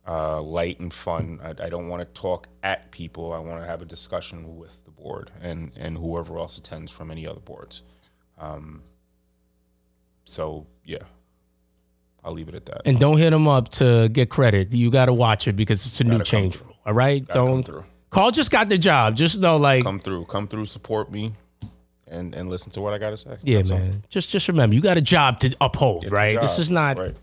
uh, 0.06 0.42
light 0.42 0.80
and 0.82 0.94
fun. 0.94 1.40
I, 1.42 1.50
I 1.66 1.70
don't 1.70 1.88
want 1.88 2.02
to 2.02 2.22
talk 2.22 2.48
at 2.64 2.92
people. 2.92 3.32
I 3.32 3.40
want 3.40 3.62
to 3.62 3.68
have 3.68 3.82
a 3.82 3.86
discussion 3.86 4.58
with 4.58 4.84
the 4.84 4.92
board 4.92 5.32
and, 5.42 5.72
and 5.78 5.98
whoever 5.98 6.38
else 6.38 6.58
attends 6.58 6.92
from 6.92 7.12
any 7.12 7.26
other 7.26 7.40
boards. 7.40 7.82
Um, 8.38 8.84
so, 10.26 10.68
yeah, 10.84 11.04
I'll 12.24 12.34
leave 12.34 12.50
it 12.50 12.56
at 12.56 12.66
that. 12.68 12.82
And 12.86 13.00
don't 13.00 13.18
hit 13.18 13.30
them 13.30 13.48
up 13.48 13.70
to 13.74 14.10
get 14.10 14.30
credit. 14.30 14.74
You 14.74 14.92
got 14.92 15.06
to 15.06 15.14
watch 15.14 15.48
it 15.48 15.54
because 15.56 15.86
it's 15.86 16.02
a 16.02 16.04
new 16.04 16.12
Gotta 16.18 16.24
change 16.26 16.60
rule. 16.62 16.76
All 16.86 16.94
right, 16.94 17.26
Gotta 17.26 17.40
come 17.40 17.48
don't. 17.48 17.64
through. 17.64 17.84
Carl 18.10 18.32
just 18.32 18.52
got 18.52 18.70
the 18.70 18.78
job. 18.78 19.16
Just 19.16 19.40
know, 19.40 19.58
like, 19.58 19.84
Come 19.84 20.00
through. 20.00 20.26
Come 20.26 20.48
through, 20.48 20.66
support 20.66 21.12
me, 21.12 21.32
and, 22.08 22.34
and 22.36 22.50
listen 22.50 22.72
to 22.74 22.82
what 22.82 22.94
I 22.94 22.98
got 22.98 23.12
to 23.12 23.18
say. 23.18 23.38
yeah, 23.44 23.58
That's 23.58 23.72
all. 23.72 23.78
man. 23.78 24.04
Just 24.10 24.30
just 24.32 24.48
remember, 24.48 24.76
you 24.76 24.82
got 24.82 24.98
a 24.98 25.02
job 25.02 25.40
to 25.42 25.56
uphold, 25.62 26.04
It's 26.06 26.12
right? 26.12 26.40
This 26.42 26.58
is 26.60 26.70
not. 26.72 26.98
right. 26.98 27.16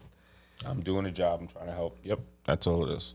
I'm 0.64 0.80
doing 0.80 1.04
a 1.06 1.10
job. 1.10 1.40
I'm 1.42 1.48
trying 1.48 1.66
to 1.66 1.72
help. 1.72 1.98
Yep, 2.04 2.20
that's 2.44 2.66
all 2.66 2.88
it 2.88 2.96
is. 2.96 3.14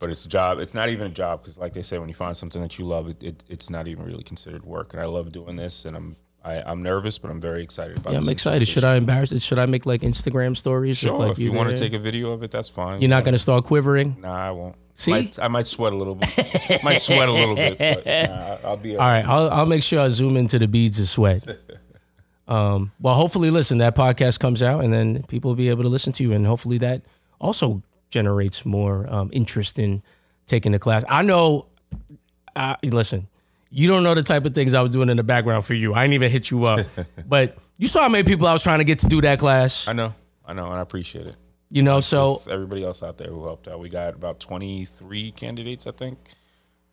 But 0.00 0.10
it's 0.10 0.24
a 0.26 0.28
job. 0.28 0.58
It's 0.58 0.74
not 0.74 0.88
even 0.88 1.06
a 1.06 1.10
job 1.10 1.42
because, 1.42 1.56
like 1.56 1.72
they 1.72 1.82
say, 1.82 1.98
when 1.98 2.08
you 2.08 2.14
find 2.14 2.36
something 2.36 2.60
that 2.60 2.78
you 2.78 2.84
love, 2.84 3.08
it, 3.08 3.22
it 3.22 3.44
it's 3.48 3.70
not 3.70 3.86
even 3.86 4.04
really 4.04 4.24
considered 4.24 4.64
work. 4.64 4.92
And 4.92 5.00
I 5.00 5.06
love 5.06 5.30
doing 5.32 5.56
this, 5.56 5.84
and 5.84 5.96
I'm 5.96 6.16
I, 6.44 6.62
I'm 6.62 6.82
nervous, 6.82 7.16
but 7.16 7.30
I'm 7.30 7.40
very 7.40 7.62
excited 7.62 7.96
about. 7.96 8.12
Yeah, 8.12 8.18
I'm 8.18 8.28
excited. 8.28 8.68
Should 8.68 8.84
I 8.84 8.96
embarrass 8.96 9.32
it? 9.32 9.40
Should 9.40 9.58
I 9.58 9.66
make 9.66 9.86
like 9.86 10.02
Instagram 10.02 10.56
stories? 10.56 10.98
Sure, 10.98 11.16
like 11.16 11.32
if 11.32 11.38
you 11.38 11.52
want 11.52 11.70
to 11.70 11.76
take 11.76 11.94
a 11.94 11.98
video 11.98 12.32
of 12.32 12.42
it, 12.42 12.50
that's 12.50 12.68
fine. 12.68 13.00
You're 13.00 13.08
not 13.08 13.24
going 13.24 13.32
to 13.32 13.38
start 13.38 13.64
quivering. 13.64 14.16
Nah, 14.20 14.48
I 14.48 14.50
won't. 14.50 14.76
See? 14.94 15.10
Might, 15.10 15.38
I 15.40 15.48
might 15.48 15.66
sweat 15.66 15.92
a 15.92 15.96
little 15.96 16.14
bit. 16.14 16.84
might 16.84 17.00
sweat 17.00 17.28
a 17.28 17.32
little 17.32 17.56
bit, 17.56 17.78
but 17.78 18.06
nah, 18.06 18.68
I'll 18.68 18.76
be. 18.76 18.92
All 18.96 19.06
right, 19.06 19.24
I'll 19.26 19.50
I'll 19.50 19.66
make 19.66 19.82
sure 19.82 20.00
I 20.00 20.08
zoom 20.08 20.36
into 20.36 20.58
the 20.58 20.68
beads 20.68 20.98
of 21.00 21.08
sweat. 21.08 21.44
Um, 22.46 22.92
well, 23.00 23.14
hopefully, 23.14 23.50
listen, 23.50 23.78
that 23.78 23.96
podcast 23.96 24.38
comes 24.38 24.62
out, 24.62 24.84
and 24.84 24.92
then 24.92 25.22
people 25.22 25.52
will 25.52 25.56
be 25.56 25.70
able 25.70 25.82
to 25.82 25.88
listen 25.88 26.12
to 26.12 26.22
you, 26.22 26.34
and 26.34 26.46
hopefully 26.46 26.76
that 26.76 27.00
also 27.40 27.82
generates 28.10 28.66
more 28.66 29.10
um, 29.10 29.30
interest 29.32 29.78
in 29.78 30.02
taking 30.46 30.72
the 30.72 30.78
class. 30.78 31.04
I 31.08 31.22
know. 31.22 31.68
Uh, 32.54 32.76
listen, 32.82 33.28
you 33.74 33.88
don't 33.88 34.04
know 34.04 34.14
the 34.14 34.22
type 34.22 34.44
of 34.44 34.54
things 34.54 34.72
I 34.72 34.80
was 34.82 34.92
doing 34.92 35.08
in 35.08 35.16
the 35.16 35.24
background 35.24 35.64
for 35.64 35.74
you. 35.74 35.94
I 35.94 36.04
didn't 36.04 36.14
even 36.14 36.30
hit 36.30 36.48
you 36.48 36.62
up, 36.62 36.86
but 37.26 37.58
you 37.76 37.88
saw 37.88 38.02
how 38.02 38.08
many 38.08 38.22
people 38.22 38.46
I 38.46 38.52
was 38.52 38.62
trying 38.62 38.78
to 38.78 38.84
get 38.84 39.00
to 39.00 39.08
do 39.08 39.20
that 39.22 39.40
class. 39.40 39.88
I 39.88 39.92
know, 39.92 40.14
I 40.46 40.52
know, 40.52 40.66
and 40.66 40.74
I 40.74 40.80
appreciate 40.80 41.26
it. 41.26 41.34
You 41.70 41.82
know, 41.82 41.98
so 41.98 42.40
everybody 42.48 42.84
else 42.84 43.02
out 43.02 43.18
there 43.18 43.26
who 43.26 43.44
helped 43.44 43.66
out, 43.66 43.80
we 43.80 43.88
got 43.88 44.14
about 44.14 44.38
23 44.38 45.32
candidates, 45.32 45.88
I 45.88 45.90
think, 45.90 46.18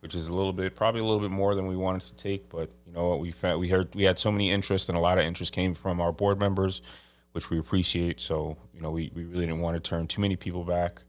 which 0.00 0.16
is 0.16 0.26
a 0.26 0.34
little 0.34 0.52
bit, 0.52 0.74
probably 0.74 1.02
a 1.02 1.04
little 1.04 1.20
bit 1.20 1.30
more 1.30 1.54
than 1.54 1.68
we 1.68 1.76
wanted 1.76 2.02
to 2.02 2.16
take. 2.16 2.48
But 2.48 2.68
you 2.84 2.92
know 2.92 3.10
what, 3.10 3.20
we 3.20 3.30
found, 3.30 3.60
we 3.60 3.68
heard 3.68 3.94
we 3.94 4.02
had 4.02 4.18
so 4.18 4.32
many 4.32 4.50
interest, 4.50 4.88
and 4.88 4.98
a 4.98 5.00
lot 5.00 5.18
of 5.18 5.24
interest 5.24 5.52
came 5.52 5.74
from 5.74 6.00
our 6.00 6.10
board 6.10 6.40
members, 6.40 6.82
which 7.30 7.48
we 7.48 7.60
appreciate. 7.60 8.20
So 8.20 8.56
you 8.74 8.80
know, 8.80 8.90
we, 8.90 9.12
we 9.14 9.22
really 9.24 9.46
didn't 9.46 9.60
want 9.60 9.76
to 9.76 9.80
turn 9.80 10.08
too 10.08 10.20
many 10.20 10.34
people 10.34 10.64
back, 10.64 11.02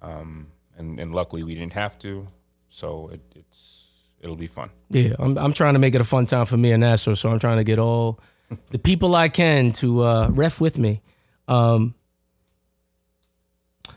um, 0.00 0.46
and 0.78 1.00
and 1.00 1.12
luckily 1.12 1.42
we 1.42 1.54
didn't 1.54 1.72
have 1.72 1.98
to. 2.00 2.28
So 2.68 3.08
it, 3.08 3.20
it's 3.34 3.81
it'll 4.22 4.36
be 4.36 4.46
fun. 4.46 4.70
Yeah, 4.88 5.14
I'm 5.18 5.36
I'm 5.36 5.52
trying 5.52 5.74
to 5.74 5.78
make 5.78 5.94
it 5.94 6.00
a 6.00 6.04
fun 6.04 6.26
time 6.26 6.46
for 6.46 6.56
me 6.56 6.72
and 6.72 6.80
Nassau, 6.80 7.14
so 7.14 7.28
I'm 7.28 7.38
trying 7.38 7.58
to 7.58 7.64
get 7.64 7.78
all 7.78 8.20
the 8.70 8.78
people 8.78 9.14
I 9.14 9.28
can 9.28 9.72
to 9.74 10.02
uh, 10.04 10.28
ref 10.30 10.60
with 10.60 10.78
me. 10.78 11.02
Um, 11.48 11.94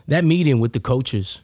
that 0.08 0.24
meeting 0.24 0.60
with 0.60 0.72
the 0.72 0.80
coaches, 0.80 1.40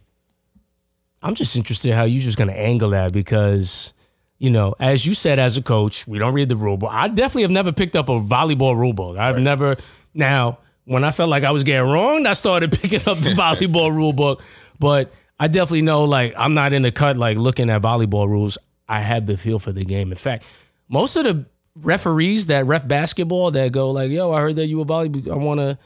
I'm 1.22 1.34
just 1.34 1.56
interested 1.56 1.94
how 1.94 2.04
you're 2.04 2.22
just 2.22 2.38
gonna 2.38 2.52
angle 2.52 2.90
that 2.90 3.12
because, 3.12 3.92
you 4.38 4.50
know, 4.50 4.74
as 4.78 5.06
you 5.06 5.14
said 5.14 5.38
as 5.38 5.56
a 5.56 5.62
coach, 5.62 6.06
we 6.06 6.18
don't 6.18 6.34
read 6.34 6.48
the 6.48 6.56
rule 6.56 6.76
book. 6.76 6.90
I 6.92 7.08
definitely 7.08 7.42
have 7.42 7.50
never 7.50 7.72
picked 7.72 7.96
up 7.96 8.08
a 8.08 8.18
volleyball 8.18 8.76
rule 8.76 8.92
book. 8.92 9.16
I've 9.16 9.38
never 9.38 9.76
now 10.14 10.58
when 10.84 11.04
I 11.04 11.12
felt 11.12 11.30
like 11.30 11.44
I 11.44 11.52
was 11.52 11.62
getting 11.64 11.88
wrong, 11.88 12.26
I 12.26 12.32
started 12.32 12.72
picking 12.80 13.00
up 13.00 13.18
the 13.18 13.30
volleyball 13.36 13.94
rule 13.94 14.12
book. 14.12 14.42
But 14.78 15.12
I 15.38 15.48
definitely 15.48 15.82
know 15.82 16.04
like 16.04 16.34
I'm 16.36 16.54
not 16.54 16.72
in 16.72 16.82
the 16.82 16.92
cut 16.92 17.16
like 17.16 17.36
looking 17.36 17.70
at 17.70 17.82
volleyball 17.82 18.28
rules. 18.28 18.58
I 18.92 19.00
have 19.00 19.26
the 19.26 19.36
feel 19.36 19.58
for 19.58 19.72
the 19.72 19.82
game. 19.82 20.10
In 20.12 20.16
fact, 20.18 20.44
most 20.88 21.16
of 21.16 21.24
the 21.24 21.46
referees 21.74 22.46
that 22.46 22.66
ref 22.66 22.86
basketball 22.86 23.50
that 23.52 23.72
go 23.72 23.90
like, 23.90 24.10
"Yo, 24.10 24.30
I 24.32 24.40
heard 24.40 24.56
that 24.56 24.66
you 24.66 24.78
were 24.78 24.84
volleyball. 24.84 25.30
I 25.32 25.36
want 25.36 25.60
to," 25.60 25.78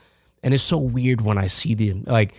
and 0.42 0.52
it's 0.54 0.62
so 0.62 0.78
weird 0.78 1.20
when 1.20 1.38
I 1.38 1.46
see 1.46 1.74
them. 1.74 2.04
Like, 2.06 2.34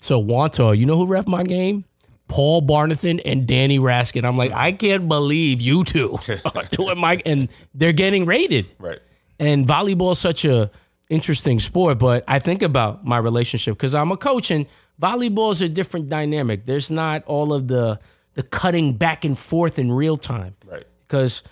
so 0.00 0.22
Wanto, 0.22 0.76
you 0.76 0.86
know 0.86 0.96
who 0.96 1.06
ref 1.06 1.26
my 1.26 1.42
game? 1.42 1.84
Paul 2.28 2.62
Barnathan 2.62 3.20
and 3.24 3.46
Danny 3.46 3.78
Raskin. 3.78 4.24
I'm 4.24 4.38
like, 4.38 4.52
I 4.52 4.72
can't 4.72 5.06
believe 5.08 5.60
you 5.60 5.84
two 5.84 6.16
are 6.54 6.64
doing 6.70 6.98
my, 6.98 7.20
and 7.26 7.48
they're 7.74 7.92
getting 7.92 8.24
rated 8.24 8.72
Right. 8.78 9.00
and 9.38 9.66
volleyball 9.66 10.12
is 10.12 10.18
such 10.18 10.44
a 10.44 10.70
interesting 11.10 11.60
sport 11.60 11.98
but 11.98 12.24
i 12.26 12.38
think 12.38 12.62
about 12.62 13.04
my 13.04 13.18
relationship 13.18 13.76
because 13.76 13.94
i'm 13.94 14.10
a 14.12 14.16
coach 14.16 14.50
and 14.50 14.64
volleyball 14.98 15.52
is 15.52 15.60
a 15.60 15.68
different 15.68 16.08
dynamic 16.08 16.64
there's 16.64 16.90
not 16.90 17.22
all 17.24 17.52
of 17.52 17.68
the 17.68 17.98
the 18.34 18.42
cutting 18.42 18.94
back 18.96 19.24
and 19.24 19.38
forth 19.38 19.78
in 19.78 19.90
real 19.92 20.16
time 20.16 20.54
Right. 20.66 20.86
because 21.00 21.42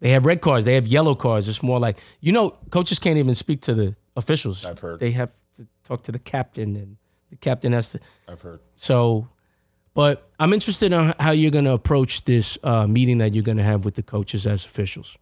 they 0.00 0.10
have 0.10 0.26
red 0.26 0.40
cards 0.40 0.64
they 0.64 0.74
have 0.74 0.86
yellow 0.86 1.14
cards 1.14 1.48
it's 1.48 1.62
more 1.62 1.78
like 1.78 1.98
you 2.20 2.32
know 2.32 2.50
coaches 2.70 2.98
can't 2.98 3.18
even 3.18 3.34
speak 3.34 3.60
to 3.62 3.74
the 3.74 3.94
officials 4.16 4.64
I've 4.66 4.78
heard. 4.80 5.00
they 5.00 5.12
have 5.12 5.32
to 5.56 5.66
talk 5.84 6.02
to 6.04 6.12
the 6.12 6.18
captain 6.18 6.76
and 6.76 6.96
the 7.30 7.36
captain 7.36 7.72
has 7.72 7.90
to 7.92 8.00
I've 8.28 8.40
heard. 8.42 8.60
so 8.74 9.28
but 9.94 10.28
i'm 10.38 10.52
interested 10.52 10.92
in 10.92 11.14
how 11.20 11.30
you're 11.32 11.50
going 11.52 11.64
to 11.66 11.72
approach 11.72 12.24
this 12.24 12.58
uh, 12.62 12.86
meeting 12.86 13.18
that 13.18 13.32
you're 13.34 13.44
going 13.44 13.58
to 13.58 13.64
have 13.64 13.84
with 13.84 13.94
the 13.94 14.02
coaches 14.02 14.46
as 14.46 14.64
officials 14.66 15.16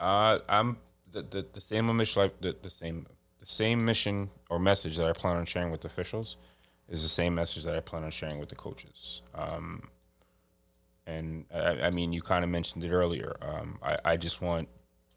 Uh, 0.00 0.38
I'm 0.48 0.76
the, 1.12 1.22
the, 1.22 1.46
the 1.52 1.60
same 1.60 1.94
mission, 1.96 2.30
the, 2.40 2.54
the 2.62 2.70
same 2.70 3.06
the 3.38 3.46
same 3.46 3.84
mission 3.84 4.28
or 4.50 4.58
message 4.58 4.96
that 4.98 5.06
I 5.06 5.12
plan 5.12 5.36
on 5.36 5.46
sharing 5.46 5.70
with 5.70 5.84
officials 5.84 6.36
is 6.88 7.02
the 7.02 7.08
same 7.08 7.34
message 7.34 7.64
that 7.64 7.74
I 7.76 7.80
plan 7.80 8.04
on 8.04 8.10
sharing 8.10 8.38
with 8.40 8.48
the 8.50 8.56
coaches. 8.56 9.22
Um, 9.34 9.88
and 11.06 11.46
I, 11.54 11.82
I 11.82 11.90
mean, 11.90 12.12
you 12.12 12.22
kind 12.22 12.44
of 12.44 12.50
mentioned 12.50 12.84
it 12.84 12.92
earlier. 12.92 13.36
Um, 13.40 13.78
I, 13.82 13.96
I 14.04 14.16
just 14.16 14.40
want 14.40 14.68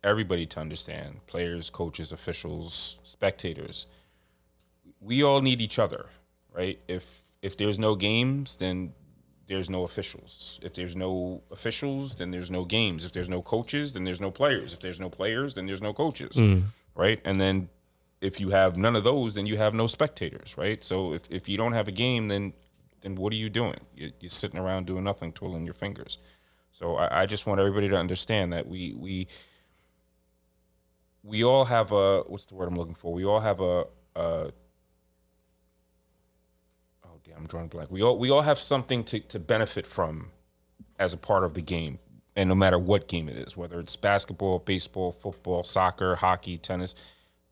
everybody 0.04 0.46
to 0.48 0.60
understand: 0.60 1.26
players, 1.28 1.70
coaches, 1.70 2.12
officials, 2.12 3.00
spectators. 3.04 3.88
We 5.02 5.24
all 5.24 5.42
need 5.42 5.62
each 5.62 5.80
other, 5.80 6.08
right? 6.54 6.80
If 6.88 7.24
if 7.42 7.58
there's 7.58 7.80
no 7.80 7.96
games, 7.96 8.58
then 8.58 8.94
there's 9.48 9.70
no 9.70 9.84
officials. 9.84 10.60
If 10.62 10.74
there's 10.76 10.96
no 10.96 11.42
officials, 11.52 12.16
then 12.16 12.32
there's 12.32 12.52
no 12.52 12.66
games. 12.66 13.04
If 13.04 13.14
there's 13.14 13.30
no 13.30 13.42
coaches, 13.42 13.94
then 13.94 14.04
there's 14.04 14.22
no 14.22 14.30
players. 14.30 14.74
If 14.74 14.80
there's 14.80 15.00
no 15.00 15.10
players, 15.10 15.56
then 15.56 15.66
there's 15.66 15.82
no 15.82 15.94
coaches, 15.94 16.38
right? 16.96 17.20
And 17.26 17.42
then 17.42 17.70
if 18.22 18.40
you 18.40 18.50
have 18.50 18.78
none 18.78 18.96
of 18.96 19.04
those, 19.04 19.34
then 19.34 19.46
you 19.48 19.58
have 19.58 19.74
no 19.74 19.88
spectators, 19.88 20.56
right? 20.58 20.84
So 20.84 21.14
if, 21.14 21.24
if 21.32 21.50
you 21.50 21.58
don't 21.58 21.74
have 21.74 21.88
a 21.88 21.92
game, 21.92 22.28
then 22.28 22.54
then 23.02 23.16
what 23.16 23.34
are 23.34 23.38
you 23.38 23.50
doing? 23.50 23.80
You're, 23.96 24.12
you're 24.20 24.30
sitting 24.30 24.60
around 24.60 24.88
doing 24.88 25.04
nothing, 25.04 25.32
twiddling 25.32 25.66
your 25.66 25.74
fingers. 25.74 26.18
So 26.72 26.96
I, 26.96 27.22
I 27.22 27.26
just 27.26 27.46
want 27.46 27.60
everybody 27.60 27.90
to 27.90 27.98
understand 27.98 28.54
that 28.54 28.68
we 28.68 28.94
we 28.98 29.28
we 31.24 31.44
all 31.44 31.66
have 31.66 31.92
a 31.92 32.22
what's 32.22 32.46
the 32.46 32.56
word 32.56 32.68
I'm 32.68 32.76
looking 32.76 32.96
for? 32.96 33.14
We 33.14 33.26
all 33.26 33.40
have 33.40 33.60
a, 33.60 33.86
a 34.16 34.52
oh 37.06 37.20
damn, 37.26 37.38
I'm 37.38 37.48
drawing 37.48 37.68
blank. 37.68 37.92
We 37.92 38.02
all 38.02 38.18
we 38.18 38.30
all 38.30 38.42
have 38.42 38.60
something 38.60 39.04
to, 39.06 39.20
to 39.20 39.40
benefit 39.40 39.86
from 39.86 40.32
as 40.98 41.14
a 41.14 41.18
part 41.18 41.44
of 41.44 41.54
the 41.54 41.62
game, 41.62 42.00
and 42.36 42.50
no 42.50 42.56
matter 42.56 42.78
what 42.78 43.08
game 43.08 43.30
it 43.30 43.38
is, 43.38 43.58
whether 43.58 43.80
it's 43.80 43.96
basketball, 43.96 44.60
baseball, 44.60 45.12
football, 45.12 45.64
soccer, 45.64 46.16
hockey, 46.16 46.58
tennis, 46.58 46.96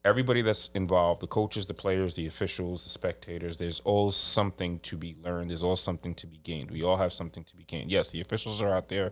everybody 0.08 0.42
that's 0.42 0.70
involved, 0.70 1.22
the 1.22 1.28
coaches, 1.28 1.66
the 1.66 1.74
players, 1.74 2.16
the 2.16 2.26
officials, 2.26 2.84
the 2.84 2.90
spectators, 2.90 3.58
there's 3.58 3.82
all 3.82 4.12
something 4.12 4.80
to 4.80 4.98
be 4.98 5.16
learned. 5.22 5.50
There's 5.50 5.64
all 5.64 5.76
something 5.76 6.16
to 6.16 6.26
be 6.26 6.38
gained. 6.38 6.72
We 6.72 6.82
all 6.82 6.98
have 6.98 7.12
something 7.12 7.44
to 7.44 7.56
be 7.56 7.64
gained. 7.64 7.92
Yes, 7.92 8.10
the 8.10 8.22
officials 8.22 8.62
are 8.62 8.74
out 8.74 8.88
there 8.88 9.12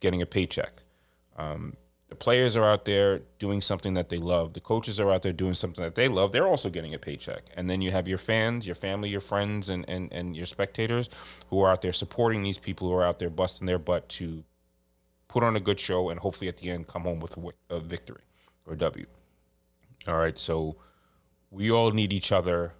getting 0.00 0.20
a 0.20 0.26
paycheck. 0.26 0.82
Um, 1.36 1.76
the 2.08 2.14
players 2.14 2.56
are 2.56 2.64
out 2.64 2.84
there 2.84 3.22
doing 3.38 3.60
something 3.60 3.94
that 3.94 4.10
they 4.10 4.18
love. 4.18 4.52
The 4.52 4.60
coaches 4.60 5.00
are 5.00 5.10
out 5.10 5.22
there 5.22 5.32
doing 5.32 5.54
something 5.54 5.82
that 5.82 5.94
they 5.94 6.08
love. 6.08 6.30
They're 6.32 6.46
also 6.46 6.68
getting 6.68 6.94
a 6.94 6.98
paycheck. 6.98 7.44
And 7.56 7.68
then 7.68 7.80
you 7.80 7.90
have 7.90 8.06
your 8.06 8.18
fans, 8.18 8.66
your 8.66 8.76
family, 8.76 9.08
your 9.08 9.22
friends, 9.22 9.68
and, 9.68 9.88
and, 9.88 10.12
and 10.12 10.36
your 10.36 10.46
spectators 10.46 11.08
who 11.48 11.60
are 11.62 11.72
out 11.72 11.82
there 11.82 11.92
supporting 11.92 12.42
these 12.42 12.58
people 12.58 12.88
who 12.88 12.94
are 12.94 13.04
out 13.04 13.18
there 13.18 13.30
busting 13.30 13.66
their 13.66 13.78
butt 13.78 14.08
to 14.10 14.44
put 15.26 15.42
on 15.42 15.56
a 15.56 15.60
good 15.60 15.80
show 15.80 16.10
and 16.10 16.20
hopefully 16.20 16.48
at 16.48 16.58
the 16.58 16.70
end 16.70 16.86
come 16.86 17.02
home 17.02 17.18
with 17.18 17.36
a, 17.36 17.74
a 17.74 17.80
victory 17.80 18.22
or 18.66 18.74
a 18.74 18.76
W. 18.76 19.06
All 20.06 20.18
right, 20.18 20.38
so 20.38 20.76
we 21.50 21.70
all 21.70 21.90
need 21.90 22.12
each 22.12 22.30
other. 22.32 22.72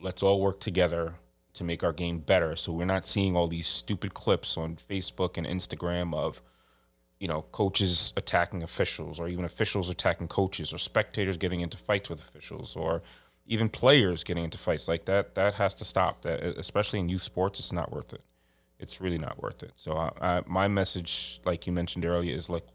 Let's 0.00 0.22
all 0.22 0.40
work 0.40 0.60
together 0.60 1.14
to 1.54 1.64
make 1.64 1.82
our 1.84 1.92
game 1.92 2.18
better. 2.18 2.56
So 2.56 2.72
we're 2.72 2.84
not 2.84 3.06
seeing 3.06 3.36
all 3.36 3.48
these 3.48 3.66
stupid 3.66 4.14
clips 4.14 4.56
on 4.56 4.76
Facebook 4.76 5.36
and 5.36 5.46
Instagram 5.46 6.14
of, 6.14 6.42
you 7.18 7.28
know, 7.28 7.42
coaches 7.52 8.12
attacking 8.16 8.62
officials 8.62 9.20
or 9.20 9.28
even 9.28 9.44
officials 9.44 9.88
attacking 9.88 10.28
coaches 10.28 10.72
or 10.72 10.78
spectators 10.78 11.36
getting 11.36 11.60
into 11.60 11.76
fights 11.76 12.10
with 12.10 12.22
officials 12.22 12.74
or 12.74 13.02
even 13.46 13.68
players 13.68 14.24
getting 14.24 14.44
into 14.44 14.58
fights 14.58 14.88
like 14.88 15.04
that. 15.06 15.34
That 15.34 15.54
has 15.54 15.74
to 15.76 15.84
stop. 15.84 16.22
That 16.22 16.40
especially 16.42 17.00
in 17.00 17.08
youth 17.08 17.22
sports, 17.22 17.60
it's 17.60 17.72
not 17.72 17.92
worth 17.92 18.12
it. 18.12 18.22
It's 18.78 19.00
really 19.00 19.18
not 19.18 19.40
worth 19.40 19.62
it. 19.62 19.72
So 19.76 19.96
I, 19.96 20.10
I, 20.20 20.42
my 20.46 20.68
message, 20.68 21.40
like 21.44 21.66
you 21.66 21.72
mentioned 21.72 22.04
earlier, 22.04 22.34
is 22.34 22.50
like 22.50 22.66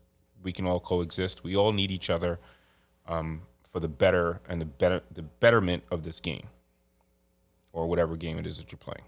we 0.42 0.52
can 0.52 0.66
all 0.66 0.80
coexist. 0.80 1.44
We 1.44 1.56
all 1.56 1.74
need 1.74 1.92
each 1.92 2.10
other 2.10 2.40
um, 3.08 3.42
for 3.78 3.82
the 3.82 3.88
better 3.88 4.42
and 4.50 4.60
the 4.60 4.66
better 4.66 5.04
the 5.14 5.22
betterment 5.22 5.84
of 5.92 6.02
this 6.02 6.20
game 6.20 6.48
or 7.74 7.86
whatever 7.86 8.16
game 8.16 8.40
it 8.40 8.48
is 8.48 8.58
that 8.58 8.72
you're 8.72 8.80
playing. 8.80 9.04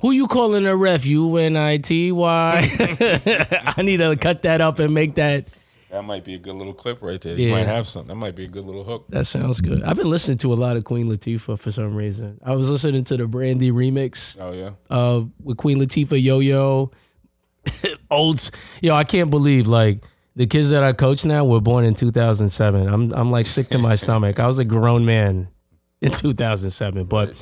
Who 0.00 0.10
you 0.10 0.26
calling 0.26 0.66
a 0.66 0.74
ref? 0.74 1.06
U 1.06 1.36
N 1.36 1.56
I 1.56 1.76
T 1.76 2.10
Y. 2.10 2.66
I 3.76 3.82
need 3.82 3.98
to 3.98 4.16
cut 4.16 4.42
that 4.42 4.60
up 4.60 4.80
and 4.80 4.92
make 4.92 5.14
that. 5.14 5.46
That 5.92 6.02
might 6.02 6.24
be 6.24 6.34
a 6.34 6.38
good 6.38 6.56
little 6.56 6.74
clip 6.74 7.00
right 7.00 7.20
there. 7.20 7.36
Yeah. 7.36 7.46
You 7.46 7.52
might 7.52 7.66
have 7.68 7.86
something. 7.86 8.08
That 8.08 8.16
might 8.16 8.34
be 8.34 8.44
a 8.44 8.48
good 8.48 8.64
little 8.64 8.82
hook. 8.82 9.04
That 9.10 9.26
sounds 9.26 9.60
good. 9.60 9.84
I've 9.84 9.96
been 9.96 10.10
listening 10.10 10.38
to 10.38 10.52
a 10.52 10.56
lot 10.56 10.76
of 10.76 10.82
Queen 10.82 11.08
Latifah 11.08 11.56
for 11.60 11.70
some 11.70 11.94
reason. 11.94 12.40
I 12.44 12.56
was 12.56 12.70
listening 12.72 13.04
to 13.04 13.16
the 13.16 13.28
Brandy 13.28 13.70
remix 13.70 14.36
Oh 14.40 14.52
yeah. 14.52 14.70
uh, 14.90 15.22
with 15.44 15.58
Queen 15.58 15.78
Latifah, 15.78 16.20
Yo 16.20 16.40
Yo, 16.40 16.90
Olds. 18.10 18.50
Yo, 18.80 18.94
I 18.96 19.04
can't 19.04 19.30
believe 19.30 19.68
like 19.68 20.02
the 20.36 20.46
kids 20.46 20.70
that 20.70 20.82
I 20.82 20.92
coach 20.92 21.24
now 21.24 21.44
were 21.44 21.60
born 21.60 21.84
in 21.84 21.94
2007. 21.94 22.88
I'm 22.88 23.12
I'm 23.12 23.30
like 23.30 23.46
sick 23.46 23.68
to 23.70 23.78
my 23.78 23.94
stomach. 23.94 24.40
I 24.40 24.46
was 24.46 24.58
a 24.58 24.64
grown 24.64 25.04
man 25.04 25.48
in 26.00 26.10
2007, 26.10 27.04
but 27.04 27.34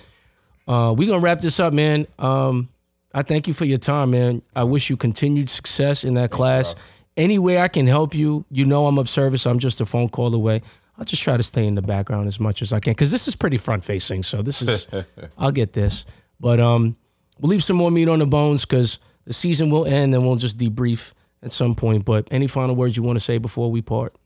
uh, 0.67 0.95
we 0.97 1.07
gonna 1.07 1.21
wrap 1.21 1.41
this 1.41 1.61
up, 1.61 1.73
man. 1.73 2.07
Um, 2.19 2.69
I 3.15 3.23
thank 3.23 3.49
you 3.49 3.55
for 3.55 3.65
your 3.65 3.79
time, 3.79 4.11
man. 4.11 4.43
I 4.55 4.65
wish 4.65 4.91
you 4.91 4.97
continued 4.97 5.51
success 5.51 6.05
in 6.05 6.15
that 6.15 6.31
class. 6.31 6.75
Any 7.17 7.39
way 7.39 7.61
I 7.61 7.69
can 7.69 7.87
help 7.87 8.15
you, 8.15 8.45
you 8.51 8.65
know 8.65 8.87
I'm 8.87 8.99
of 8.99 9.09
service. 9.09 9.47
I'm 9.47 9.59
just 9.59 9.81
a 9.81 9.87
phone 9.87 10.09
call 10.09 10.35
away. 10.35 10.63
I'll 10.97 11.05
just 11.05 11.23
try 11.23 11.37
to 11.37 11.43
stay 11.43 11.67
in 11.67 11.75
the 11.75 11.83
background 11.83 12.29
as 12.29 12.39
much 12.39 12.63
as 12.63 12.73
I 12.73 12.81
can 12.81 12.93
because 12.93 13.11
this 13.11 13.27
is 13.27 13.35
pretty 13.35 13.57
front 13.57 13.85
facing. 13.85 14.23
So 14.23 14.43
this 14.43 14.63
is, 14.63 14.87
I'll 15.39 15.51
get 15.51 15.73
this. 15.73 16.05
But 16.39 16.61
um, 16.61 16.97
we'll 17.39 17.51
leave 17.51 17.65
some 17.65 17.77
more 17.77 17.91
meat 17.91 18.09
on 18.09 18.19
the 18.19 18.27
bones 18.27 18.65
because 18.65 19.01
the 19.25 19.33
season 19.33 19.71
will 19.71 19.87
end 19.87 20.15
and 20.15 20.25
we'll 20.25 20.37
just 20.37 20.59
debrief 20.59 21.13
at 21.43 21.53
some 21.53 21.75
point. 21.75 22.05
But 22.05 22.29
any 22.31 22.47
final 22.47 22.75
words 22.77 22.97
you 22.97 23.03
want 23.03 23.17
to 23.19 23.25
say 23.25 23.39
before 23.39 23.71
we 23.71 23.83
part? 23.83 24.17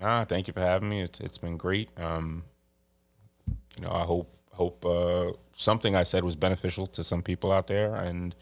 Nah, 0.00 0.24
thank 0.24 0.46
you 0.46 0.52
for 0.52 0.60
having 0.60 0.88
me. 0.88 1.00
It's 1.00 1.20
it's 1.20 1.38
been 1.38 1.56
great. 1.56 1.90
Um, 1.98 2.44
you 3.76 3.84
know, 3.84 3.90
I 3.90 4.02
hope 4.02 4.34
hope 4.52 4.84
uh, 4.84 5.32
something 5.54 5.96
I 5.96 6.02
said 6.02 6.24
was 6.24 6.36
beneficial 6.36 6.86
to 6.88 7.04
some 7.04 7.22
people 7.22 7.52
out 7.52 7.66
there. 7.66 7.94
And 7.94 8.34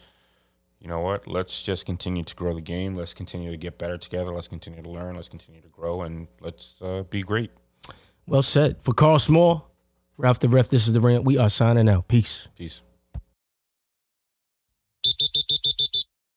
you 0.81 0.89
know 0.89 1.01
what? 1.01 1.27
Let's 1.27 1.63
just 1.63 1.87
continue 1.87 2.25
to 2.25 2.35
grow 2.35 2.53
the 2.53 2.61
game. 2.61 2.95
Let's 2.95 3.15
continue 3.15 3.51
to 3.51 3.57
get 3.57 3.79
better 3.79 3.99
together. 3.99 4.33
Let's 4.33 4.49
continue 4.49 4.83
to 4.83 4.89
learn. 4.89 5.17
Let's 5.17 5.29
continue 5.29 5.61
to 5.63 5.69
grow, 5.69 6.03
and 6.03 6.29
let's 6.41 6.81
uh, 6.83 7.05
be 7.09 7.23
great. 7.23 7.51
Well 8.27 8.43
said. 8.43 8.77
For 8.83 8.93
Carl 8.93 9.19
Small, 9.19 9.71
Ralph 10.19 10.41
the 10.41 10.49
Ref, 10.49 10.69
this 10.69 10.87
is 10.87 10.93
the 10.93 11.01
rant. 11.01 11.25
We 11.25 11.39
are 11.39 11.49
signing 11.49 11.89
out. 11.89 12.09
Peace. 12.09 12.49
Peace. 12.57 12.83